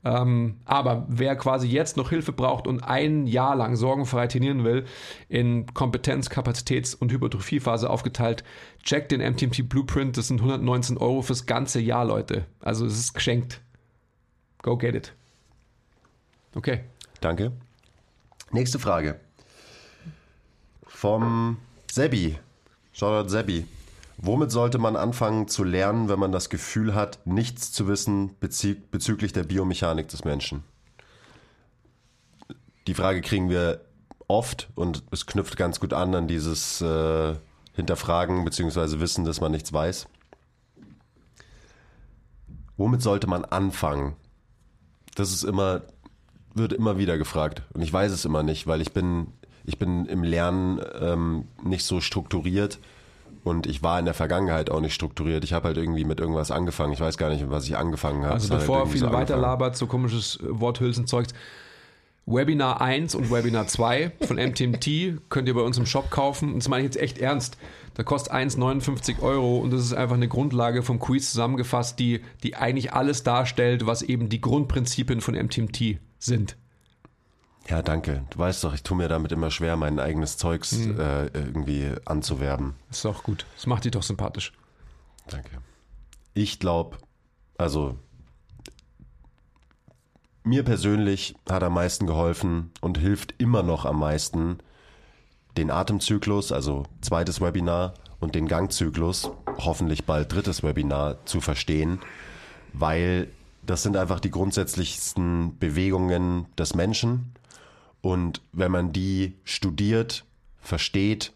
Ähm, 0.04 0.58
aber 0.66 1.06
wer 1.08 1.34
quasi 1.34 1.66
jetzt 1.66 1.96
noch 1.96 2.10
Hilfe 2.10 2.32
braucht 2.32 2.66
und 2.66 2.84
ein 2.84 3.26
Jahr 3.26 3.56
lang 3.56 3.74
sorgenfrei 3.74 4.26
trainieren 4.26 4.62
will, 4.62 4.84
in 5.28 5.66
Kompetenz, 5.72 6.28
Kapazitäts- 6.28 6.94
und 6.94 7.10
Hypertrophiephase 7.10 7.88
aufgeteilt, 7.88 8.44
checkt 8.82 9.12
den 9.12 9.20
MTMT 9.20 9.68
Blueprint. 9.68 10.16
Das 10.16 10.28
sind 10.28 10.40
119 10.40 10.98
Euro 10.98 11.22
fürs 11.22 11.46
ganze 11.46 11.80
Jahr, 11.80 12.04
Leute. 12.04 12.44
Also 12.60 12.84
es 12.84 12.98
ist 12.98 13.14
geschenkt. 13.14 13.60
Go 14.62 14.76
get 14.76 14.94
it. 14.94 15.14
Okay. 16.54 16.80
Danke. 17.20 17.52
Nächste 18.50 18.78
Frage. 18.78 19.18
Vom 20.86 21.56
Sebi. 21.90 22.38
Shoutout 22.92 23.28
Sebi. 23.28 23.66
Womit 24.26 24.50
sollte 24.50 24.78
man 24.78 24.96
anfangen 24.96 25.48
zu 25.48 25.64
lernen, 25.64 26.08
wenn 26.08 26.18
man 26.18 26.32
das 26.32 26.48
Gefühl 26.48 26.94
hat, 26.94 27.18
nichts 27.26 27.72
zu 27.72 27.86
wissen 27.86 28.34
bezü 28.40 28.74
bezüglich 28.90 29.34
der 29.34 29.42
Biomechanik 29.42 30.08
des 30.08 30.24
Menschen? 30.24 30.64
Die 32.86 32.94
Frage 32.94 33.20
kriegen 33.20 33.50
wir 33.50 33.82
oft 34.26 34.70
und 34.76 35.02
es 35.10 35.26
knüpft 35.26 35.58
ganz 35.58 35.78
gut 35.78 35.92
an 35.92 36.14
an 36.14 36.26
dieses 36.26 36.80
äh, 36.80 37.34
Hinterfragen 37.74 38.46
bzw. 38.46 38.98
Wissen, 38.98 39.26
dass 39.26 39.42
man 39.42 39.52
nichts 39.52 39.74
weiß. 39.74 40.06
Womit 42.78 43.02
sollte 43.02 43.26
man 43.26 43.44
anfangen? 43.44 44.16
Das 45.16 45.32
ist 45.32 45.44
immer, 45.44 45.82
wird 46.54 46.72
immer 46.72 46.96
wieder 46.96 47.18
gefragt 47.18 47.62
und 47.74 47.82
ich 47.82 47.92
weiß 47.92 48.10
es 48.10 48.24
immer 48.24 48.42
nicht, 48.42 48.66
weil 48.66 48.80
ich 48.80 48.94
bin, 48.94 49.26
ich 49.66 49.78
bin 49.78 50.06
im 50.06 50.22
Lernen 50.22 50.80
ähm, 50.98 51.48
nicht 51.62 51.84
so 51.84 52.00
strukturiert 52.00 52.78
und 53.44 53.66
ich 53.66 53.82
war 53.82 53.98
in 53.98 54.06
der 54.06 54.14
Vergangenheit 54.14 54.70
auch 54.70 54.80
nicht 54.80 54.94
strukturiert. 54.94 55.44
Ich 55.44 55.52
habe 55.52 55.68
halt 55.68 55.76
irgendwie 55.76 56.04
mit 56.04 56.18
irgendwas 56.18 56.50
angefangen. 56.50 56.92
Ich 56.94 57.00
weiß 57.00 57.18
gar 57.18 57.28
nicht, 57.30 57.48
was 57.50 57.66
ich 57.66 57.76
angefangen 57.76 58.24
habe. 58.24 58.34
Also 58.34 58.46
Es 58.46 58.50
hat 58.50 58.60
bevor 58.60 58.78
halt 58.80 58.88
viel 58.88 59.00
so 59.00 59.06
weiter 59.06 59.18
angefangen. 59.34 59.42
labert, 59.42 59.76
so 59.76 59.86
komisches 59.86 60.40
äh, 60.42 60.46
Worthülsenzeugs. 60.48 61.34
Webinar 62.26 62.80
1 62.80 63.14
und 63.14 63.30
Webinar 63.30 63.66
2 63.66 64.12
von 64.22 64.36
MTMT 64.38 65.28
könnt 65.28 65.46
ihr 65.46 65.54
bei 65.54 65.60
uns 65.60 65.76
im 65.76 65.84
Shop 65.84 66.10
kaufen. 66.10 66.54
Und 66.54 66.60
das 66.62 66.68
meine 66.68 66.80
ich 66.86 66.94
jetzt 66.94 67.02
echt 67.02 67.18
ernst. 67.18 67.58
Da 67.92 68.02
kostet 68.02 68.32
1 68.32 68.56
59 68.56 69.20
Euro 69.20 69.58
und 69.58 69.70
das 69.72 69.82
ist 69.82 69.92
einfach 69.92 70.16
eine 70.16 70.26
Grundlage 70.26 70.82
vom 70.82 70.98
Quiz 70.98 71.30
zusammengefasst, 71.30 71.98
die, 71.98 72.22
die 72.42 72.56
eigentlich 72.56 72.94
alles 72.94 73.24
darstellt, 73.24 73.86
was 73.86 74.00
eben 74.00 74.30
die 74.30 74.40
Grundprinzipien 74.40 75.20
von 75.20 75.34
MTMT 75.34 75.98
sind. 76.18 76.56
Ja, 77.68 77.80
danke. 77.82 78.24
Du 78.30 78.38
weißt 78.38 78.62
doch, 78.64 78.74
ich 78.74 78.82
tue 78.82 78.96
mir 78.96 79.08
damit 79.08 79.32
immer 79.32 79.50
schwer, 79.50 79.76
mein 79.76 79.98
eigenes 79.98 80.36
Zeugs 80.36 80.72
Hm. 80.72 81.00
äh, 81.00 81.26
irgendwie 81.28 81.92
anzuwerben. 82.04 82.74
Ist 82.90 83.06
auch 83.06 83.22
gut. 83.22 83.46
Das 83.56 83.66
macht 83.66 83.84
dich 83.84 83.92
doch 83.92 84.02
sympathisch. 84.02 84.52
Danke. 85.28 85.48
Ich 86.34 86.58
glaube, 86.58 86.98
also 87.56 87.96
mir 90.42 90.62
persönlich 90.62 91.36
hat 91.48 91.62
am 91.62 91.72
meisten 91.74 92.06
geholfen 92.06 92.70
und 92.82 92.98
hilft 92.98 93.34
immer 93.38 93.62
noch 93.62 93.86
am 93.86 93.98
meisten 93.98 94.58
den 95.56 95.70
Atemzyklus, 95.70 96.52
also 96.52 96.82
zweites 97.00 97.40
Webinar 97.40 97.94
und 98.20 98.34
den 98.34 98.46
Gangzyklus, 98.48 99.30
hoffentlich 99.58 100.04
bald 100.04 100.32
drittes 100.32 100.62
Webinar 100.62 101.24
zu 101.24 101.40
verstehen, 101.40 102.00
weil 102.74 103.28
das 103.62 103.82
sind 103.82 103.96
einfach 103.96 104.20
die 104.20 104.30
grundsätzlichsten 104.30 105.58
Bewegungen 105.58 106.46
des 106.58 106.74
Menschen 106.74 107.32
und 108.04 108.42
wenn 108.52 108.70
man 108.70 108.92
die 108.92 109.38
studiert, 109.44 110.26
versteht, 110.58 111.32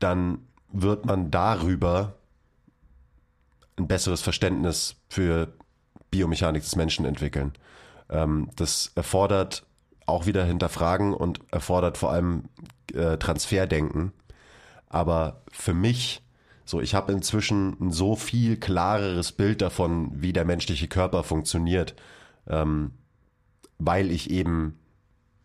dann 0.00 0.38
wird 0.72 1.06
man 1.06 1.30
darüber 1.30 2.16
ein 3.76 3.86
besseres 3.86 4.20
Verständnis 4.20 4.96
für 5.08 5.52
Biomechanik 6.10 6.64
des 6.64 6.74
Menschen 6.74 7.04
entwickeln. 7.04 7.52
Ähm, 8.08 8.50
das 8.56 8.90
erfordert 8.96 9.64
auch 10.06 10.26
wieder 10.26 10.44
Hinterfragen 10.44 11.14
und 11.14 11.38
erfordert 11.52 11.98
vor 11.98 12.10
allem 12.10 12.46
äh, 12.92 13.16
Transferdenken. 13.18 14.10
Aber 14.88 15.44
für 15.52 15.72
mich, 15.72 16.20
so 16.64 16.80
ich 16.80 16.96
habe 16.96 17.12
inzwischen 17.12 17.76
ein 17.80 17.92
so 17.92 18.16
viel 18.16 18.56
klareres 18.56 19.30
Bild 19.30 19.62
davon, 19.62 20.10
wie 20.20 20.32
der 20.32 20.44
menschliche 20.44 20.88
Körper 20.88 21.22
funktioniert, 21.22 21.94
ähm, 22.48 22.90
weil 23.78 24.10
ich 24.10 24.30
eben 24.30 24.79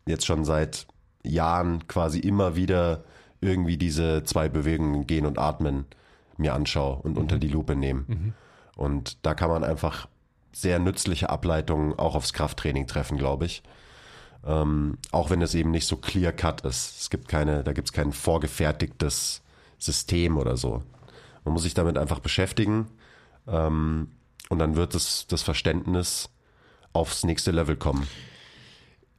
jetzt 0.07 0.25
schon 0.25 0.45
seit 0.45 0.87
Jahren 1.23 1.87
quasi 1.87 2.19
immer 2.19 2.55
wieder 2.55 3.03
irgendwie 3.41 3.77
diese 3.77 4.23
zwei 4.23 4.49
Bewegungen, 4.49 5.07
Gehen 5.07 5.25
und 5.25 5.39
Atmen, 5.39 5.85
mir 6.37 6.53
anschaue 6.53 6.97
und 6.97 7.17
unter 7.17 7.37
die 7.37 7.47
Lupe 7.47 7.75
nehme. 7.75 8.05
Und 8.75 9.25
da 9.25 9.33
kann 9.33 9.49
man 9.49 9.63
einfach 9.63 10.07
sehr 10.51 10.79
nützliche 10.79 11.29
Ableitungen 11.29 11.97
auch 11.97 12.15
aufs 12.15 12.33
Krafttraining 12.33 12.87
treffen, 12.87 13.17
glaube 13.17 13.45
ich. 13.45 13.63
Ähm, 14.45 14.97
auch 15.11 15.29
wenn 15.29 15.41
es 15.41 15.55
eben 15.55 15.71
nicht 15.71 15.87
so 15.87 15.97
clear 15.97 16.31
cut 16.31 16.61
ist. 16.61 16.99
Es 17.01 17.09
gibt 17.09 17.27
keine, 17.27 17.63
da 17.63 17.73
gibt 17.73 17.87
es 17.87 17.93
kein 17.93 18.11
vorgefertigtes 18.11 19.41
System 19.79 20.37
oder 20.37 20.55
so. 20.55 20.83
Man 21.43 21.53
muss 21.53 21.63
sich 21.63 21.73
damit 21.73 21.97
einfach 21.97 22.19
beschäftigen 22.19 22.87
ähm, 23.47 24.11
und 24.49 24.59
dann 24.59 24.75
wird 24.75 24.93
das, 24.93 25.27
das 25.27 25.41
Verständnis 25.41 26.29
aufs 26.93 27.23
nächste 27.23 27.51
Level 27.51 27.75
kommen. 27.75 28.07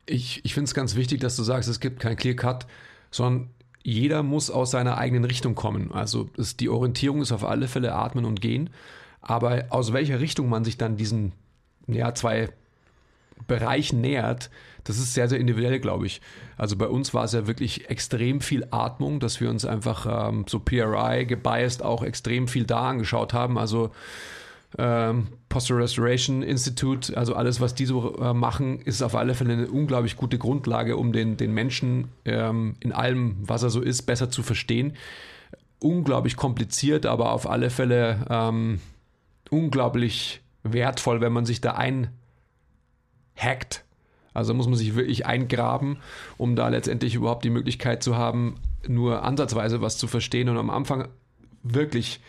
Ich, 0.06 0.44
ich 0.44 0.54
finde 0.54 0.68
es 0.68 0.74
ganz 0.74 0.94
wichtig, 0.94 1.20
dass 1.20 1.36
du 1.36 1.42
sagst, 1.42 1.68
es 1.68 1.80
gibt 1.80 2.00
kein 2.00 2.16
Clear 2.16 2.36
Cut, 2.36 2.66
sondern 3.10 3.50
jeder 3.82 4.22
muss 4.22 4.50
aus 4.50 4.72
seiner 4.72 4.98
eigenen 4.98 5.24
Richtung 5.24 5.54
kommen. 5.54 5.92
Also 5.92 6.28
es, 6.36 6.56
die 6.56 6.68
Orientierung 6.68 7.22
ist 7.22 7.32
auf 7.32 7.44
alle 7.44 7.68
Fälle 7.68 7.94
Atmen 7.94 8.24
und 8.24 8.40
Gehen. 8.40 8.70
Aber 9.20 9.66
aus 9.70 9.92
welcher 9.92 10.20
Richtung 10.20 10.48
man 10.48 10.64
sich 10.64 10.76
dann 10.76 10.96
diesen 10.96 11.32
ja, 11.86 12.14
zwei 12.14 12.48
Bereichen 13.46 14.00
nähert, 14.00 14.50
das 14.84 14.98
ist 14.98 15.14
sehr, 15.14 15.28
sehr 15.28 15.40
individuell, 15.40 15.80
glaube 15.80 16.06
ich. 16.06 16.20
Also 16.56 16.76
bei 16.76 16.86
uns 16.86 17.12
war 17.12 17.24
es 17.24 17.32
ja 17.32 17.46
wirklich 17.46 17.90
extrem 17.90 18.40
viel 18.40 18.66
Atmung, 18.70 19.20
dass 19.20 19.40
wir 19.40 19.50
uns 19.50 19.64
einfach 19.64 20.28
ähm, 20.28 20.44
so 20.48 20.60
PRI 20.60 21.26
gebiased 21.26 21.82
auch 21.82 22.02
extrem 22.02 22.48
viel 22.48 22.64
da 22.64 22.88
angeschaut 22.88 23.32
haben. 23.32 23.58
Also 23.58 23.90
ähm, 24.78 25.28
Posture 25.48 25.80
Restoration 25.80 26.42
Institute, 26.42 27.16
also 27.16 27.34
alles, 27.34 27.60
was 27.60 27.74
die 27.74 27.86
so 27.86 28.16
äh, 28.18 28.34
machen, 28.34 28.80
ist 28.80 29.02
auf 29.02 29.14
alle 29.14 29.34
Fälle 29.34 29.54
eine 29.54 29.68
unglaublich 29.68 30.16
gute 30.16 30.38
Grundlage, 30.38 30.96
um 30.96 31.12
den, 31.12 31.36
den 31.36 31.52
Menschen 31.52 32.08
ähm, 32.24 32.74
in 32.80 32.92
allem, 32.92 33.36
was 33.40 33.62
er 33.62 33.70
so 33.70 33.80
ist, 33.80 34.02
besser 34.02 34.30
zu 34.30 34.42
verstehen. 34.42 34.94
Unglaublich 35.78 36.36
kompliziert, 36.36 37.06
aber 37.06 37.32
auf 37.32 37.48
alle 37.48 37.70
Fälle 37.70 38.26
ähm, 38.28 38.80
unglaublich 39.50 40.42
wertvoll, 40.62 41.20
wenn 41.20 41.32
man 41.32 41.46
sich 41.46 41.60
da 41.60 41.72
einhackt. 41.72 42.10
Also 44.34 44.52
muss 44.52 44.66
man 44.66 44.76
sich 44.76 44.94
wirklich 44.96 45.24
eingraben, 45.24 45.98
um 46.36 46.56
da 46.56 46.68
letztendlich 46.68 47.14
überhaupt 47.14 47.44
die 47.44 47.50
Möglichkeit 47.50 48.02
zu 48.02 48.16
haben, 48.16 48.56
nur 48.86 49.22
ansatzweise 49.24 49.80
was 49.80 49.96
zu 49.96 50.06
verstehen 50.06 50.50
und 50.50 50.58
am 50.58 50.68
Anfang 50.68 51.08
wirklich 51.62 52.20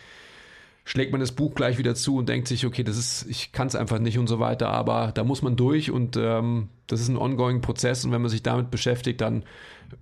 schlägt 0.88 1.12
man 1.12 1.20
das 1.20 1.32
Buch 1.32 1.54
gleich 1.54 1.76
wieder 1.76 1.94
zu 1.94 2.16
und 2.16 2.30
denkt 2.30 2.48
sich, 2.48 2.64
okay, 2.64 2.82
das 2.82 2.96
ist, 2.96 3.26
ich 3.28 3.52
kann 3.52 3.66
es 3.66 3.74
einfach 3.74 3.98
nicht 3.98 4.16
und 4.16 4.26
so 4.26 4.40
weiter, 4.40 4.70
aber 4.70 5.12
da 5.12 5.22
muss 5.22 5.42
man 5.42 5.54
durch 5.54 5.90
und 5.90 6.16
ähm, 6.16 6.70
das 6.86 7.02
ist 7.02 7.08
ein 7.08 7.18
ongoing 7.18 7.60
Prozess 7.60 8.06
und 8.06 8.12
wenn 8.12 8.22
man 8.22 8.30
sich 8.30 8.42
damit 8.42 8.70
beschäftigt, 8.70 9.20
dann 9.20 9.44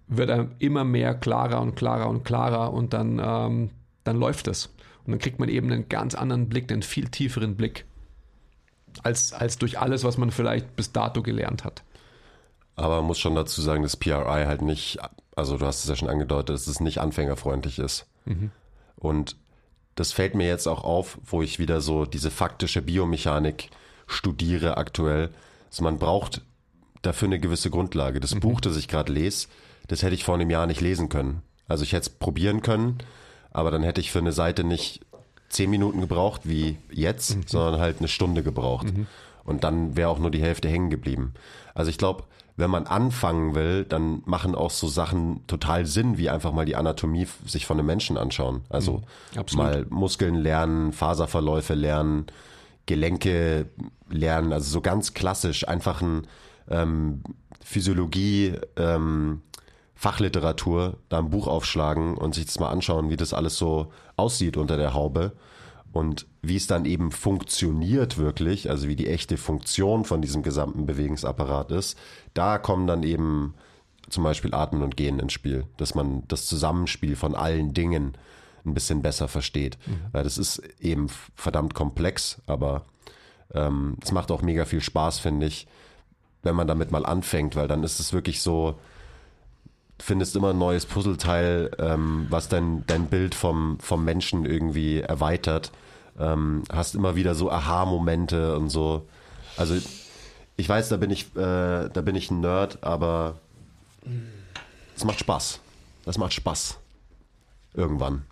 wird 0.07 0.31
er 0.31 0.49
immer 0.61 0.85
mehr 0.85 1.17
klarer 1.17 1.61
und 1.61 1.75
klarer 1.75 2.09
und 2.09 2.23
klarer 2.23 2.73
und 2.73 2.93
dann, 2.93 3.21
ähm, 3.21 3.71
dann 4.05 4.17
läuft 4.17 4.47
es. 4.47 4.67
Und 5.05 5.11
dann 5.11 5.19
kriegt 5.19 5.41
man 5.41 5.49
eben 5.49 5.73
einen 5.73 5.89
ganz 5.89 6.15
anderen 6.15 6.49
Blick, 6.49 6.71
einen 6.71 6.83
viel 6.83 7.09
tieferen 7.09 7.57
Blick, 7.57 7.85
als, 9.03 9.33
als 9.33 9.59
durch 9.59 9.81
alles, 9.81 10.05
was 10.05 10.19
man 10.19 10.31
vielleicht 10.31 10.77
bis 10.77 10.93
dato 10.93 11.21
gelernt 11.21 11.65
hat. 11.65 11.83
Aber 12.77 12.99
man 12.99 13.07
muss 13.07 13.19
schon 13.19 13.35
dazu 13.35 13.61
sagen, 13.61 13.83
dass 13.83 13.97
PRI 13.97 14.45
halt 14.47 14.63
nicht, 14.63 14.99
also 15.35 15.59
du 15.59 15.67
hast 15.67 15.83
es 15.83 15.89
ja 15.89 15.97
schon 15.97 16.09
angedeutet, 16.09 16.51
dass 16.51 16.69
es 16.69 16.79
nicht 16.79 17.01
anfängerfreundlich 17.01 17.81
ist. 17.81 18.07
Und 18.95 19.37
das 19.97 20.13
fällt 20.13 20.35
mir 20.35 20.47
jetzt 20.47 20.69
auch 20.69 20.85
auf, 20.85 21.19
wo 21.25 21.43
ich 21.43 21.59
wieder 21.59 21.81
so 21.81 22.05
diese 22.05 22.31
faktische 22.31 22.83
Biomechanik 22.83 23.71
studiere 24.07 24.77
aktuell. 24.77 25.31
Also 25.69 25.83
man 25.83 25.99
braucht 25.99 26.43
dafür 27.03 27.27
eine 27.27 27.41
gewisse 27.41 27.71
Grundlage. 27.71 28.21
Das 28.21 28.35
Buch, 28.35 28.61
das 28.61 28.77
ich 28.77 28.89
gerade 28.89 29.13
lese, 29.13 29.49
das 29.89 30.03
hätte 30.03 30.15
ich 30.15 30.25
vor 30.25 30.35
einem 30.35 30.51
Jahr 30.51 30.67
nicht 30.67 30.81
lesen 30.81 31.09
können. 31.09 31.43
Also 31.67 31.83
ich 31.83 31.93
hätte 31.93 32.03
es 32.03 32.11
probieren 32.11 32.63
können, 32.63 32.99
aber 33.51 33.71
dann 33.71 33.83
hätte 33.83 34.01
ich 34.01 34.13
für 34.13 34.19
eine 34.21 34.33
Seite 34.33 34.65
nicht 34.65 35.01
zehn 35.49 35.71
Minuten 35.71 36.01
gebraucht 36.01 36.43
wie 36.45 36.77
jetzt, 36.91 37.49
sondern 37.49 37.81
halt 37.81 37.99
eine 37.99 38.09
Stunde 38.09 38.43
gebraucht. 38.43 38.89
Und 39.45 39.65
dann 39.65 39.97
wäre 39.97 40.11
auch 40.11 40.19
nur 40.19 40.31
die 40.31 40.43
Hälfte 40.43 40.69
hängen 40.69 40.91
geblieben. 40.91 41.33
Also 41.75 41.91
ich 41.91 41.99
glaube, 41.99 42.25
wenn 42.57 42.71
man 42.71 42.87
anfangen 42.87 43.55
will, 43.55 43.85
dann 43.85 44.23
machen 44.25 44.55
auch 44.55 44.71
so 44.71 44.89
Sachen 44.89 45.47
total 45.47 45.85
Sinn, 45.85 46.17
wie 46.17 46.31
einfach 46.31 46.53
mal 46.53 46.65
die 46.65 46.77
Anatomie 46.77 47.27
sich 47.45 47.67
von 47.67 47.79
einem 47.79 47.87
Menschen 47.87 48.17
anschauen. 48.17 48.63
Also 48.71 49.03
absolut. 49.37 49.67
mal 49.67 49.87
Muskeln 49.91 50.37
lernen, 50.37 50.93
Faserverläufe 50.93 51.75
lernen, 51.75 52.27
Gelenke 52.87 53.67
lernen, 54.09 54.53
also 54.53 54.71
so 54.71 54.81
ganz 54.81 55.13
klassisch 55.13 55.69
einfach 55.69 56.01
ein 56.01 56.27
ähm, 56.71 57.23
Physiologie, 57.63 58.55
ähm, 58.77 59.43
Fachliteratur, 59.95 60.99
da 61.09 61.19
ein 61.19 61.31
Buch 61.31 61.47
aufschlagen 61.49 62.17
und 62.17 62.35
sich 62.35 62.47
das 62.47 62.59
mal 62.59 62.71
anschauen, 62.71 63.11
wie 63.11 63.17
das 63.17 63.35
alles 63.35 63.57
so 63.57 63.93
aussieht 64.17 64.57
unter 64.57 64.77
der 64.77 64.95
Haube 64.95 65.33
und 65.97 66.27
wie 66.43 66.57
es 66.57 66.67
dann 66.67 66.85
eben 66.85 67.11
funktioniert 67.11 68.19
wirklich, 68.19 68.71
also 68.71 68.89
wie 68.89 68.97
die 68.97 69.09
echte 69.09 69.37
Funktion 69.37 70.05
von 70.05 70.23
diesem 70.23 70.43
gesamten 70.43 70.87
Bewegungsapparat 70.87 71.71
ist, 71.73 71.99
da 72.35 72.59
kommen 72.59 72.87
dann 72.87 73.03
eben 73.03 73.55
zum 74.09 74.23
Beispiel 74.23 74.55
Atmen 74.55 74.83
und 74.83 74.97
Gehen 74.97 75.19
ins 75.19 75.33
Spiel, 75.33 75.65
dass 75.79 75.95
man 75.95 76.23
das 76.29 76.47
Zusammenspiel 76.47 77.17
von 77.17 77.35
allen 77.35 77.75
Dingen 77.75 78.13
ein 78.65 78.75
bisschen 78.75 79.03
besser 79.03 79.29
versteht. 79.29 79.79
Weil 80.13 80.25
das 80.25 80.39
ist 80.39 80.63
eben 80.81 81.09
verdammt 81.35 81.75
komplex, 81.75 82.41
aber 82.47 82.85
ähm, 83.55 83.97
es 84.03 84.13
macht 84.13 84.31
auch 84.31 84.43
mega 84.43 84.65
viel 84.65 84.81
Spaß, 84.81 85.19
finde 85.19 85.47
ich, 85.47 85.67
wenn 86.43 86.55
man 86.55 86.69
damit 86.69 86.91
mal 86.91 87.07
anfängt, 87.07 87.57
weil 87.57 87.69
dann 87.69 87.83
ist 87.83 88.01
es 88.01 88.13
wirklich 88.13 88.43
so, 88.43 88.79
findest 89.99 90.37
immer 90.37 90.51
ein 90.51 90.59
neues 90.59 90.87
Puzzleteil, 90.87 91.71
ähm, 91.79 92.27
was 92.29 92.49
dein, 92.49 92.85
dein 92.87 93.07
Bild 93.07 93.35
vom, 93.35 93.79
vom 93.81 94.05
Menschen 94.05 94.45
irgendwie 94.45 95.01
erweitert. 95.01 95.73
Ähm, 96.19 96.63
hast 96.73 96.95
immer 96.95 97.17
wieder 97.17 97.35
so 97.35 97.51
Aha-Momente 97.51 98.57
und 98.57 98.71
so. 98.71 99.07
Also 99.57 99.77
ich 100.57 100.69
weiß, 100.69 100.89
da 100.89 100.97
bin 100.97 101.11
ich, 101.11 101.35
äh, 101.37 101.89
da 101.89 102.01
bin 102.03 102.15
ich 102.15 102.31
ein 102.31 102.41
Nerd, 102.41 102.83
aber 102.83 103.37
es 104.97 105.05
macht 105.05 105.21
Spaß. 105.21 105.61
Das 106.05 106.19
macht 106.19 106.33
Spaß. 106.33 106.79
Irgendwann. 107.75 108.25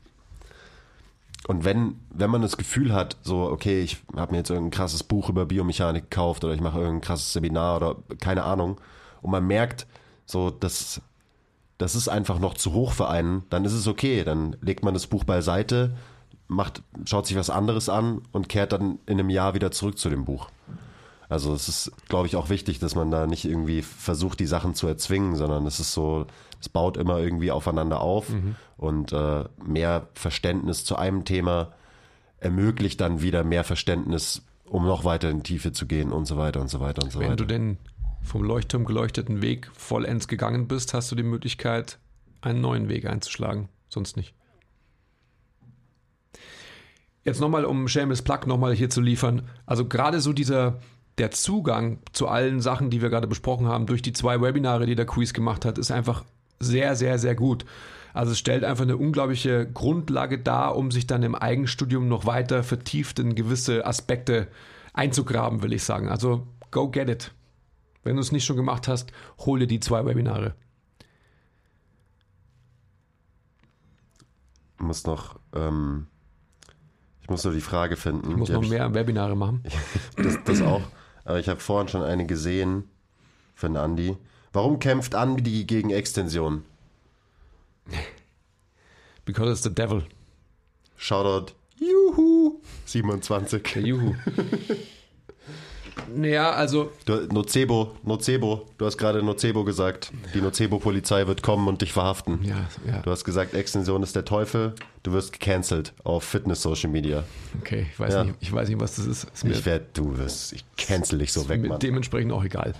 Und 1.46 1.64
wenn, 1.64 2.00
wenn 2.10 2.30
man 2.30 2.40
das 2.40 2.56
Gefühl 2.56 2.94
hat, 2.94 3.18
so, 3.22 3.42
okay, 3.50 3.82
ich 3.82 3.98
habe 4.16 4.32
mir 4.32 4.38
jetzt 4.38 4.50
irgendein 4.50 4.70
krasses 4.70 5.02
Buch 5.02 5.28
über 5.28 5.44
Biomechanik 5.44 6.10
gekauft 6.10 6.42
oder 6.44 6.54
ich 6.54 6.60
mache 6.60 6.78
irgendein 6.78 7.02
krasses 7.02 7.34
Seminar 7.34 7.76
oder 7.76 7.96
keine 8.18 8.44
Ahnung, 8.44 8.80
und 9.20 9.30
man 9.30 9.46
merkt, 9.46 9.86
so, 10.26 10.50
das, 10.50 11.02
das 11.76 11.94
ist 11.94 12.08
einfach 12.08 12.38
noch 12.38 12.54
zu 12.54 12.72
hoch 12.72 12.92
für 12.92 13.08
einen, 13.08 13.42
dann 13.50 13.64
ist 13.64 13.72
es 13.72 13.86
okay. 13.86 14.24
Dann 14.24 14.56
legt 14.62 14.84
man 14.84 14.94
das 14.94 15.06
Buch 15.06 15.24
beiseite, 15.24 15.94
macht, 16.48 16.82
schaut 17.04 17.26
sich 17.26 17.36
was 17.36 17.50
anderes 17.50 17.88
an 17.88 18.22
und 18.32 18.48
kehrt 18.48 18.72
dann 18.72 18.98
in 19.06 19.18
einem 19.18 19.30
Jahr 19.30 19.54
wieder 19.54 19.70
zurück 19.70 19.98
zu 19.98 20.10
dem 20.10 20.24
Buch. 20.24 20.48
Also 21.28 21.54
es 21.54 21.68
ist, 21.68 21.92
glaube 22.08 22.26
ich, 22.26 22.36
auch 22.36 22.50
wichtig, 22.50 22.78
dass 22.78 22.94
man 22.94 23.10
da 23.10 23.26
nicht 23.26 23.44
irgendwie 23.44 23.82
versucht, 23.82 24.40
die 24.40 24.46
Sachen 24.46 24.74
zu 24.74 24.86
erzwingen, 24.86 25.36
sondern 25.36 25.66
es 25.66 25.80
ist 25.80 25.92
so, 25.92 26.26
es 26.60 26.68
baut 26.68 26.96
immer 26.96 27.18
irgendwie 27.18 27.50
aufeinander 27.50 28.00
auf 28.00 28.26
und 28.76 29.12
äh, 29.12 29.44
mehr 29.64 30.08
Verständnis 30.14 30.84
zu 30.84 30.96
einem 30.96 31.24
Thema 31.24 31.72
ermöglicht 32.38 33.00
dann 33.00 33.22
wieder 33.22 33.42
mehr 33.42 33.64
Verständnis, 33.64 34.42
um 34.66 34.86
noch 34.86 35.04
weiter 35.04 35.30
in 35.30 35.38
die 35.38 35.54
Tiefe 35.54 35.72
zu 35.72 35.86
gehen 35.86 36.12
und 36.12 36.26
so 36.26 36.36
weiter 36.36 36.60
und 36.60 36.68
so 36.68 36.78
weiter 36.80 37.02
und 37.02 37.10
so 37.10 37.20
Wenn 37.20 37.28
weiter. 37.28 37.36
du 37.36 37.46
den 37.46 37.78
vom 38.22 38.42
Leuchtturm 38.42 38.84
geleuchteten 38.84 39.42
Weg 39.42 39.70
vollends 39.74 40.28
gegangen 40.28 40.68
bist, 40.68 40.94
hast 40.94 41.10
du 41.10 41.16
die 41.16 41.22
Möglichkeit, 41.22 41.98
einen 42.42 42.60
neuen 42.60 42.88
Weg 42.88 43.06
einzuschlagen. 43.06 43.68
Sonst 43.88 44.16
nicht. 44.16 44.34
Jetzt 47.24 47.40
nochmal, 47.40 47.64
um 47.64 47.88
Shameless 47.88 48.22
Plug 48.22 48.46
nochmal 48.46 48.74
hier 48.74 48.90
zu 48.90 49.00
liefern. 49.00 49.42
Also 49.64 49.86
gerade 49.86 50.20
so 50.20 50.32
dieser, 50.32 50.80
der 51.16 51.30
Zugang 51.30 51.98
zu 52.12 52.28
allen 52.28 52.60
Sachen, 52.60 52.90
die 52.90 53.00
wir 53.00 53.08
gerade 53.08 53.26
besprochen 53.26 53.66
haben, 53.66 53.86
durch 53.86 54.02
die 54.02 54.12
zwei 54.12 54.40
Webinare, 54.40 54.86
die 54.86 54.94
der 54.94 55.06
Quiz 55.06 55.32
gemacht 55.32 55.64
hat, 55.64 55.78
ist 55.78 55.90
einfach 55.90 56.24
sehr, 56.60 56.96
sehr, 56.96 57.18
sehr 57.18 57.34
gut. 57.34 57.64
Also 58.12 58.32
es 58.32 58.38
stellt 58.38 58.62
einfach 58.62 58.84
eine 58.84 58.96
unglaubliche 58.96 59.66
Grundlage 59.66 60.38
dar, 60.38 60.76
um 60.76 60.90
sich 60.90 61.06
dann 61.06 61.22
im 61.22 61.34
Eigenstudium 61.34 62.08
noch 62.08 62.26
weiter 62.26 62.62
vertieft 62.62 63.18
in 63.18 63.34
gewisse 63.34 63.86
Aspekte 63.86 64.48
einzugraben, 64.92 65.62
will 65.62 65.72
ich 65.72 65.82
sagen. 65.82 66.08
Also 66.08 66.46
go 66.70 66.90
get 66.90 67.08
it. 67.08 67.32
Wenn 68.04 68.16
du 68.16 68.20
es 68.20 68.32
nicht 68.32 68.44
schon 68.44 68.56
gemacht 68.56 68.86
hast, 68.86 69.12
hol 69.38 69.58
dir 69.58 69.66
die 69.66 69.80
zwei 69.80 70.04
Webinare. 70.04 70.54
Muss 74.78 75.04
noch, 75.06 75.40
ähm, 75.54 76.06
ich 77.24 77.30
muss 77.30 77.42
nur 77.42 77.54
die 77.54 77.62
Frage 77.62 77.96
finden. 77.96 78.30
Ich 78.32 78.36
muss 78.36 78.48
Die 78.48 78.52
noch 78.52 78.68
mehr 78.68 78.92
Webinare 78.92 79.34
machen. 79.34 79.64
Das, 80.16 80.36
das 80.44 80.60
auch. 80.60 80.82
Aber 81.24 81.40
ich 81.40 81.48
habe 81.48 81.58
vorhin 81.58 81.88
schon 81.88 82.02
eine 82.02 82.26
gesehen 82.26 82.84
für 83.54 83.66
den 83.66 83.78
Andi. 83.78 84.14
Warum 84.52 84.78
kämpft 84.78 85.14
Andi 85.14 85.64
gegen 85.64 85.88
Extension? 85.88 86.64
Because 89.24 89.50
it's 89.50 89.62
the 89.62 89.74
devil. 89.74 90.02
Shoutout. 90.98 91.54
Juhu. 91.78 92.60
27. 92.84 93.62
Der 93.72 93.82
Juhu. 93.82 94.14
naja, 96.14 96.50
also 96.52 96.90
Du, 97.04 97.26
Nocebo, 97.32 97.92
Nocebo, 98.02 98.66
du 98.78 98.86
hast 98.86 98.98
gerade 98.98 99.22
Nocebo 99.22 99.64
gesagt. 99.64 100.12
Die 100.34 100.40
Nocebo-Polizei 100.40 101.26
wird 101.26 101.42
kommen 101.42 101.68
und 101.68 101.82
dich 101.82 101.92
verhaften. 101.92 102.40
Ja, 102.44 102.66
ja. 102.86 103.00
Du 103.02 103.10
hast 103.10 103.24
gesagt, 103.24 103.54
Extension 103.54 104.02
ist 104.02 104.14
der 104.16 104.24
Teufel. 104.24 104.74
Du 105.02 105.12
wirst 105.12 105.32
gecancelt 105.32 105.92
auf 106.02 106.24
Fitness-Social 106.24 106.90
Media. 106.90 107.24
Okay, 107.60 107.86
ich 107.92 107.98
weiß, 108.00 108.12
Ja. 108.14 108.24
nicht, 108.24 108.36
ich 108.40 108.52
weiß 108.52 108.68
nicht, 108.68 108.80
was 108.80 108.96
das 108.96 109.06
ist. 109.06 109.24
ist 109.32 109.44
Ich 109.44 109.64
werde, 109.66 109.86
du 109.94 110.18
wirst, 110.18 110.52
ich 110.52 110.64
cancel 110.76 111.18
dich 111.18 111.32
so 111.32 111.48
weg, 111.48 111.64
Mann. 111.66 111.78
dementsprechend 111.78 112.32
auch 112.32 112.42
egal. 112.44 112.74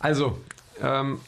Also, 0.00 0.38
ähm, 0.82 1.20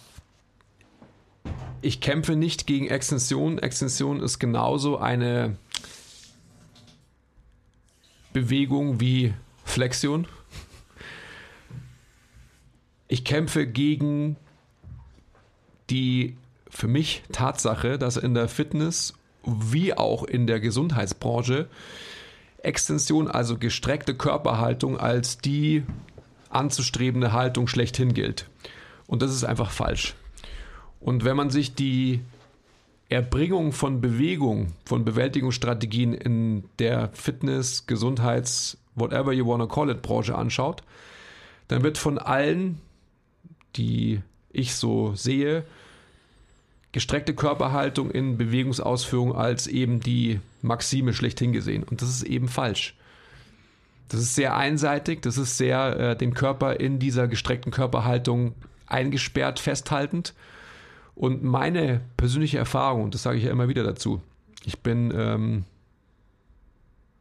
ich 1.83 2.01
kämpfe 2.01 2.37
nicht 2.37 2.67
gegen 2.67 2.89
Extension. 2.89 3.59
Extension 3.59 4.21
ist 4.23 4.39
genauso 4.39 4.99
eine 4.99 5.57
Bewegung 8.33 9.01
wie 9.01 9.35
Flexion. 9.65 10.27
Ich 13.13 13.25
kämpfe 13.25 13.67
gegen 13.67 14.37
die 15.91 16.37
für 16.69 16.87
mich 16.87 17.25
Tatsache, 17.33 17.99
dass 17.99 18.17
in 18.17 18.35
der 18.35 18.47
Fitness 18.47 19.15
wie 19.45 19.95
auch 19.95 20.23
in 20.23 20.47
der 20.47 20.61
Gesundheitsbranche 20.61 21.69
Extension, 22.63 23.27
also 23.27 23.59
gestreckte 23.59 24.15
Körperhaltung, 24.15 24.97
als 24.97 25.39
die 25.39 25.83
anzustrebende 26.51 27.33
Haltung 27.33 27.67
schlechthin 27.67 28.15
gilt. 28.15 28.49
Und 29.09 29.23
das 29.23 29.33
ist 29.33 29.43
einfach 29.43 29.73
falsch. 29.73 30.15
Und 31.01 31.25
wenn 31.25 31.37
man 31.37 31.51
sich 31.51 31.75
die 31.75 32.21
Erbringung 33.09 33.73
von 33.73 34.01
Bewegung, 34.01 34.69
von 34.85 35.05
Bewältigungsstrategien 35.05 36.15
in 36.15 36.63
der 36.79 37.09
Fitness, 37.13 37.89
Gesundheits, 37.89 38.79
whatever 38.95 39.33
you 39.33 39.45
wanna 39.45 39.67
call 39.67 39.91
it 39.91 40.01
Branche 40.01 40.33
anschaut, 40.33 40.85
dann 41.67 41.83
wird 41.83 41.99
von 41.99 42.17
allen, 42.17 42.81
die 43.77 44.21
ich 44.53 44.75
so 44.75 45.15
sehe, 45.15 45.65
gestreckte 46.93 47.35
Körperhaltung 47.35 48.11
in 48.11 48.37
Bewegungsausführung 48.37 49.35
als 49.35 49.67
eben 49.67 50.01
die 50.01 50.41
Maxime 50.63 51.15
schlechthin 51.15 51.53
gesehen. 51.53 51.85
Und 51.85 52.03
das 52.03 52.09
ist 52.09 52.23
eben 52.25 52.49
falsch. 52.49 52.97
Das 54.09 54.21
ist 54.21 54.35
sehr 54.35 54.57
einseitig, 54.57 55.23
das 55.23 55.39
ist 55.39 55.57
sehr 55.57 55.97
äh, 55.99 56.17
den 56.17 56.35
Körper 56.35 56.81
in 56.81 56.99
dieser 56.99 57.29
gestreckten 57.29 57.71
Körperhaltung 57.71 58.55
eingesperrt, 58.87 59.61
festhaltend. 59.61 60.35
Und 61.15 61.45
meine 61.45 62.01
persönliche 62.17 62.59
Erfahrung, 62.59 63.05
und 63.05 63.15
das 63.15 63.23
sage 63.23 63.39
ich 63.39 63.45
ja 63.45 63.53
immer 63.53 63.69
wieder 63.69 63.85
dazu, 63.85 64.21
ich 64.65 64.81
bin 64.81 65.13
ähm, 65.15 65.65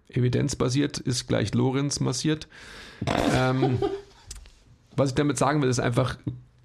evidenzbasiert, 0.07 0.97
ist 0.97 1.27
gleich 1.27 1.53
Lorenz 1.53 1.99
massiert. 1.99 2.47
ähm, 3.35 3.77
was 4.99 5.09
ich 5.09 5.15
damit 5.15 5.37
sagen 5.37 5.61
will, 5.61 5.69
ist 5.69 5.79
einfach, 5.79 6.17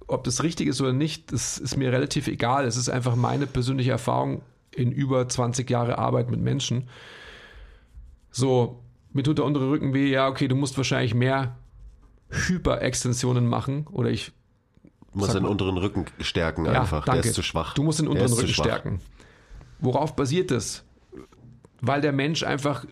ob 0.07 0.25
das 0.25 0.43
richtig 0.43 0.69
ist 0.69 0.81
oder 0.81 0.93
nicht, 0.93 1.33
das 1.33 1.59
ist 1.59 1.77
mir 1.77 1.93
relativ 1.93 2.27
egal. 2.29 2.67
Es 2.67 2.77
ist 2.77 2.89
einfach 2.89 3.17
meine 3.17 3.47
persönliche 3.47 3.93
Erfahrung 3.93 4.43
in 4.73 4.93
über 4.93 5.29
20 5.29 5.69
Jahre 5.71 5.99
Arbeit 5.99 6.31
mit 6.31 6.41
Menschen. 6.41 6.89
So, 8.31 8.83
mir 9.13 9.23
tut 9.23 9.39
der 9.39 9.45
untere 9.45 9.71
Rücken 9.71 9.95
weh, 9.95 10.11
ja, 10.11 10.29
okay, 10.29 10.49
du 10.49 10.57
musst 10.57 10.77
wahrscheinlich 10.77 11.15
mehr 11.15 11.57
Hyperextensionen 12.31 13.47
machen 13.47 13.87
oder 13.91 14.11
ich 14.11 14.33
Du 15.13 15.21
musst 15.21 15.35
den 15.35 15.45
mal. 15.45 15.49
unteren 15.51 15.77
Rücken 15.77 16.07
stärken 16.19 16.65
ja, 16.67 16.81
einfach. 16.81 17.05
danke. 17.05 17.23
Der 17.23 17.31
ist 17.31 17.37
zu 17.37 17.43
schwach. 17.43 17.75
Du 17.75 17.85
musst 17.85 18.01
den 18.01 18.09
unteren 18.09 18.33
Rücken 18.33 18.49
stärken. 18.49 19.01
Worauf 19.79 20.17
basiert 20.17 20.51
das? 20.51 20.85
Weil 21.81 22.01
der 22.01 22.11
Mensch 22.11 22.43
einfach 22.43 22.85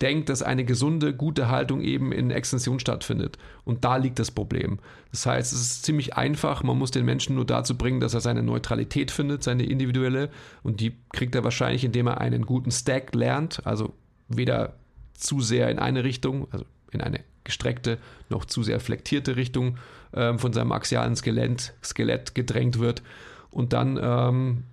denkt, 0.00 0.28
dass 0.28 0.42
eine 0.42 0.64
gesunde, 0.64 1.14
gute 1.14 1.48
Haltung 1.48 1.80
eben 1.80 2.12
in 2.12 2.30
Extension 2.30 2.78
stattfindet. 2.78 3.38
Und 3.64 3.84
da 3.84 3.96
liegt 3.96 4.18
das 4.18 4.30
Problem. 4.30 4.78
Das 5.10 5.26
heißt, 5.26 5.52
es 5.52 5.60
ist 5.60 5.84
ziemlich 5.84 6.16
einfach. 6.16 6.62
Man 6.62 6.78
muss 6.78 6.90
den 6.90 7.04
Menschen 7.04 7.34
nur 7.34 7.44
dazu 7.44 7.76
bringen, 7.76 8.00
dass 8.00 8.14
er 8.14 8.20
seine 8.20 8.42
Neutralität 8.42 9.10
findet, 9.10 9.42
seine 9.42 9.64
individuelle. 9.64 10.30
Und 10.62 10.80
die 10.80 10.92
kriegt 11.12 11.34
er 11.34 11.44
wahrscheinlich, 11.44 11.84
indem 11.84 12.06
er 12.06 12.20
einen 12.20 12.46
guten 12.46 12.70
Stack 12.70 13.14
lernt. 13.14 13.66
Also 13.66 13.92
weder 14.28 14.74
zu 15.14 15.40
sehr 15.40 15.70
in 15.70 15.78
eine 15.78 16.04
Richtung, 16.04 16.46
also 16.52 16.64
in 16.92 17.00
eine 17.00 17.20
gestreckte, 17.44 17.98
noch 18.28 18.44
zu 18.44 18.62
sehr 18.62 18.78
flektierte 18.78 19.36
Richtung 19.36 19.78
ähm, 20.14 20.38
von 20.38 20.52
seinem 20.52 20.70
axialen 20.72 21.16
Skelett, 21.16 21.74
Skelett 21.82 22.34
gedrängt 22.34 22.78
wird. 22.78 23.02
Und 23.50 23.72
dann 23.72 23.98
ähm, 24.00 24.64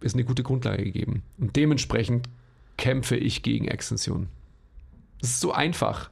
ist 0.00 0.14
eine 0.14 0.24
gute 0.24 0.42
Grundlage 0.42 0.84
gegeben. 0.84 1.22
Und 1.38 1.56
dementsprechend 1.56 2.28
kämpfe 2.76 3.16
ich 3.16 3.42
gegen 3.42 3.66
Extension. 3.66 4.28
Das 5.20 5.30
ist 5.30 5.40
so 5.40 5.52
einfach. 5.52 6.10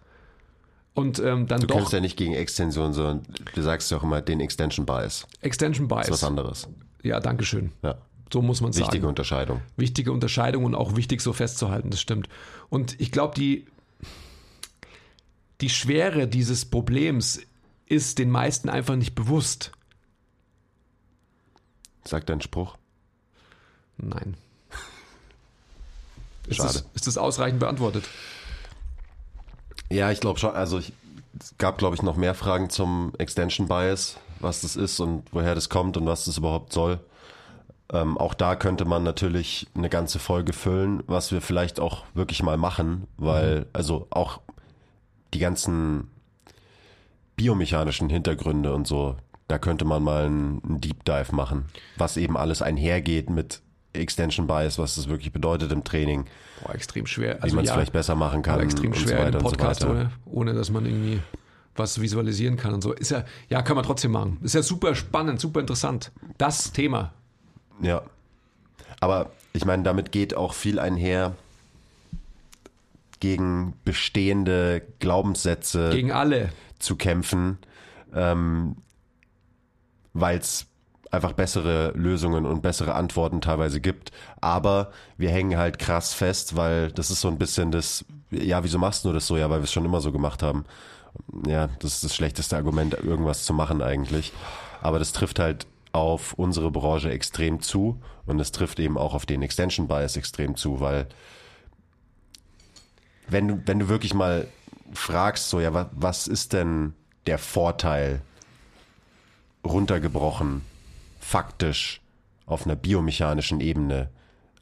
Und 0.94 1.18
ähm, 1.18 1.46
dann 1.46 1.60
Du 1.60 1.66
doch 1.66 1.74
kämpfst 1.76 1.92
ja 1.92 2.00
nicht 2.00 2.16
gegen 2.16 2.32
Extension, 2.34 2.92
sondern 2.94 3.22
du 3.54 3.62
sagst 3.62 3.90
ja 3.90 3.98
auch 3.98 4.02
immer 4.02 4.22
den 4.22 4.40
Extension 4.40 4.86
Bias. 4.86 5.26
Extension 5.42 5.88
Das 5.88 6.06
ist 6.06 6.12
was 6.12 6.20
Bias. 6.20 6.24
anderes. 6.24 6.68
Ja, 7.02 7.20
danke 7.20 7.44
schön. 7.44 7.70
Ja. 7.82 7.96
So 8.32 8.42
muss 8.42 8.60
man 8.60 8.72
sagen. 8.72 8.86
Wichtige 8.86 9.06
Unterscheidung. 9.06 9.60
wichtige 9.76 10.10
Unterscheidung 10.12 10.64
und 10.64 10.74
auch 10.74 10.96
wichtig 10.96 11.20
so 11.20 11.32
festzuhalten, 11.32 11.90
das 11.90 12.00
stimmt. 12.00 12.28
Und 12.70 12.98
ich 13.00 13.12
glaube, 13.12 13.34
die, 13.34 13.66
die 15.60 15.68
Schwere 15.68 16.26
dieses 16.26 16.64
Problems 16.64 17.40
ist 17.86 18.18
den 18.18 18.30
meisten 18.30 18.68
einfach 18.68 18.96
nicht 18.96 19.14
bewusst. 19.14 19.70
Sagt 22.04 22.28
dein 22.30 22.40
Spruch. 22.40 22.76
Nein. 23.98 24.36
Ist 26.48 26.56
Schade. 26.56 26.68
das, 26.72 26.84
ist 26.94 27.06
das 27.06 27.18
ausreichend 27.18 27.58
beantwortet? 27.60 28.04
Ja, 29.90 30.10
ich 30.10 30.20
glaube 30.20 30.38
schon. 30.38 30.54
Also 30.54 30.78
ich, 30.78 30.92
es 31.38 31.56
gab, 31.58 31.78
glaube 31.78 31.94
ich, 31.96 32.02
noch 32.02 32.16
mehr 32.16 32.34
Fragen 32.34 32.70
zum 32.70 33.12
Extension 33.18 33.68
Bias, 33.68 34.18
was 34.40 34.62
das 34.62 34.76
ist 34.76 35.00
und 35.00 35.24
woher 35.32 35.54
das 35.54 35.68
kommt 35.68 35.96
und 35.96 36.06
was 36.06 36.24
das 36.24 36.38
überhaupt 36.38 36.72
soll. 36.72 37.00
Ähm, 37.92 38.18
auch 38.18 38.34
da 38.34 38.56
könnte 38.56 38.84
man 38.84 39.04
natürlich 39.04 39.68
eine 39.74 39.88
ganze 39.88 40.18
Folge 40.18 40.52
füllen, 40.52 41.02
was 41.06 41.30
wir 41.30 41.40
vielleicht 41.40 41.78
auch 41.78 42.04
wirklich 42.14 42.42
mal 42.42 42.56
machen, 42.56 43.06
weil 43.16 43.66
also 43.72 44.08
auch 44.10 44.40
die 45.34 45.38
ganzen 45.38 46.10
biomechanischen 47.36 48.08
Hintergründe 48.08 48.74
und 48.74 48.86
so, 48.86 49.16
da 49.46 49.58
könnte 49.58 49.84
man 49.84 50.02
mal 50.02 50.26
einen 50.26 50.80
Deep 50.80 51.04
Dive 51.04 51.34
machen, 51.34 51.66
was 51.96 52.16
eben 52.16 52.36
alles 52.36 52.62
einhergeht 52.62 53.30
mit 53.30 53.60
Extension 53.92 54.46
Bias, 54.46 54.78
was 54.78 54.96
das 54.96 55.08
wirklich 55.08 55.32
bedeutet 55.32 55.70
im 55.70 55.84
Training, 55.84 56.26
Boah, 56.62 56.74
extrem 56.74 57.06
schwer. 57.06 57.38
wie 57.42 57.52
man 57.52 57.64
es 57.64 57.70
vielleicht 57.70 57.92
besser 57.92 58.14
machen 58.14 58.42
kann 58.42 58.60
extrem 58.60 58.94
schwer 58.94 59.08
so 59.08 59.22
in 59.22 59.34
einem 59.34 59.42
Podcast, 59.42 59.80
so 59.80 59.88
ohne, 59.88 60.10
ohne 60.24 60.54
dass 60.54 60.70
man 60.70 60.86
irgendwie 60.86 61.20
was 61.74 62.00
visualisieren 62.00 62.56
kann 62.56 62.74
und 62.74 62.82
so. 62.82 62.92
Ist 62.92 63.10
ja, 63.10 63.24
ja, 63.48 63.62
kann 63.62 63.76
man 63.76 63.84
trotzdem 63.84 64.12
machen. 64.12 64.38
Ist 64.42 64.54
ja 64.54 64.62
super 64.62 64.94
spannend, 64.94 65.40
super 65.40 65.60
interessant. 65.60 66.12
Das 66.38 66.72
Thema. 66.72 67.12
Ja. 67.82 68.02
Aber 69.00 69.30
ich 69.52 69.64
meine, 69.64 69.82
damit 69.82 70.12
geht 70.12 70.34
auch 70.34 70.54
viel 70.54 70.78
einher 70.78 71.34
gegen 73.20 73.74
bestehende 73.84 74.82
Glaubenssätze 74.98 75.90
Gegen 75.90 76.12
alle. 76.12 76.50
zu 76.78 76.96
kämpfen, 76.96 77.58
ähm, 78.14 78.76
weil 80.12 80.38
es 80.38 80.66
einfach 81.10 81.32
bessere 81.32 81.92
Lösungen 81.94 82.46
und 82.46 82.62
bessere 82.62 82.94
Antworten 82.94 83.40
teilweise 83.40 83.80
gibt. 83.80 84.12
Aber 84.40 84.90
wir 85.16 85.30
hängen 85.30 85.56
halt 85.58 85.78
krass 85.78 86.14
fest, 86.14 86.56
weil 86.56 86.90
das 86.92 87.10
ist 87.10 87.20
so 87.20 87.28
ein 87.28 87.38
bisschen 87.38 87.70
das, 87.70 88.04
ja, 88.30 88.62
wieso 88.64 88.78
machst 88.78 89.04
du 89.04 89.12
das 89.12 89.26
so? 89.26 89.36
Ja, 89.36 89.48
weil 89.50 89.60
wir 89.60 89.64
es 89.64 89.72
schon 89.72 89.84
immer 89.84 90.00
so 90.00 90.12
gemacht 90.12 90.42
haben. 90.42 90.64
Ja, 91.46 91.68
das 91.80 91.94
ist 91.94 92.04
das 92.04 92.14
schlechteste 92.14 92.56
Argument, 92.56 92.94
irgendwas 92.94 93.44
zu 93.44 93.54
machen 93.54 93.82
eigentlich. 93.82 94.32
Aber 94.82 94.98
das 94.98 95.12
trifft 95.12 95.38
halt 95.38 95.66
auf 95.92 96.34
unsere 96.34 96.70
Branche 96.70 97.10
extrem 97.10 97.60
zu 97.62 97.98
und 98.26 98.38
es 98.38 98.52
trifft 98.52 98.78
eben 98.80 98.98
auch 98.98 99.14
auf 99.14 99.24
den 99.24 99.40
Extension 99.42 99.88
Bias 99.88 100.16
extrem 100.16 100.56
zu, 100.56 100.80
weil 100.80 101.06
wenn 103.28 103.48
du, 103.48 103.62
wenn 103.64 103.78
du 103.78 103.88
wirklich 103.88 104.14
mal 104.14 104.46
fragst, 104.92 105.48
so, 105.48 105.60
ja, 105.60 105.72
wa- 105.74 105.90
was 105.92 106.28
ist 106.28 106.52
denn 106.52 106.92
der 107.26 107.38
Vorteil 107.38 108.20
runtergebrochen, 109.64 110.62
faktisch, 111.26 112.00
auf 112.46 112.64
einer 112.64 112.76
biomechanischen 112.76 113.60
Ebene, 113.60 114.10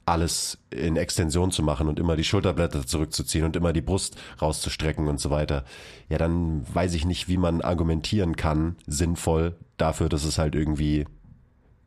alles 0.06 0.58
in 0.70 0.96
Extension 0.96 1.50
zu 1.50 1.62
machen 1.62 1.88
und 1.88 1.98
immer 1.98 2.16
die 2.16 2.24
Schulterblätter 2.24 2.86
zurückzuziehen 2.86 3.44
und 3.44 3.56
immer 3.56 3.72
die 3.72 3.82
Brust 3.82 4.16
rauszustrecken 4.40 5.08
und 5.08 5.20
so 5.20 5.30
weiter, 5.30 5.64
ja, 6.08 6.18
dann 6.18 6.64
weiß 6.72 6.94
ich 6.94 7.04
nicht, 7.04 7.28
wie 7.28 7.36
man 7.36 7.60
argumentieren 7.60 8.36
kann, 8.36 8.76
sinnvoll 8.86 9.56
dafür, 9.76 10.08
dass 10.08 10.24
es 10.24 10.38
halt 10.38 10.54
irgendwie 10.54 11.06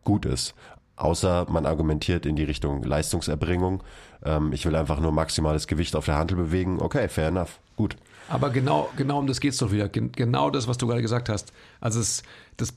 gut 0.04 0.26
ist. 0.26 0.54
Außer 0.96 1.46
man 1.50 1.66
argumentiert 1.66 2.26
in 2.26 2.36
die 2.36 2.44
Richtung 2.44 2.82
Leistungserbringung. 2.84 3.84
Ähm, 4.24 4.52
ich 4.54 4.66
will 4.66 4.76
einfach 4.76 5.00
nur 5.00 5.12
maximales 5.12 5.68
Gewicht 5.68 5.96
auf 5.96 6.06
der 6.06 6.18
Hantel 6.18 6.38
bewegen. 6.38 6.82
Okay, 6.82 7.08
fair 7.08 7.28
enough. 7.28 7.60
Gut. 7.76 7.96
Aber 8.30 8.50
genau, 8.50 8.90
genau 8.98 9.20
um 9.20 9.28
das 9.28 9.40
geht's 9.40 9.58
doch 9.58 9.72
wieder. 9.72 9.90
Gen 9.90 10.12
genau 10.12 10.50
das, 10.50 10.68
was 10.68 10.78
du 10.78 10.88
gerade 10.88 11.04
gesagt 11.04 11.30
hast. 11.30 11.54
Also 11.80 12.00
es, 12.00 12.24
das, 12.58 12.74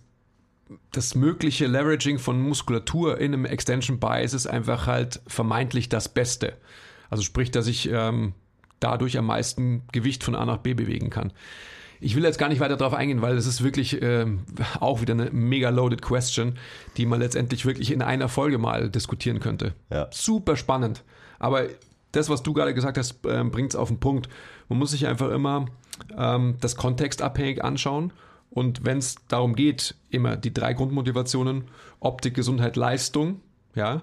das 0.92 1.14
mögliche 1.14 1.66
Leveraging 1.66 2.18
von 2.18 2.40
Muskulatur 2.40 3.18
in 3.18 3.34
einem 3.34 3.44
Extension 3.44 3.98
Bias 3.98 4.34
ist 4.34 4.46
einfach 4.46 4.86
halt 4.86 5.20
vermeintlich 5.26 5.88
das 5.88 6.08
Beste. 6.08 6.56
Also 7.08 7.22
sprich, 7.22 7.50
dass 7.50 7.66
ich 7.66 7.90
ähm, 7.90 8.34
dadurch 8.78 9.18
am 9.18 9.26
meisten 9.26 9.82
Gewicht 9.92 10.24
von 10.24 10.34
A 10.34 10.44
nach 10.44 10.58
B 10.58 10.74
bewegen 10.74 11.10
kann. 11.10 11.32
Ich 12.02 12.16
will 12.16 12.24
jetzt 12.24 12.38
gar 12.38 12.48
nicht 12.48 12.60
weiter 12.60 12.76
darauf 12.76 12.94
eingehen, 12.94 13.20
weil 13.20 13.36
es 13.36 13.46
ist 13.46 13.62
wirklich 13.62 14.00
ähm, 14.00 14.40
auch 14.80 15.02
wieder 15.02 15.12
eine 15.12 15.30
mega 15.30 15.68
loaded 15.68 16.00
question, 16.00 16.54
die 16.96 17.04
man 17.04 17.20
letztendlich 17.20 17.66
wirklich 17.66 17.90
in 17.90 18.00
einer 18.00 18.28
Folge 18.28 18.58
mal 18.58 18.88
diskutieren 18.88 19.40
könnte. 19.40 19.74
Ja. 19.90 20.08
Super 20.10 20.56
spannend. 20.56 21.04
Aber 21.38 21.64
das, 22.12 22.28
was 22.28 22.42
du 22.42 22.54
gerade 22.54 22.74
gesagt 22.74 22.96
hast, 22.96 23.20
ähm, 23.26 23.50
bringt 23.50 23.70
es 23.70 23.76
auf 23.76 23.88
den 23.88 24.00
Punkt. 24.00 24.28
Man 24.68 24.78
muss 24.78 24.92
sich 24.92 25.06
einfach 25.06 25.30
immer 25.30 25.66
ähm, 26.16 26.56
das 26.60 26.76
kontextabhängig 26.76 27.62
anschauen. 27.62 28.12
Und 28.50 28.84
wenn 28.84 28.98
es 28.98 29.16
darum 29.28 29.54
geht, 29.54 29.94
immer 30.10 30.36
die 30.36 30.52
drei 30.52 30.72
Grundmotivationen, 30.74 31.64
Optik, 32.00 32.34
Gesundheit, 32.34 32.76
Leistung, 32.76 33.40
ja, 33.74 34.02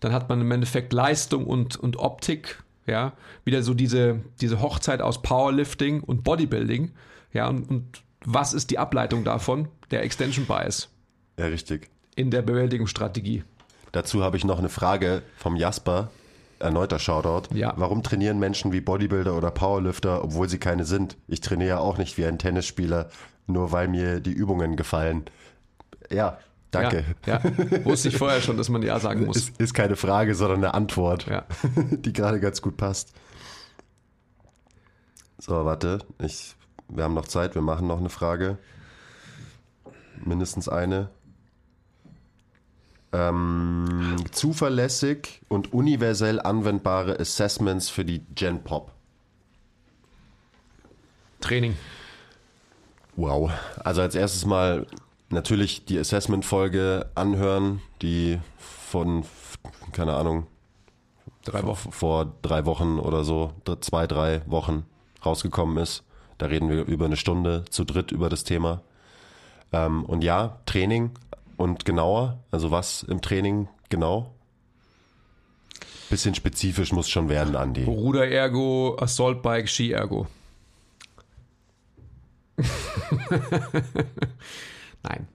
dann 0.00 0.12
hat 0.12 0.28
man 0.28 0.40
im 0.40 0.50
Endeffekt 0.50 0.92
Leistung 0.92 1.46
und, 1.46 1.76
und 1.76 1.96
Optik, 1.98 2.62
ja, 2.86 3.12
wieder 3.44 3.62
so 3.62 3.74
diese, 3.74 4.20
diese 4.40 4.60
Hochzeit 4.60 5.02
aus 5.02 5.22
Powerlifting 5.22 6.00
und 6.00 6.24
Bodybuilding, 6.24 6.90
ja, 7.32 7.48
und, 7.48 7.70
und 7.70 8.02
was 8.24 8.52
ist 8.52 8.70
die 8.70 8.78
Ableitung 8.78 9.24
davon? 9.24 9.68
Der 9.90 10.02
Extension 10.02 10.46
Bias 10.46 10.88
Ja, 11.38 11.46
richtig. 11.46 11.88
in 12.16 12.30
der 12.30 12.42
Bewältigungsstrategie. 12.42 13.44
Dazu 13.92 14.22
habe 14.22 14.36
ich 14.36 14.44
noch 14.44 14.58
eine 14.58 14.68
Frage 14.68 15.22
vom 15.36 15.56
Jasper. 15.56 16.10
Erneuter 16.60 16.98
Shoutout. 16.98 17.54
Ja. 17.54 17.72
Warum 17.76 18.02
trainieren 18.02 18.38
Menschen 18.38 18.70
wie 18.70 18.82
Bodybuilder 18.82 19.34
oder 19.34 19.50
Powerlifter, 19.50 20.22
obwohl 20.22 20.46
sie 20.46 20.58
keine 20.58 20.84
sind? 20.84 21.16
Ich 21.26 21.40
trainiere 21.40 21.80
auch 21.80 21.96
nicht 21.96 22.18
wie 22.18 22.26
ein 22.26 22.38
Tennisspieler, 22.38 23.08
nur 23.46 23.72
weil 23.72 23.88
mir 23.88 24.20
die 24.20 24.32
Übungen 24.32 24.76
gefallen. 24.76 25.24
Ja, 26.10 26.38
danke. 26.70 27.04
Ja, 27.26 27.40
ja. 27.44 27.84
wusste 27.84 28.08
ich 28.08 28.16
vorher 28.16 28.40
schon, 28.40 28.56
dass 28.56 28.68
man 28.68 28.82
Ja 28.82 28.98
sagen 29.00 29.26
muss. 29.26 29.36
Ist, 29.36 29.60
ist 29.60 29.74
keine 29.74 29.96
Frage, 29.96 30.34
sondern 30.34 30.58
eine 30.58 30.74
Antwort, 30.74 31.26
Ja. 31.26 31.44
die 31.90 32.12
gerade 32.12 32.40
ganz 32.40 32.62
gut 32.62 32.76
passt. 32.76 33.12
So, 35.38 35.64
warte. 35.64 35.98
Ich, 36.18 36.54
wir 36.88 37.04
haben 37.04 37.14
noch 37.14 37.26
Zeit, 37.26 37.54
wir 37.54 37.62
machen 37.62 37.86
noch 37.86 37.98
eine 37.98 38.10
Frage. 38.10 38.58
Mindestens 40.24 40.68
eine. 40.68 41.08
Ähm, 43.12 44.16
zuverlässig 44.30 45.40
und 45.48 45.72
universell 45.72 46.40
anwendbare 46.40 47.18
Assessments 47.18 47.88
für 47.88 48.04
die 48.04 48.20
Gen 48.34 48.62
Pop. 48.62 48.92
Training. 51.40 51.74
Wow. 53.16 53.50
Also 53.82 54.00
als 54.02 54.14
erstes 54.14 54.46
mal 54.46 54.86
natürlich 55.30 55.84
die 55.84 55.98
Assessment-Folge 55.98 57.10
anhören, 57.14 57.80
die 58.02 58.38
von, 58.58 59.24
keine 59.92 60.14
Ahnung, 60.14 60.46
Drei 61.44 61.62
Wochen. 61.64 61.90
vor 61.92 62.32
drei 62.42 62.66
Wochen 62.66 62.98
oder 62.98 63.24
so, 63.24 63.52
zwei, 63.80 64.06
drei 64.06 64.42
Wochen 64.46 64.84
rausgekommen 65.24 65.78
ist. 65.78 66.02
Da 66.38 66.46
reden 66.46 66.68
wir 66.70 66.84
über 66.84 67.06
eine 67.06 67.16
Stunde 67.16 67.64
zu 67.70 67.84
dritt 67.84 68.12
über 68.12 68.28
das 68.28 68.44
Thema. 68.44 68.82
Ähm, 69.72 70.04
und 70.04 70.22
ja, 70.24 70.58
Training 70.66 71.10
und 71.56 71.84
genauer, 71.84 72.38
also 72.50 72.70
was 72.70 73.02
im 73.04 73.20
Training 73.22 73.68
genau? 73.88 74.32
Bisschen 76.08 76.34
spezifisch 76.34 76.92
muss 76.92 77.08
schon 77.08 77.28
werden, 77.28 77.54
Andi. 77.56 77.84
Ruder-Ergo, 77.84 78.96
Assault-Bike, 79.00 79.68
Ski-Ergo. 79.68 80.26
Nein, 85.02 85.28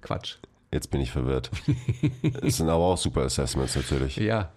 Quatsch. 0.00 0.36
Jetzt 0.70 0.90
bin 0.90 1.00
ich 1.00 1.10
verwirrt. 1.10 1.50
Es 2.42 2.58
sind 2.58 2.68
aber 2.68 2.84
auch 2.84 2.98
super 2.98 3.22
Assessments 3.22 3.74
natürlich. 3.74 4.16
Ja, 4.16 4.50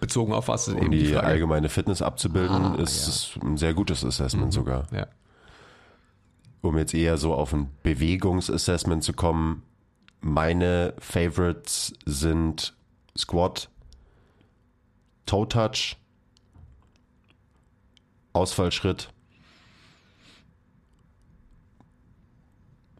bezogen 0.00 0.32
auf 0.32 0.48
was 0.48 0.68
Um 0.68 0.76
eben 0.78 0.90
die, 0.92 1.04
die 1.08 1.16
allgemeine 1.16 1.68
Fitness 1.68 2.00
abzubilden, 2.02 2.64
Ah, 2.64 2.74
ist 2.76 3.02
ja. 3.02 3.08
es 3.08 3.44
ein 3.44 3.56
sehr 3.56 3.74
gutes 3.74 4.04
Assessment 4.04 4.52
sogar. 4.52 4.86
Ja. 4.92 5.06
Um 6.60 6.78
jetzt 6.78 6.94
eher 6.94 7.18
so 7.18 7.34
auf 7.34 7.52
ein 7.52 7.70
Bewegungsassessment 7.82 9.02
zu 9.02 9.12
kommen, 9.12 9.62
meine 10.20 10.94
Favorites 10.98 11.92
sind 12.06 12.74
Squat, 13.18 13.68
Toe 15.26 15.48
Touch, 15.48 15.96
Ausfallschritt. 18.32 19.08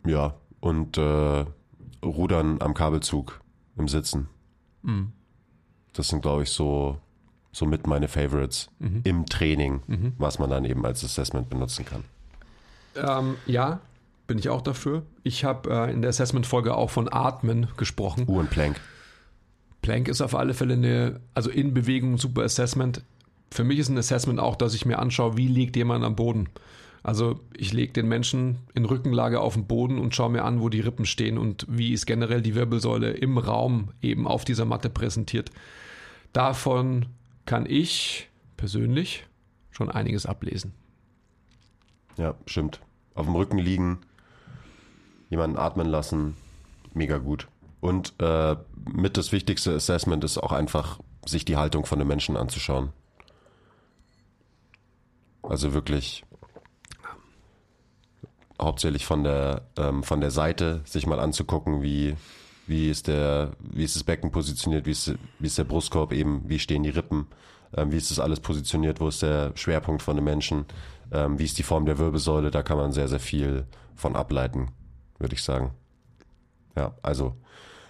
Ja, 0.06 0.34
und 0.60 0.98
äh, 0.98 1.44
Rudern 2.04 2.60
am 2.60 2.74
Kabelzug 2.74 3.40
im 3.76 3.88
Sitzen. 3.88 4.28
Mhm. 4.82 5.12
Das 5.92 6.08
sind, 6.08 6.22
glaube 6.22 6.42
ich, 6.44 6.50
so, 6.50 6.98
so 7.52 7.66
mit 7.66 7.86
meine 7.86 8.08
Favorites 8.08 8.68
Mhm. 8.78 9.00
im 9.04 9.26
Training, 9.26 10.14
was 10.18 10.38
man 10.38 10.50
dann 10.50 10.64
eben 10.64 10.84
als 10.84 11.04
Assessment 11.04 11.48
benutzen 11.50 11.84
kann. 11.84 12.04
Ähm, 12.96 13.36
ja, 13.46 13.80
bin 14.26 14.38
ich 14.38 14.48
auch 14.48 14.62
dafür. 14.62 15.02
Ich 15.22 15.44
habe 15.44 15.70
äh, 15.70 15.92
in 15.92 16.02
der 16.02 16.08
Assessment-Folge 16.10 16.74
auch 16.74 16.90
von 16.90 17.12
Atmen 17.12 17.68
gesprochen. 17.76 18.24
U 18.28 18.38
und 18.38 18.50
Plank. 18.50 18.80
Plank 19.82 20.08
ist 20.08 20.20
auf 20.20 20.34
alle 20.34 20.54
Fälle 20.54 20.74
eine, 20.74 21.20
also 21.34 21.50
in 21.50 21.74
Bewegung 21.74 22.16
super 22.18 22.42
Assessment. 22.42 23.02
Für 23.50 23.64
mich 23.64 23.78
ist 23.78 23.88
ein 23.88 23.98
Assessment 23.98 24.38
auch, 24.40 24.56
dass 24.56 24.74
ich 24.74 24.86
mir 24.86 24.98
anschaue, 24.98 25.36
wie 25.36 25.48
liegt 25.48 25.76
jemand 25.76 26.04
am 26.04 26.16
Boden. 26.16 26.48
Also 27.02 27.40
ich 27.56 27.72
lege 27.72 27.92
den 27.92 28.06
Menschen 28.08 28.58
in 28.74 28.84
Rückenlage 28.84 29.40
auf 29.40 29.54
den 29.54 29.66
Boden 29.66 29.98
und 29.98 30.14
schaue 30.14 30.30
mir 30.30 30.44
an, 30.44 30.60
wo 30.60 30.68
die 30.68 30.80
Rippen 30.80 31.04
stehen 31.04 31.36
und 31.36 31.66
wie 31.68 31.92
ist 31.92 32.06
generell 32.06 32.42
die 32.42 32.54
Wirbelsäule 32.54 33.10
im 33.10 33.38
Raum 33.38 33.88
eben 34.00 34.28
auf 34.28 34.44
dieser 34.44 34.64
Matte 34.64 34.88
präsentiert. 34.88 35.50
Davon 36.32 37.06
kann 37.44 37.66
ich 37.68 38.28
persönlich 38.56 39.26
schon 39.70 39.90
einiges 39.90 40.26
ablesen. 40.26 40.72
Ja, 42.16 42.34
stimmt. 42.46 42.80
Auf 43.14 43.26
dem 43.26 43.34
Rücken 43.34 43.58
liegen, 43.58 43.98
jemanden 45.28 45.56
atmen 45.56 45.88
lassen, 45.88 46.36
mega 46.94 47.18
gut. 47.18 47.48
Und 47.80 48.14
äh, 48.20 48.56
mit 48.92 49.16
das 49.16 49.32
wichtigste 49.32 49.74
Assessment 49.74 50.22
ist 50.22 50.38
auch 50.38 50.52
einfach, 50.52 51.00
sich 51.26 51.44
die 51.44 51.56
Haltung 51.56 51.84
von 51.84 51.98
den 51.98 52.06
Menschen 52.06 52.36
anzuschauen. 52.36 52.92
Also 55.42 55.74
wirklich 55.74 56.24
hauptsächlich 58.62 59.06
von 59.06 59.24
der, 59.24 59.62
ähm, 59.76 60.02
von 60.02 60.20
der 60.20 60.30
Seite 60.30 60.80
sich 60.84 61.06
mal 61.06 61.20
anzugucken, 61.20 61.82
wie, 61.82 62.16
wie, 62.66 62.90
ist 62.90 63.08
der, 63.08 63.52
wie 63.60 63.84
ist 63.84 63.96
das 63.96 64.04
Becken 64.04 64.30
positioniert, 64.30 64.86
wie 64.86 64.92
ist, 64.92 65.14
wie 65.38 65.46
ist 65.46 65.58
der 65.58 65.64
Brustkorb 65.64 66.12
eben, 66.12 66.42
wie 66.48 66.58
stehen 66.58 66.82
die 66.82 66.90
Rippen, 66.90 67.26
ähm, 67.76 67.92
wie 67.92 67.96
ist 67.96 68.10
das 68.10 68.20
alles 68.20 68.40
positioniert, 68.40 69.00
wo 69.00 69.08
ist 69.08 69.22
der 69.22 69.52
Schwerpunkt 69.56 70.02
von 70.02 70.16
dem 70.16 70.24
Menschen, 70.24 70.66
ähm, 71.10 71.38
wie 71.38 71.44
ist 71.44 71.58
die 71.58 71.62
Form 71.62 71.86
der 71.86 71.98
Wirbelsäule, 71.98 72.50
da 72.50 72.62
kann 72.62 72.78
man 72.78 72.92
sehr, 72.92 73.08
sehr 73.08 73.20
viel 73.20 73.66
von 73.94 74.16
ableiten, 74.16 74.68
würde 75.18 75.34
ich 75.34 75.42
sagen. 75.42 75.72
Ja, 76.76 76.94
also 77.02 77.36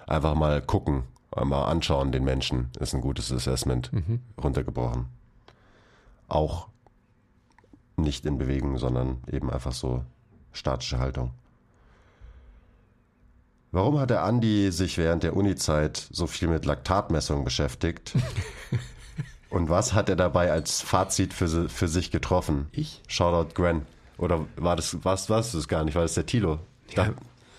einfach 0.07 0.35
mal 0.35 0.61
gucken, 0.61 1.05
mal 1.35 1.65
anschauen 1.65 2.13
den 2.13 2.25
Menschen, 2.25 2.71
ist 2.81 2.95
ein 2.95 3.01
gutes 3.01 3.33
Assessment, 3.33 3.91
runtergebrochen. 4.43 5.07
Auch 6.29 6.69
nicht 7.97 8.27
in 8.27 8.39
Bewegung, 8.39 8.77
sondern 8.79 9.19
eben 9.31 9.51
einfach 9.51 9.73
so 9.73 10.05
statische 10.53 10.99
Haltung. 10.99 11.33
Warum 13.71 13.99
hat 13.99 14.11
der 14.11 14.23
Andi 14.23 14.71
sich 14.71 14.99
während 14.99 15.23
der 15.23 15.35
Uni-Zeit 15.35 16.09
so 16.11 16.27
viel 16.27 16.49
mit 16.49 16.67
Laktatmessungen 16.67 17.45
beschäftigt? 17.45 18.13
Und 19.51 19.69
was 19.69 19.93
hat 19.93 20.09
er 20.09 20.17
dabei 20.17 20.53
als 20.53 20.81
Fazit 20.81 21.33
für, 21.33 21.69
für 21.69 21.89
sich 21.89 22.11
getroffen? 22.11 22.69
Ich? 22.73 23.03
Shoutout 23.07 23.55
Gwen. 23.55 23.83
Oder 24.19 24.47
war 24.57 24.77
das, 24.77 24.99
was, 25.05 25.31
was 25.31 25.53
das 25.53 25.69
gar 25.69 25.85
nicht? 25.85 25.95
War 25.95 26.03
das 26.03 26.15
der 26.15 26.27
Tilo? 26.27 26.59
Dachte, 26.95 27.15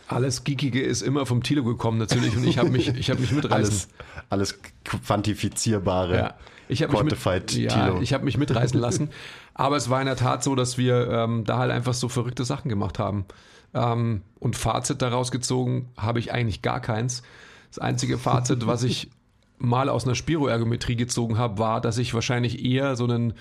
Alles 0.07 0.43
Geekige 0.43 0.81
ist 0.81 1.01
immer 1.01 1.25
vom 1.25 1.43
Tilo 1.43 1.63
gekommen 1.63 1.97
natürlich 1.97 2.35
und 2.35 2.45
ich 2.45 2.57
habe 2.57 2.69
mich, 2.69 2.87
ich 2.89 3.09
hab 3.09 3.19
mich 3.19 3.31
mitreißen 3.33 3.89
alles, 4.29 4.55
alles 4.55 4.59
quantifizierbare. 4.85 6.15
Ja, 6.15 6.33
ich 6.67 6.83
habe 6.83 6.93
mich, 6.93 7.25
mit, 7.25 7.53
ja, 7.53 7.99
ich 7.99 8.13
hab 8.13 8.23
mich 8.23 8.37
mitreißen 8.37 8.79
lassen. 8.79 9.09
Aber 9.53 9.75
es 9.75 9.89
war 9.89 9.99
in 9.99 10.07
der 10.07 10.15
Tat 10.15 10.43
so, 10.43 10.55
dass 10.55 10.77
wir 10.77 11.09
ähm, 11.09 11.43
da 11.45 11.57
halt 11.57 11.71
einfach 11.71 11.93
so 11.93 12.09
verrückte 12.09 12.45
Sachen 12.45 12.69
gemacht 12.69 12.99
haben. 12.99 13.25
Ähm, 13.73 14.21
und 14.39 14.55
Fazit 14.55 15.01
daraus 15.01 15.31
gezogen 15.31 15.89
habe 15.97 16.19
ich 16.19 16.31
eigentlich 16.31 16.61
gar 16.61 16.79
keins. 16.79 17.23
Das 17.69 17.79
einzige 17.79 18.17
Fazit, 18.17 18.67
was 18.67 18.83
ich 18.83 19.09
mal 19.57 19.89
aus 19.89 20.05
einer 20.05 20.15
Spiroergometrie 20.15 20.95
gezogen 20.95 21.37
habe, 21.37 21.57
war, 21.57 21.81
dass 21.81 21.97
ich 21.97 22.13
wahrscheinlich 22.13 22.63
eher 22.65 22.95
so 22.95 23.05
einen, 23.05 23.33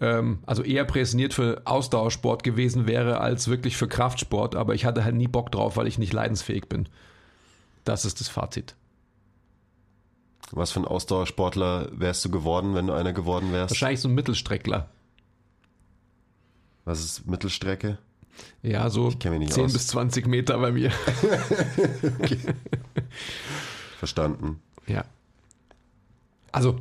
ähm, 0.00 0.40
also 0.46 0.62
eher 0.62 0.84
präsentiert 0.84 1.34
für 1.34 1.62
Ausdauersport 1.64 2.42
gewesen 2.42 2.86
wäre 2.86 3.20
als 3.20 3.48
wirklich 3.48 3.76
für 3.76 3.88
Kraftsport. 3.88 4.56
Aber 4.56 4.74
ich 4.74 4.84
hatte 4.84 5.04
halt 5.04 5.14
nie 5.14 5.28
Bock 5.28 5.52
drauf, 5.52 5.76
weil 5.76 5.86
ich 5.86 5.98
nicht 5.98 6.12
leidensfähig 6.12 6.68
bin. 6.68 6.88
Das 7.84 8.04
ist 8.04 8.20
das 8.20 8.28
Fazit. 8.28 8.74
Was 10.52 10.72
für 10.72 10.80
ein 10.80 10.84
Ausdauersportler 10.84 11.88
wärst 11.92 12.24
du 12.24 12.30
geworden, 12.30 12.74
wenn 12.74 12.86
du 12.86 12.92
einer 12.92 13.12
geworden 13.12 13.52
wärst? 13.52 13.70
Wahrscheinlich 13.70 14.00
so 14.00 14.08
ein 14.08 14.14
Mittelstreckler. 14.14 14.88
Was 16.84 17.04
ist 17.04 17.26
Mittelstrecke? 17.26 17.98
Ja, 18.62 18.90
so 18.90 19.12
kenn 19.18 19.32
mich 19.32 19.40
nicht 19.40 19.52
10 19.52 19.66
aus. 19.66 19.72
bis 19.72 19.86
20 19.88 20.26
Meter 20.26 20.58
bei 20.58 20.72
mir. 20.72 20.90
Verstanden. 23.98 24.60
Ja. 24.86 25.04
Also, 26.50 26.80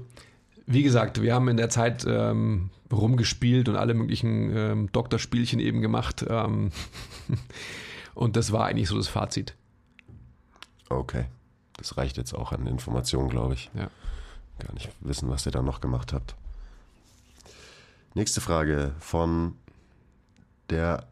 wie 0.65 0.84
gesagt, 0.84 1.22
wir 1.22 1.34
haben 1.34 1.47
in 1.47 1.57
der 1.57 1.70
Zeit 1.70 2.05
ähm, 2.07 2.70
rumgespielt 2.91 3.70
und 3.70 3.76
alle 3.76 3.93
möglichen 3.93 4.55
ähm, 4.55 4.91
Doktorspielchen 4.91 5.59
eben 5.59 5.82
gemacht. 5.82 6.26
Ähm, 6.28 6.72
und 8.15 8.36
das 8.36 8.51
war 8.51 8.65
eigentlich 8.65 8.88
so 8.88 8.97
das 8.97 9.07
Fazit. 9.07 9.55
Okay. 10.89 11.26
Das 11.80 11.97
reicht 11.97 12.17
jetzt 12.17 12.34
auch 12.34 12.51
an 12.51 12.67
Informationen, 12.67 13.30
glaube 13.30 13.53
ich. 13.53 13.71
Ja. 13.73 13.89
Gar 14.59 14.73
nicht 14.73 14.89
wissen, 14.99 15.30
was 15.30 15.45
ihr 15.45 15.53
da 15.53 15.61
noch 15.61 15.80
gemacht 15.80 16.11
habt. 16.11 16.36
Nächste 18.13 18.41
Frage 18.41 18.93
von 18.99 19.55
der 20.69 21.07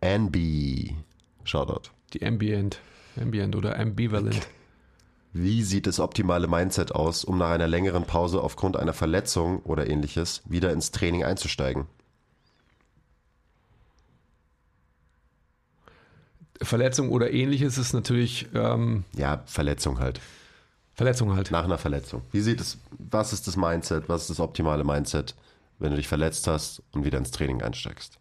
Anby. 0.00 0.96
Shoutout. 1.44 1.90
Die 2.12 2.26
Ambient, 2.26 2.80
Ambient 3.20 3.54
oder 3.54 3.78
Ambivalent. 3.78 4.48
Wie 5.32 5.62
sieht 5.62 5.86
das 5.86 6.00
optimale 6.00 6.48
Mindset 6.48 6.92
aus, 6.92 7.22
um 7.22 7.38
nach 7.38 7.50
einer 7.50 7.68
längeren 7.68 8.04
Pause 8.04 8.40
aufgrund 8.40 8.76
einer 8.76 8.94
Verletzung 8.94 9.60
oder 9.60 9.88
ähnliches 9.88 10.42
wieder 10.46 10.72
ins 10.72 10.90
Training 10.90 11.22
einzusteigen? 11.24 11.86
Verletzung 16.62 17.10
oder 17.10 17.32
ähnliches 17.32 17.78
ist 17.78 17.92
natürlich 17.92 18.46
ähm, 18.54 19.04
Ja, 19.16 19.42
Verletzung 19.46 19.98
halt. 19.98 20.20
Verletzung 20.94 21.34
halt. 21.34 21.50
Nach 21.50 21.64
einer 21.64 21.78
Verletzung. 21.78 22.22
Wie 22.32 22.40
sieht 22.40 22.60
es, 22.60 22.78
was 22.98 23.32
ist 23.32 23.46
das 23.46 23.56
Mindset, 23.56 24.08
was 24.08 24.22
ist 24.22 24.30
das 24.30 24.40
optimale 24.40 24.82
Mindset, 24.82 25.34
wenn 25.78 25.90
du 25.90 25.96
dich 25.96 26.08
verletzt 26.08 26.46
hast 26.46 26.82
und 26.92 27.04
wieder 27.04 27.18
ins 27.18 27.30
Training 27.30 27.62
einsteigst? 27.62 28.18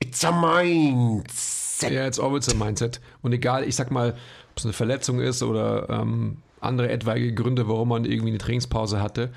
It's 0.00 0.24
a 0.24 0.32
mindset. 0.32 1.92
Ja, 1.92 2.06
it's 2.06 2.20
always 2.20 2.48
a 2.48 2.54
Mindset. 2.54 3.00
Und 3.22 3.32
egal, 3.32 3.64
ich 3.64 3.76
sag 3.76 3.90
mal, 3.90 4.10
ob 4.50 4.58
es 4.58 4.64
eine 4.64 4.72
Verletzung 4.72 5.20
ist 5.20 5.42
oder 5.42 5.88
ähm, 5.88 6.42
andere 6.60 6.90
etwaige 6.90 7.32
Gründe, 7.34 7.66
warum 7.68 7.88
man 7.88 8.04
irgendwie 8.04 8.28
eine 8.30 8.38
Trainingspause 8.38 9.00
hatte. 9.00 9.32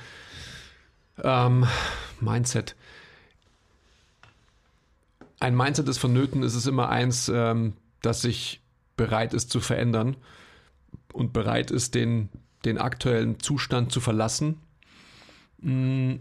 Ähm, 1.24 1.66
Mindset. 2.20 2.76
Ein 5.40 5.56
Mindset 5.56 5.88
ist 5.90 5.98
vonnöten, 5.98 6.44
es 6.44 6.56
ist 6.56 6.68
immer 6.68 6.90
eins, 6.90 7.30
ähm, 7.30 7.74
das 8.02 8.22
sich 8.22 8.62
bereit 8.98 9.34
ist 9.34 9.50
zu 9.50 9.60
verändern 9.60 10.16
und 11.12 11.34
bereit 11.34 11.72
ist, 11.72 11.96
den, 11.96 12.30
den 12.64 12.78
aktuellen 12.78 13.40
Zustand 13.40 13.92
zu 13.92 14.00
verlassen. 14.00 14.60
Mm, 15.60 16.16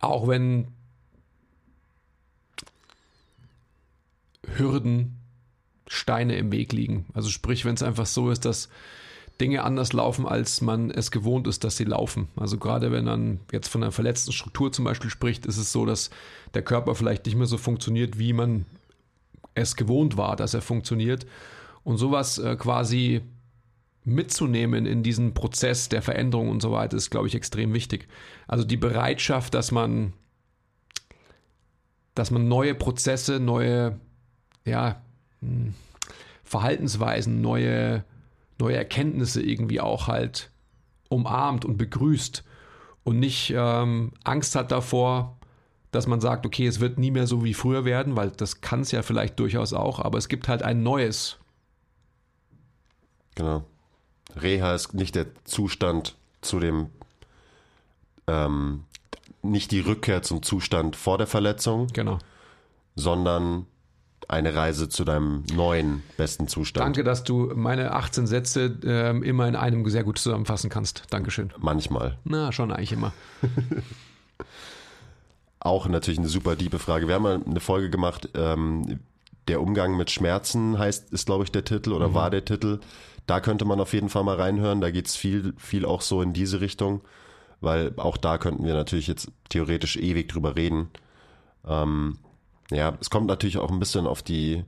auch 0.00 0.28
wenn 0.28 0.68
Hürden, 4.56 5.18
Steine 5.88 6.36
im 6.36 6.50
Weg 6.52 6.72
liegen. 6.72 7.06
Also 7.14 7.28
sprich, 7.30 7.64
wenn 7.64 7.74
es 7.74 7.82
einfach 7.82 8.06
so 8.06 8.30
ist, 8.30 8.44
dass 8.44 8.68
Dinge 9.40 9.64
anders 9.64 9.92
laufen, 9.92 10.26
als 10.26 10.60
man 10.60 10.90
es 10.90 11.10
gewohnt 11.10 11.46
ist, 11.46 11.64
dass 11.64 11.76
sie 11.76 11.84
laufen. 11.84 12.28
Also 12.36 12.56
gerade 12.56 12.90
wenn 12.90 13.04
man 13.04 13.40
jetzt 13.52 13.68
von 13.68 13.82
einer 13.82 13.92
verletzten 13.92 14.32
Struktur 14.32 14.72
zum 14.72 14.84
Beispiel 14.84 15.10
spricht, 15.10 15.44
ist 15.46 15.58
es 15.58 15.72
so, 15.72 15.84
dass 15.84 16.10
der 16.54 16.62
Körper 16.62 16.94
vielleicht 16.94 17.26
nicht 17.26 17.36
mehr 17.36 17.46
so 17.46 17.58
funktioniert, 17.58 18.18
wie 18.18 18.32
man 18.32 18.64
es 19.54 19.76
gewohnt 19.76 20.16
war, 20.16 20.36
dass 20.36 20.54
er 20.54 20.62
funktioniert. 20.62 21.26
Und 21.84 21.98
sowas 21.98 22.38
äh, 22.38 22.56
quasi 22.56 23.22
mitzunehmen 24.06 24.86
in 24.86 25.02
diesen 25.02 25.34
Prozess 25.34 25.88
der 25.88 26.00
Veränderung 26.00 26.48
und 26.48 26.62
so 26.62 26.70
weiter, 26.72 26.96
ist, 26.96 27.10
glaube 27.10 27.26
ich, 27.26 27.34
extrem 27.34 27.74
wichtig. 27.74 28.06
Also 28.46 28.64
die 28.64 28.76
Bereitschaft, 28.76 29.52
dass 29.52 29.72
man, 29.72 30.12
dass 32.14 32.30
man 32.30 32.48
neue 32.48 32.74
Prozesse, 32.74 33.40
neue 33.40 33.98
ja, 34.64 35.02
hm, 35.40 35.74
Verhaltensweisen, 36.44 37.40
neue, 37.40 38.04
neue 38.58 38.76
Erkenntnisse 38.76 39.42
irgendwie 39.42 39.80
auch 39.80 40.06
halt 40.08 40.50
umarmt 41.08 41.64
und 41.64 41.76
begrüßt 41.76 42.44
und 43.04 43.18
nicht 43.18 43.52
ähm, 43.54 44.12
Angst 44.24 44.54
hat 44.56 44.72
davor, 44.72 45.36
dass 45.92 46.06
man 46.06 46.20
sagt, 46.20 46.44
okay, 46.44 46.66
es 46.66 46.80
wird 46.80 46.98
nie 46.98 47.10
mehr 47.10 47.26
so 47.26 47.44
wie 47.44 47.54
früher 47.54 47.84
werden, 47.84 48.16
weil 48.16 48.30
das 48.30 48.60
kann 48.60 48.80
es 48.80 48.90
ja 48.92 49.02
vielleicht 49.02 49.38
durchaus 49.38 49.72
auch, 49.72 50.00
aber 50.00 50.18
es 50.18 50.28
gibt 50.28 50.48
halt 50.48 50.62
ein 50.62 50.82
neues. 50.82 51.38
Genau. 53.34 53.64
Reha 54.34 54.74
ist 54.74 54.94
nicht 54.94 55.14
der 55.14 55.26
Zustand 55.44 56.16
zu 56.40 56.58
dem, 56.58 56.88
ähm, 58.26 58.84
nicht 59.42 59.70
die 59.70 59.80
Rückkehr 59.80 60.22
zum 60.22 60.42
Zustand 60.42 60.96
vor 60.96 61.18
der 61.18 61.26
Verletzung, 61.26 61.86
Genau. 61.88 62.18
sondern 62.96 63.66
eine 64.28 64.54
Reise 64.54 64.88
zu 64.88 65.04
deinem 65.04 65.44
neuen 65.54 66.02
besten 66.16 66.48
Zustand. 66.48 66.84
Danke, 66.84 67.04
dass 67.04 67.22
du 67.24 67.52
meine 67.54 67.92
18 67.92 68.26
Sätze 68.26 68.78
ähm, 68.84 69.22
immer 69.22 69.46
in 69.46 69.56
einem 69.56 69.88
sehr 69.88 70.04
gut 70.04 70.18
zusammenfassen 70.18 70.68
kannst. 70.68 71.04
Dankeschön. 71.10 71.52
Manchmal. 71.58 72.18
Na, 72.24 72.50
schon 72.52 72.72
eigentlich 72.72 72.92
immer. 72.92 73.12
Auch 75.60 75.88
natürlich 75.88 76.18
eine 76.18 76.28
super 76.28 76.56
diebe 76.56 76.78
Frage. 76.78 77.08
Wir 77.08 77.14
haben 77.14 77.22
mal 77.22 77.40
eine 77.44 77.60
Folge 77.60 77.90
gemacht, 77.90 78.28
ähm, 78.34 79.00
der 79.48 79.60
Umgang 79.60 79.96
mit 79.96 80.10
Schmerzen 80.10 80.78
heißt, 80.78 81.12
ist 81.12 81.26
glaube 81.26 81.44
ich 81.44 81.52
der 81.52 81.64
Titel 81.64 81.92
oder 81.92 82.14
war 82.14 82.30
der 82.30 82.44
Titel. 82.44 82.80
Da 83.26 83.40
könnte 83.40 83.64
man 83.64 83.80
auf 83.80 83.92
jeden 83.92 84.08
Fall 84.08 84.24
mal 84.24 84.36
reinhören. 84.36 84.80
Da 84.80 84.90
geht's 84.90 85.16
viel, 85.16 85.54
viel 85.56 85.84
auch 85.84 86.00
so 86.00 86.22
in 86.22 86.32
diese 86.32 86.60
Richtung, 86.60 87.00
weil 87.60 87.92
auch 87.96 88.16
da 88.16 88.38
könnten 88.38 88.64
wir 88.64 88.74
natürlich 88.74 89.06
jetzt 89.06 89.30
theoretisch 89.48 89.96
ewig 89.96 90.28
drüber 90.28 90.56
reden. 90.56 90.88
Ähm, 91.66 92.18
ja, 92.70 92.96
es 93.00 93.10
kommt 93.10 93.26
natürlich 93.26 93.58
auch 93.58 93.70
ein 93.70 93.78
bisschen 93.78 94.06
auf 94.06 94.22
die 94.22 94.64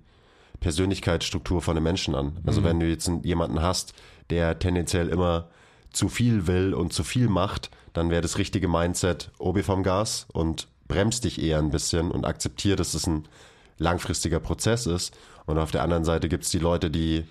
Persönlichkeitsstruktur 0.60 1.62
von 1.62 1.74
den 1.76 1.84
Menschen 1.84 2.14
an. 2.14 2.38
Also 2.46 2.64
wenn 2.64 2.80
du 2.80 2.86
jetzt 2.86 3.10
jemanden 3.22 3.62
hast, 3.62 3.94
der 4.30 4.58
tendenziell 4.58 5.08
immer 5.08 5.48
zu 5.92 6.08
viel 6.08 6.46
will 6.46 6.74
und 6.74 6.92
zu 6.92 7.04
viel 7.04 7.28
macht, 7.28 7.70
dann 7.92 8.10
wäre 8.10 8.22
das 8.22 8.38
richtige 8.38 8.68
Mindset 8.68 9.30
Obi 9.38 9.62
vom 9.62 9.82
Gas 9.82 10.26
und 10.32 10.68
bremst 10.86 11.24
dich 11.24 11.40
eher 11.40 11.58
ein 11.58 11.70
bisschen 11.70 12.10
und 12.10 12.24
akzeptier, 12.24 12.76
dass 12.76 12.94
es 12.94 13.06
ein 13.06 13.28
langfristiger 13.78 14.40
Prozess 14.40 14.86
ist. 14.86 15.16
Und 15.46 15.58
auf 15.58 15.70
der 15.70 15.82
anderen 15.82 16.04
Seite 16.04 16.28
gibt 16.28 16.44
es 16.44 16.50
die 16.50 16.58
Leute, 16.58 16.90
die 16.90 17.24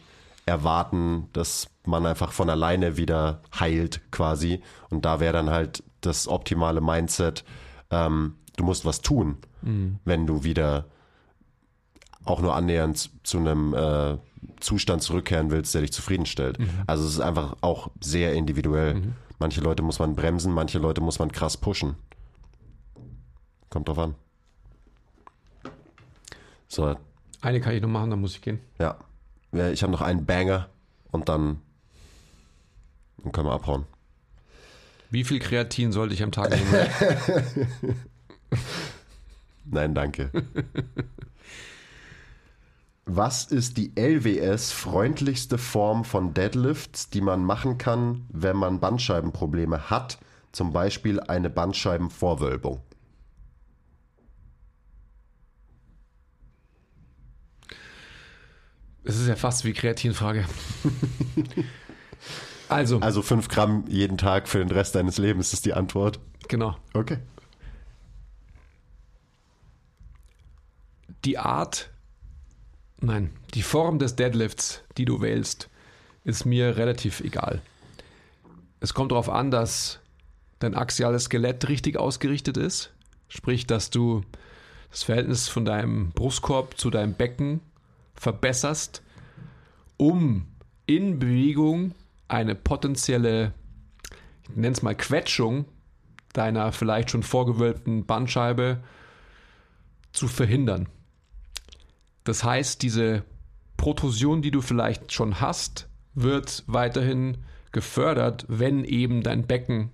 erwarten, 0.45 1.29
dass 1.33 1.67
man 1.85 2.05
einfach 2.05 2.31
von 2.31 2.49
alleine 2.49 2.97
wieder 2.97 3.41
heilt 3.59 4.01
quasi. 4.11 4.61
Und 4.89 5.05
da 5.05 5.19
wäre 5.19 5.33
dann 5.33 5.49
halt 5.49 5.83
das 6.01 6.27
optimale 6.27 6.81
Mindset, 6.81 7.43
ähm, 7.91 8.35
du 8.57 8.63
musst 8.65 8.83
was 8.85 8.99
tun, 9.01 9.37
wenn 10.05 10.27
du 10.27 10.43
wieder 10.43 10.85
auch 12.25 12.41
nur 12.41 12.53
annähernd 12.55 13.09
zu 13.25 13.37
einem 13.37 13.73
äh, 13.73 14.17
Zustand 14.59 15.01
zurückkehren 15.01 15.49
willst, 15.49 15.73
der 15.73 15.81
dich 15.81 15.93
zufriedenstellt. 15.93 16.57
Also 16.85 17.05
es 17.05 17.13
ist 17.13 17.19
einfach 17.21 17.55
auch 17.61 17.89
sehr 18.01 18.33
individuell. 18.33 19.13
Manche 19.39 19.61
Leute 19.61 19.81
muss 19.83 19.99
man 19.99 20.13
bremsen, 20.15 20.51
manche 20.53 20.77
Leute 20.79 20.99
muss 20.99 21.19
man 21.19 21.31
krass 21.31 21.55
pushen. 21.57 21.95
Kommt 23.69 23.87
drauf 23.87 23.99
an. 23.99 24.15
So, 26.67 26.95
Eine 27.41 27.61
kann 27.61 27.73
ich 27.73 27.81
noch 27.81 27.87
machen, 27.89 28.09
dann 28.09 28.19
muss 28.21 28.35
ich 28.35 28.41
gehen. 28.41 28.59
ja. 28.79 28.97
Ja, 29.53 29.69
Ich 29.69 29.81
habe 29.81 29.91
noch 29.93 30.01
einen 30.01 30.25
Banger 30.25 30.69
und 31.11 31.29
dann, 31.29 31.61
dann 33.23 33.31
können 33.31 33.47
wir 33.47 33.53
abhauen. 33.53 33.85
Wie 35.09 35.23
viel 35.23 35.39
Kreatin 35.39 35.93
sollte 35.93 36.13
ich 36.13 36.21
am 36.21 36.33
Tag 36.33 36.49
nehmen? 36.49 37.95
Nein, 39.65 39.93
danke. 39.93 40.31
Was 43.05 43.45
ist 43.45 43.77
die 43.77 43.93
LWS 43.95 44.71
freundlichste 44.73 45.57
Form 45.57 46.03
von 46.03 46.33
Deadlifts, 46.33 47.09
die 47.09 47.21
man 47.21 47.43
machen 47.43 47.77
kann, 47.77 48.25
wenn 48.29 48.57
man 48.57 48.79
Bandscheibenprobleme 48.79 49.89
hat? 49.89 50.17
Zum 50.51 50.73
Beispiel 50.73 51.19
eine 51.21 51.49
Bandscheibenvorwölbung. 51.49 52.81
Es 59.03 59.17
ist 59.17 59.27
ja 59.27 59.35
fast 59.35 59.63
wie 59.65 59.73
Kreatinfrage. 59.73 60.45
Also, 62.69 62.99
Also 62.99 63.21
5 63.21 63.47
Gramm 63.47 63.85
jeden 63.87 64.17
Tag 64.17 64.49
für 64.49 64.57
den 64.57 64.69
Rest 64.69 64.95
deines 64.95 65.17
Lebens 65.17 65.53
ist 65.53 65.65
die 65.65 65.73
Antwort. 65.73 66.19
genau. 66.49 66.75
Okay. 66.93 67.19
Die 71.27 71.37
Art, 71.37 71.89
nein, 73.01 73.31
die 73.53 73.61
Form 73.61 73.99
des 73.99 74.15
Deadlifts, 74.15 74.81
die 74.97 75.03
du 75.03 75.19
wählst, 75.19 75.69
ist 76.23 76.45
mir 76.45 76.77
relativ 76.77 77.19
egal. 77.19 77.61
Es 78.79 78.93
kommt 78.93 79.11
darauf 79.11 79.27
an, 79.27 79.51
dass 79.51 79.99
dein 80.59 80.73
axiales 80.73 81.25
Skelett 81.25 81.67
richtig 81.67 81.97
ausgerichtet 81.97 82.55
ist. 82.55 82.93
Sprich, 83.27 83.67
dass 83.67 83.89
du 83.89 84.23
das 84.89 85.03
Verhältnis 85.03 85.49
von 85.49 85.65
deinem 85.65 86.11
Brustkorb 86.11 86.77
zu 86.77 86.89
deinem 86.89 87.13
Becken 87.13 87.59
verbesserst, 88.13 89.03
um 89.97 90.47
in 90.85 91.19
Bewegung 91.19 91.93
eine 92.29 92.55
potenzielle, 92.55 93.53
ich 94.43 94.55
nenne 94.55 94.71
es 94.71 94.81
mal 94.81 94.95
Quetschung 94.95 95.65
deiner 96.31 96.71
vielleicht 96.71 97.11
schon 97.11 97.23
vorgewölbten 97.23 98.05
Bandscheibe 98.05 98.81
zu 100.13 100.29
verhindern. 100.29 100.87
Das 102.27 102.43
heißt, 102.43 102.81
diese 102.81 103.23
Protrusion, 103.77 104.41
die 104.41 104.51
du 104.51 104.59
vielleicht 104.59 105.13
schon 105.13 105.39
hast, 105.39 105.87
wird 106.13 106.65
weiterhin 106.67 107.37
gefördert, 107.71 108.43
wenn 108.49 108.83
eben 108.83 109.23
dein 109.23 109.47
Becken 109.47 109.91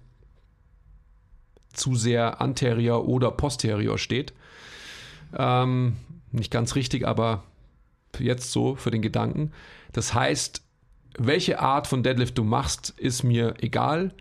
zu 1.74 1.94
sehr 1.96 2.42
anterior 2.42 3.08
oder 3.08 3.30
posterior 3.30 4.00
steht. 4.00 4.34
Ähm, 5.38 5.98
nicht 6.32 6.50
ganz 6.50 6.74
richtig, 6.74 7.06
aber 7.06 7.44
jetzt 8.18 8.52
so 8.52 8.76
für 8.76 8.90
den 8.90 9.04
Gedanken. 9.04 9.52
Das 9.92 10.16
heißt, 10.16 10.64
welche 11.20 11.60
Art 11.60 11.86
von 11.86 12.02
Deadlift 12.02 12.36
du 12.40 12.44
machst, 12.44 12.96
ist 12.98 13.22
mir 13.22 13.54
egal. 13.60 14.12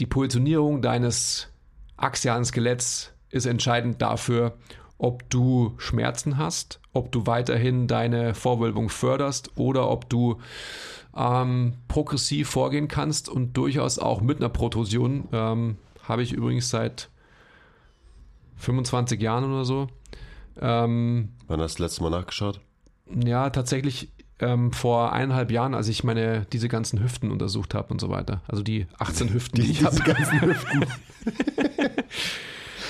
Die 0.00 0.06
Positionierung 0.06 0.82
deines 0.82 1.48
axialen 1.96 2.44
Skeletts 2.44 3.14
ist 3.30 3.46
entscheidend 3.46 4.02
dafür, 4.02 4.58
ob 5.04 5.28
du 5.28 5.74
Schmerzen 5.76 6.38
hast, 6.38 6.80
ob 6.94 7.12
du 7.12 7.26
weiterhin 7.26 7.86
deine 7.86 8.34
Vorwölbung 8.34 8.88
förderst 8.88 9.50
oder 9.56 9.90
ob 9.90 10.08
du 10.08 10.40
ähm, 11.14 11.74
progressiv 11.88 12.48
vorgehen 12.48 12.88
kannst 12.88 13.28
und 13.28 13.52
durchaus 13.52 13.98
auch 13.98 14.22
mit 14.22 14.38
einer 14.38 14.48
Protrusion. 14.48 15.28
Ähm, 15.32 15.76
Habe 16.02 16.22
ich 16.22 16.32
übrigens 16.32 16.70
seit 16.70 17.10
25 18.56 19.20
Jahren 19.20 19.44
oder 19.44 19.64
so. 19.66 19.88
Ähm, 20.60 21.28
Wann 21.48 21.60
hast 21.60 21.78
du 21.78 21.82
das 21.82 21.90
letzte 21.90 22.02
Mal 22.02 22.10
nachgeschaut? 22.10 22.60
ja, 23.26 23.50
tatsächlich 23.50 24.10
ähm, 24.38 24.72
vor 24.72 25.12
eineinhalb 25.12 25.50
Jahren, 25.50 25.74
als 25.74 25.88
ich 25.88 26.02
meine 26.02 26.46
diese 26.52 26.68
ganzen 26.68 27.02
Hüften 27.02 27.30
untersucht 27.30 27.74
habe 27.74 27.92
und 27.92 28.00
so 28.00 28.08
weiter. 28.08 28.40
Also 28.48 28.62
die 28.62 28.86
18 28.98 29.30
Hüften, 29.34 29.60
die, 29.60 29.70
ich 29.70 29.84
habe. 29.84 29.96
ganzen 30.00 30.40
Hüften. 30.40 30.86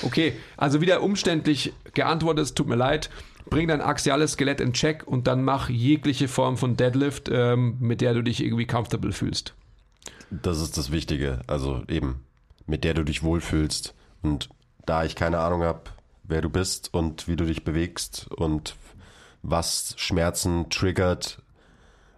Okay, 0.05 0.33
also 0.55 0.81
wieder 0.81 1.01
umständlich 1.01 1.73
geantwortet, 1.93 2.45
es 2.45 2.53
tut 2.53 2.67
mir 2.67 2.75
leid. 2.75 3.09
Bring 3.49 3.67
dein 3.67 3.81
axiales 3.81 4.33
Skelett 4.33 4.61
in 4.61 4.73
Check 4.73 5.05
und 5.05 5.27
dann 5.27 5.43
mach 5.43 5.69
jegliche 5.69 6.27
Form 6.27 6.57
von 6.57 6.77
Deadlift, 6.77 7.29
ähm, 7.31 7.77
mit 7.79 8.01
der 8.01 8.13
du 8.13 8.21
dich 8.21 8.43
irgendwie 8.43 8.65
comfortable 8.65 9.11
fühlst. 9.11 9.53
Das 10.29 10.61
ist 10.61 10.77
das 10.77 10.91
Wichtige. 10.91 11.41
Also 11.47 11.83
eben, 11.87 12.23
mit 12.65 12.83
der 12.83 12.93
du 12.93 13.03
dich 13.03 13.23
wohlfühlst. 13.23 13.93
Und 14.21 14.49
da 14.85 15.03
ich 15.03 15.15
keine 15.15 15.39
Ahnung 15.39 15.63
habe, 15.63 15.81
wer 16.23 16.41
du 16.41 16.49
bist 16.49 16.93
und 16.93 17.27
wie 17.27 17.35
du 17.35 17.45
dich 17.45 17.63
bewegst 17.63 18.27
und 18.31 18.75
was 19.41 19.93
Schmerzen 19.97 20.69
triggert, 20.69 21.41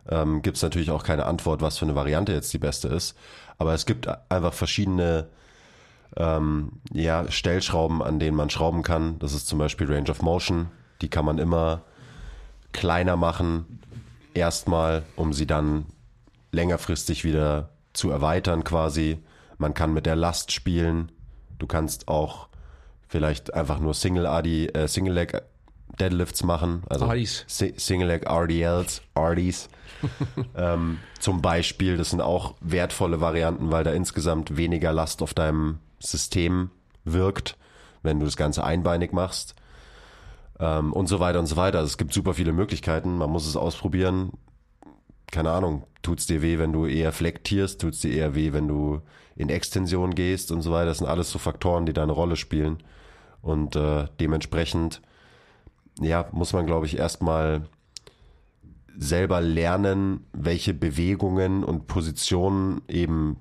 ähm, 0.10 0.42
gibt 0.42 0.58
es 0.58 0.64
natürlich 0.64 0.92
auch 0.92 1.04
keine 1.04 1.26
Antwort, 1.26 1.62
was 1.62 1.78
für 1.78 1.86
eine 1.86 1.96
Variante 1.96 2.32
jetzt 2.32 2.54
die 2.54 2.60
beste 2.60 2.88
ist. 2.88 3.16
Aber 3.58 3.74
es 3.74 3.86
gibt 3.86 4.08
einfach 4.30 4.54
verschiedene 4.54 5.28
ähm, 6.16 6.74
ja, 6.92 7.30
Stellschrauben, 7.30 8.02
an 8.02 8.20
denen 8.20 8.38
man 8.38 8.50
schrauben 8.50 8.84
kann. 8.84 9.20
Das 9.20 9.34
ist 9.34 9.48
zum 9.48 9.60
Beispiel 9.60 9.92
Range 9.92 10.10
of 10.10 10.22
Motion. 10.22 10.68
Die 11.02 11.10
kann 11.10 11.26
man 11.26 11.38
immer 11.38 11.82
kleiner 12.72 13.16
machen, 13.16 13.80
erstmal, 14.34 15.04
um 15.16 15.34
sie 15.34 15.48
dann 15.48 15.86
längerfristig 16.52 17.24
wieder 17.24 17.70
zu 17.94 18.10
erweitern 18.10 18.64
quasi. 18.64 19.20
Man 19.58 19.74
kann 19.74 19.94
mit 19.94 20.06
der 20.06 20.16
Last 20.16 20.52
spielen. 20.52 21.12
Du 21.58 21.68
kannst 21.68 22.08
auch 22.08 22.48
vielleicht 23.08 23.54
einfach 23.54 23.80
nur 23.80 23.94
Single 23.94 24.28
Adi, 24.28 24.68
äh, 24.68 24.88
Single 24.88 25.14
Leg 25.14 25.42
Deadlifts 26.00 26.44
machen, 26.44 26.84
also. 26.90 27.08
Si 27.48 27.74
Single 27.78 28.08
Leg 28.08 28.30
RDLs, 28.30 29.02
RDs. 29.18 29.70
ähm, 30.56 31.00
zum 31.20 31.42
Beispiel, 31.42 31.98
das 31.98 32.12
sind 32.12 32.22
auch 32.22 32.54
wertvolle 32.62 33.20
Varianten, 33.20 33.72
weil 33.72 33.84
da 33.84 33.92
insgesamt 33.92 34.58
weniger 34.58 34.94
Last 34.94 35.24
auf 35.24 35.34
deinem 35.34 35.80
System 36.00 36.72
wirkt, 37.04 37.58
wenn 38.04 38.20
du 38.20 38.26
das 38.26 38.38
Ganze 38.38 38.64
einbeinig 38.64 39.14
machst. 39.14 39.56
Ähm, 40.60 40.94
und 40.94 41.08
so 41.08 41.20
weiter 41.20 41.40
und 41.40 41.48
so 41.48 41.56
weiter. 41.56 41.80
Also 41.80 41.88
es 41.88 41.98
gibt 41.98 42.14
super 42.14 42.34
viele 42.34 42.54
Möglichkeiten, 42.54 43.18
man 43.18 43.30
muss 43.30 43.48
es 43.48 43.56
ausprobieren. 43.56 44.32
keine 45.30 45.52
Ahnung, 45.52 45.84
tut's 46.02 46.26
dir 46.26 46.42
weh, 46.42 46.58
wenn 46.58 46.72
du 46.72 46.86
eher 46.86 47.12
flektierst, 47.12 47.82
tut's 47.82 48.00
dir 48.00 48.14
eher 48.14 48.34
weh, 48.34 48.54
wenn 48.54 48.68
du 48.68 49.02
in 49.36 49.50
Extension 49.50 50.16
gehst 50.16 50.52
und 50.52 50.62
so 50.62 50.72
weiter. 50.72 50.88
Das 50.88 51.00
sind 51.00 51.08
alles 51.08 51.30
so 51.32 51.38
Faktoren, 51.38 51.86
die 51.86 51.94
da 51.94 52.04
eine 52.04 52.14
Rolle 52.14 52.38
spielen. 52.38 52.78
Und 53.42 53.76
äh, 53.76 54.06
dementsprechend, 54.20 55.02
ja, 56.00 56.28
muss 56.32 56.54
man, 56.54 56.66
glaube 56.66 56.86
ich, 56.86 56.98
erstmal 56.98 57.68
selber 58.98 59.42
lernen, 59.42 60.26
welche 60.34 60.74
Bewegungen 60.74 61.64
und 61.64 61.88
Positionen 61.88 62.82
eben 62.88 63.38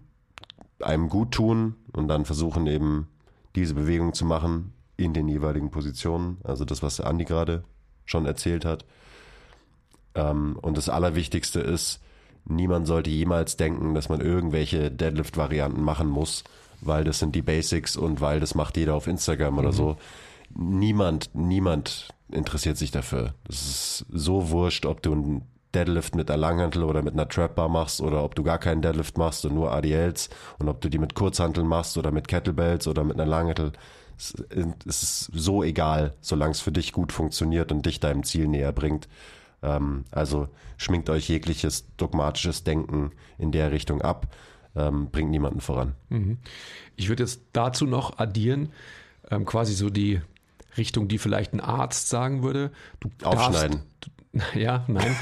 einem 0.80 1.08
gut 1.08 1.32
tun 1.32 1.76
und 1.92 2.08
dann 2.08 2.24
versuchen 2.24 2.66
eben 2.66 3.08
diese 3.54 3.74
Bewegung 3.74 4.12
zu 4.12 4.24
machen 4.24 4.72
in 4.96 5.12
den 5.12 5.28
jeweiligen 5.28 5.70
Positionen. 5.70 6.38
Also 6.44 6.64
das, 6.64 6.82
was 6.82 6.96
der 6.96 7.06
Andi 7.06 7.24
gerade 7.24 7.64
schon 8.04 8.26
erzählt 8.26 8.64
hat. 8.64 8.84
Ähm, 10.14 10.58
und 10.60 10.76
das 10.76 10.88
Allerwichtigste 10.88 11.60
ist, 11.60 12.00
niemand 12.44 12.86
sollte 12.86 13.10
jemals 13.10 13.56
denken, 13.56 13.94
dass 13.94 14.08
man 14.08 14.20
irgendwelche 14.20 14.90
Deadlift-Varianten 14.90 15.82
machen 15.82 16.08
muss, 16.08 16.44
weil 16.80 17.04
das 17.04 17.18
sind 17.18 17.34
die 17.34 17.42
Basics 17.42 17.96
und 17.96 18.20
weil 18.20 18.40
das 18.40 18.54
macht 18.54 18.76
jeder 18.76 18.94
auf 18.94 19.06
Instagram 19.06 19.58
oder 19.58 19.72
so. 19.72 19.96
Niemand, 20.54 21.30
niemand 21.34 22.08
interessiert 22.30 22.76
sich 22.76 22.90
dafür. 22.90 23.34
Das 23.44 23.62
ist 23.62 24.06
so 24.10 24.50
wurscht, 24.50 24.86
ob 24.86 25.02
du 25.02 25.12
einen 25.12 25.42
Deadlift 25.76 26.14
mit 26.14 26.30
einer 26.30 26.38
Langhantel 26.38 26.84
oder 26.84 27.02
mit 27.02 27.12
einer 27.12 27.28
Trapbar 27.28 27.68
machst 27.68 28.00
oder 28.00 28.24
ob 28.24 28.34
du 28.34 28.42
gar 28.42 28.58
keinen 28.58 28.80
Deadlift 28.80 29.18
machst 29.18 29.44
und 29.44 29.54
nur 29.54 29.72
ADLs 29.72 30.30
und 30.58 30.68
ob 30.70 30.80
du 30.80 30.88
die 30.88 30.98
mit 30.98 31.14
Kurzhanteln 31.14 31.66
machst 31.66 31.98
oder 31.98 32.12
mit 32.12 32.28
Kettlebells 32.28 32.88
oder 32.88 33.04
mit 33.04 33.16
einer 33.20 33.28
Langhantel. 33.28 33.72
Es 34.16 35.02
ist 35.02 35.30
so 35.34 35.62
egal, 35.62 36.14
solange 36.22 36.52
es 36.52 36.62
für 36.62 36.72
dich 36.72 36.94
gut 36.94 37.12
funktioniert 37.12 37.70
und 37.72 37.84
dich 37.84 38.00
deinem 38.00 38.22
Ziel 38.22 38.48
näher 38.48 38.72
bringt. 38.72 39.06
Ähm, 39.62 40.06
also 40.10 40.48
schminkt 40.78 41.10
euch 41.10 41.28
jegliches 41.28 41.84
dogmatisches 41.98 42.64
Denken 42.64 43.10
in 43.36 43.52
der 43.52 43.70
Richtung 43.70 44.00
ab, 44.00 44.34
ähm, 44.74 45.10
bringt 45.10 45.30
niemanden 45.30 45.60
voran. 45.60 45.94
Ich 46.96 47.10
würde 47.10 47.24
jetzt 47.24 47.42
dazu 47.52 47.84
noch 47.84 48.18
addieren, 48.18 48.72
ähm, 49.30 49.44
quasi 49.44 49.74
so 49.74 49.90
die 49.90 50.22
Richtung, 50.78 51.08
die 51.08 51.18
vielleicht 51.18 51.52
ein 51.52 51.60
Arzt 51.60 52.08
sagen 52.08 52.42
würde. 52.42 52.70
Du 53.00 53.10
Aufschneiden. 53.22 53.82
Darfst, 54.00 54.15
ja, 54.54 54.84
nein. 54.88 55.16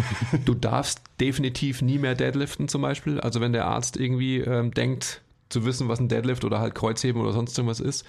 du 0.44 0.54
darfst 0.54 1.02
definitiv 1.20 1.82
nie 1.82 1.98
mehr 1.98 2.14
deadliften 2.14 2.68
zum 2.68 2.82
Beispiel. 2.82 3.20
Also 3.20 3.40
wenn 3.40 3.52
der 3.52 3.66
Arzt 3.66 3.96
irgendwie 3.96 4.38
ähm, 4.38 4.72
denkt, 4.72 5.22
zu 5.48 5.64
wissen, 5.64 5.88
was 5.88 6.00
ein 6.00 6.08
Deadlift 6.08 6.44
oder 6.44 6.60
halt 6.60 6.74
Kreuzheben 6.74 7.20
oder 7.22 7.32
sonst 7.32 7.56
irgendwas 7.56 7.80
ist. 7.80 8.04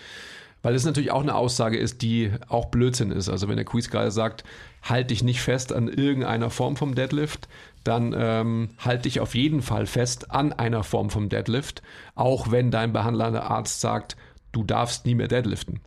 Weil 0.61 0.73
es 0.73 0.83
natürlich 0.83 1.11
auch 1.11 1.21
eine 1.21 1.35
Aussage 1.35 1.77
ist, 1.77 2.01
die 2.01 2.31
auch 2.47 2.65
Blödsinn 2.65 3.11
ist. 3.11 3.29
Also 3.29 3.47
wenn 3.47 3.55
der 3.55 3.65
Quiz 3.65 3.89
sagt, 4.07 4.43
halt 4.81 5.11
dich 5.11 5.23
nicht 5.23 5.41
fest 5.41 5.71
an 5.71 5.87
irgendeiner 5.87 6.49
Form 6.49 6.75
vom 6.75 6.95
Deadlift, 6.95 7.47
dann 7.83 8.15
ähm, 8.17 8.69
halt 8.79 9.05
dich 9.05 9.19
auf 9.19 9.35
jeden 9.35 9.61
Fall 9.61 9.85
fest 9.85 10.31
an 10.31 10.53
einer 10.53 10.83
Form 10.83 11.11
vom 11.11 11.29
Deadlift, 11.29 11.83
auch 12.15 12.49
wenn 12.49 12.71
dein 12.71 12.93
behandelnder 12.93 13.43
Arzt 13.43 13.79
sagt, 13.79 14.17
du 14.51 14.63
darfst 14.63 15.05
nie 15.05 15.13
mehr 15.13 15.27
deadliften. 15.27 15.81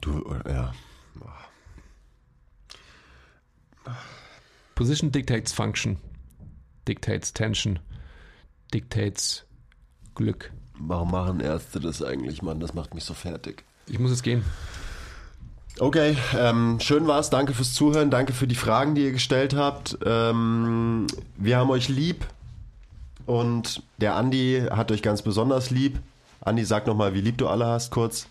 Du, 0.00 0.34
ja. 0.48 0.72
Position 4.74 5.10
dictates 5.10 5.52
function, 5.52 5.98
dictates 6.86 7.32
tension, 7.32 7.78
dictates 8.72 9.44
Glück. 10.14 10.52
Warum 10.78 11.10
machen 11.10 11.40
Ärzte 11.40 11.80
das 11.80 12.02
eigentlich, 12.02 12.42
Mann? 12.42 12.60
Das 12.60 12.74
macht 12.74 12.94
mich 12.94 13.04
so 13.04 13.14
fertig. 13.14 13.64
Ich 13.86 13.98
muss 13.98 14.10
jetzt 14.10 14.22
gehen. 14.22 14.44
Okay, 15.78 16.16
ähm, 16.36 16.78
schön 16.80 17.06
war's. 17.06 17.28
Danke 17.28 17.52
fürs 17.52 17.74
Zuhören. 17.74 18.10
Danke 18.10 18.32
für 18.32 18.46
die 18.46 18.54
Fragen, 18.54 18.94
die 18.94 19.04
ihr 19.04 19.12
gestellt 19.12 19.54
habt. 19.54 19.98
Ähm, 20.04 21.06
wir 21.36 21.58
haben 21.58 21.70
euch 21.70 21.88
lieb 21.88 22.26
und 23.26 23.82
der 23.98 24.14
Andi 24.14 24.66
hat 24.70 24.90
euch 24.90 25.02
ganz 25.02 25.20
besonders 25.22 25.70
lieb. 25.70 25.98
Andi, 26.40 26.64
sag 26.64 26.86
nochmal, 26.86 27.12
wie 27.12 27.20
lieb 27.20 27.38
du 27.38 27.48
alle 27.48 27.66
hast, 27.66 27.90
kurz, 27.90 28.28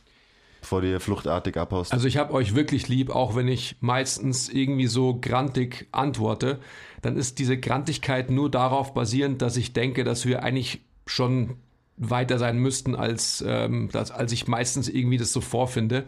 bevor 0.65 0.81
du 0.81 0.87
hier 0.87 0.99
fluchtartig 0.99 1.57
abhaust. 1.57 1.93
Also 1.93 2.07
ich 2.07 2.17
habe 2.17 2.33
euch 2.33 2.55
wirklich 2.55 2.87
lieb, 2.87 3.11
auch 3.11 3.35
wenn 3.35 3.47
ich 3.47 3.75
meistens 3.81 4.49
irgendwie 4.49 4.87
so 4.87 5.19
grantig 5.21 5.87
antworte, 5.91 6.59
dann 7.03 7.17
ist 7.17 7.37
diese 7.37 7.55
Grantigkeit 7.55 8.31
nur 8.31 8.49
darauf 8.49 8.95
basierend, 8.95 9.43
dass 9.43 9.57
ich 9.57 9.73
denke, 9.73 10.03
dass 10.03 10.25
wir 10.25 10.41
eigentlich 10.41 10.81
schon 11.05 11.57
weiter 11.97 12.39
sein 12.39 12.57
müssten, 12.57 12.95
als, 12.95 13.45
ähm, 13.47 13.89
das, 13.91 14.09
als 14.09 14.31
ich 14.31 14.47
meistens 14.47 14.89
irgendwie 14.89 15.17
das 15.19 15.31
so 15.31 15.39
vorfinde. 15.39 16.05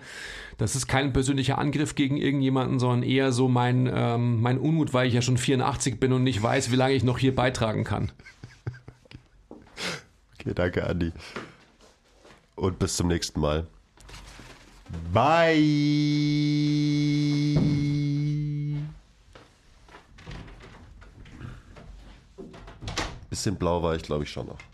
Das 0.57 0.75
ist 0.75 0.87
kein 0.87 1.13
persönlicher 1.13 1.59
Angriff 1.59 1.93
gegen 1.93 2.17
irgendjemanden, 2.17 2.79
sondern 2.79 3.03
eher 3.03 3.31
so 3.31 3.47
mein, 3.47 3.87
ähm, 3.93 4.41
mein 4.41 4.57
Unmut, 4.57 4.91
weil 4.91 5.07
ich 5.07 5.13
ja 5.13 5.21
schon 5.21 5.37
84 5.37 5.99
bin 5.99 6.11
und 6.13 6.23
nicht 6.23 6.41
weiß, 6.41 6.71
wie 6.71 6.77
lange 6.77 6.95
ich 6.95 7.03
noch 7.03 7.19
hier 7.19 7.35
beitragen 7.35 7.83
kann. 7.83 8.11
Okay, 10.39 10.55
danke, 10.55 10.87
Andi. 10.87 11.11
Und 12.55 12.79
bis 12.79 12.95
zum 12.95 13.07
nächsten 13.07 13.39
Mal. 13.39 13.67
Bye. 15.13 15.57
Bisschen 23.29 23.55
blau 23.55 23.83
war 23.83 23.95
ich, 23.95 24.03
glaube 24.03 24.23
ich, 24.23 24.31
schon 24.31 24.47
noch. 24.47 24.66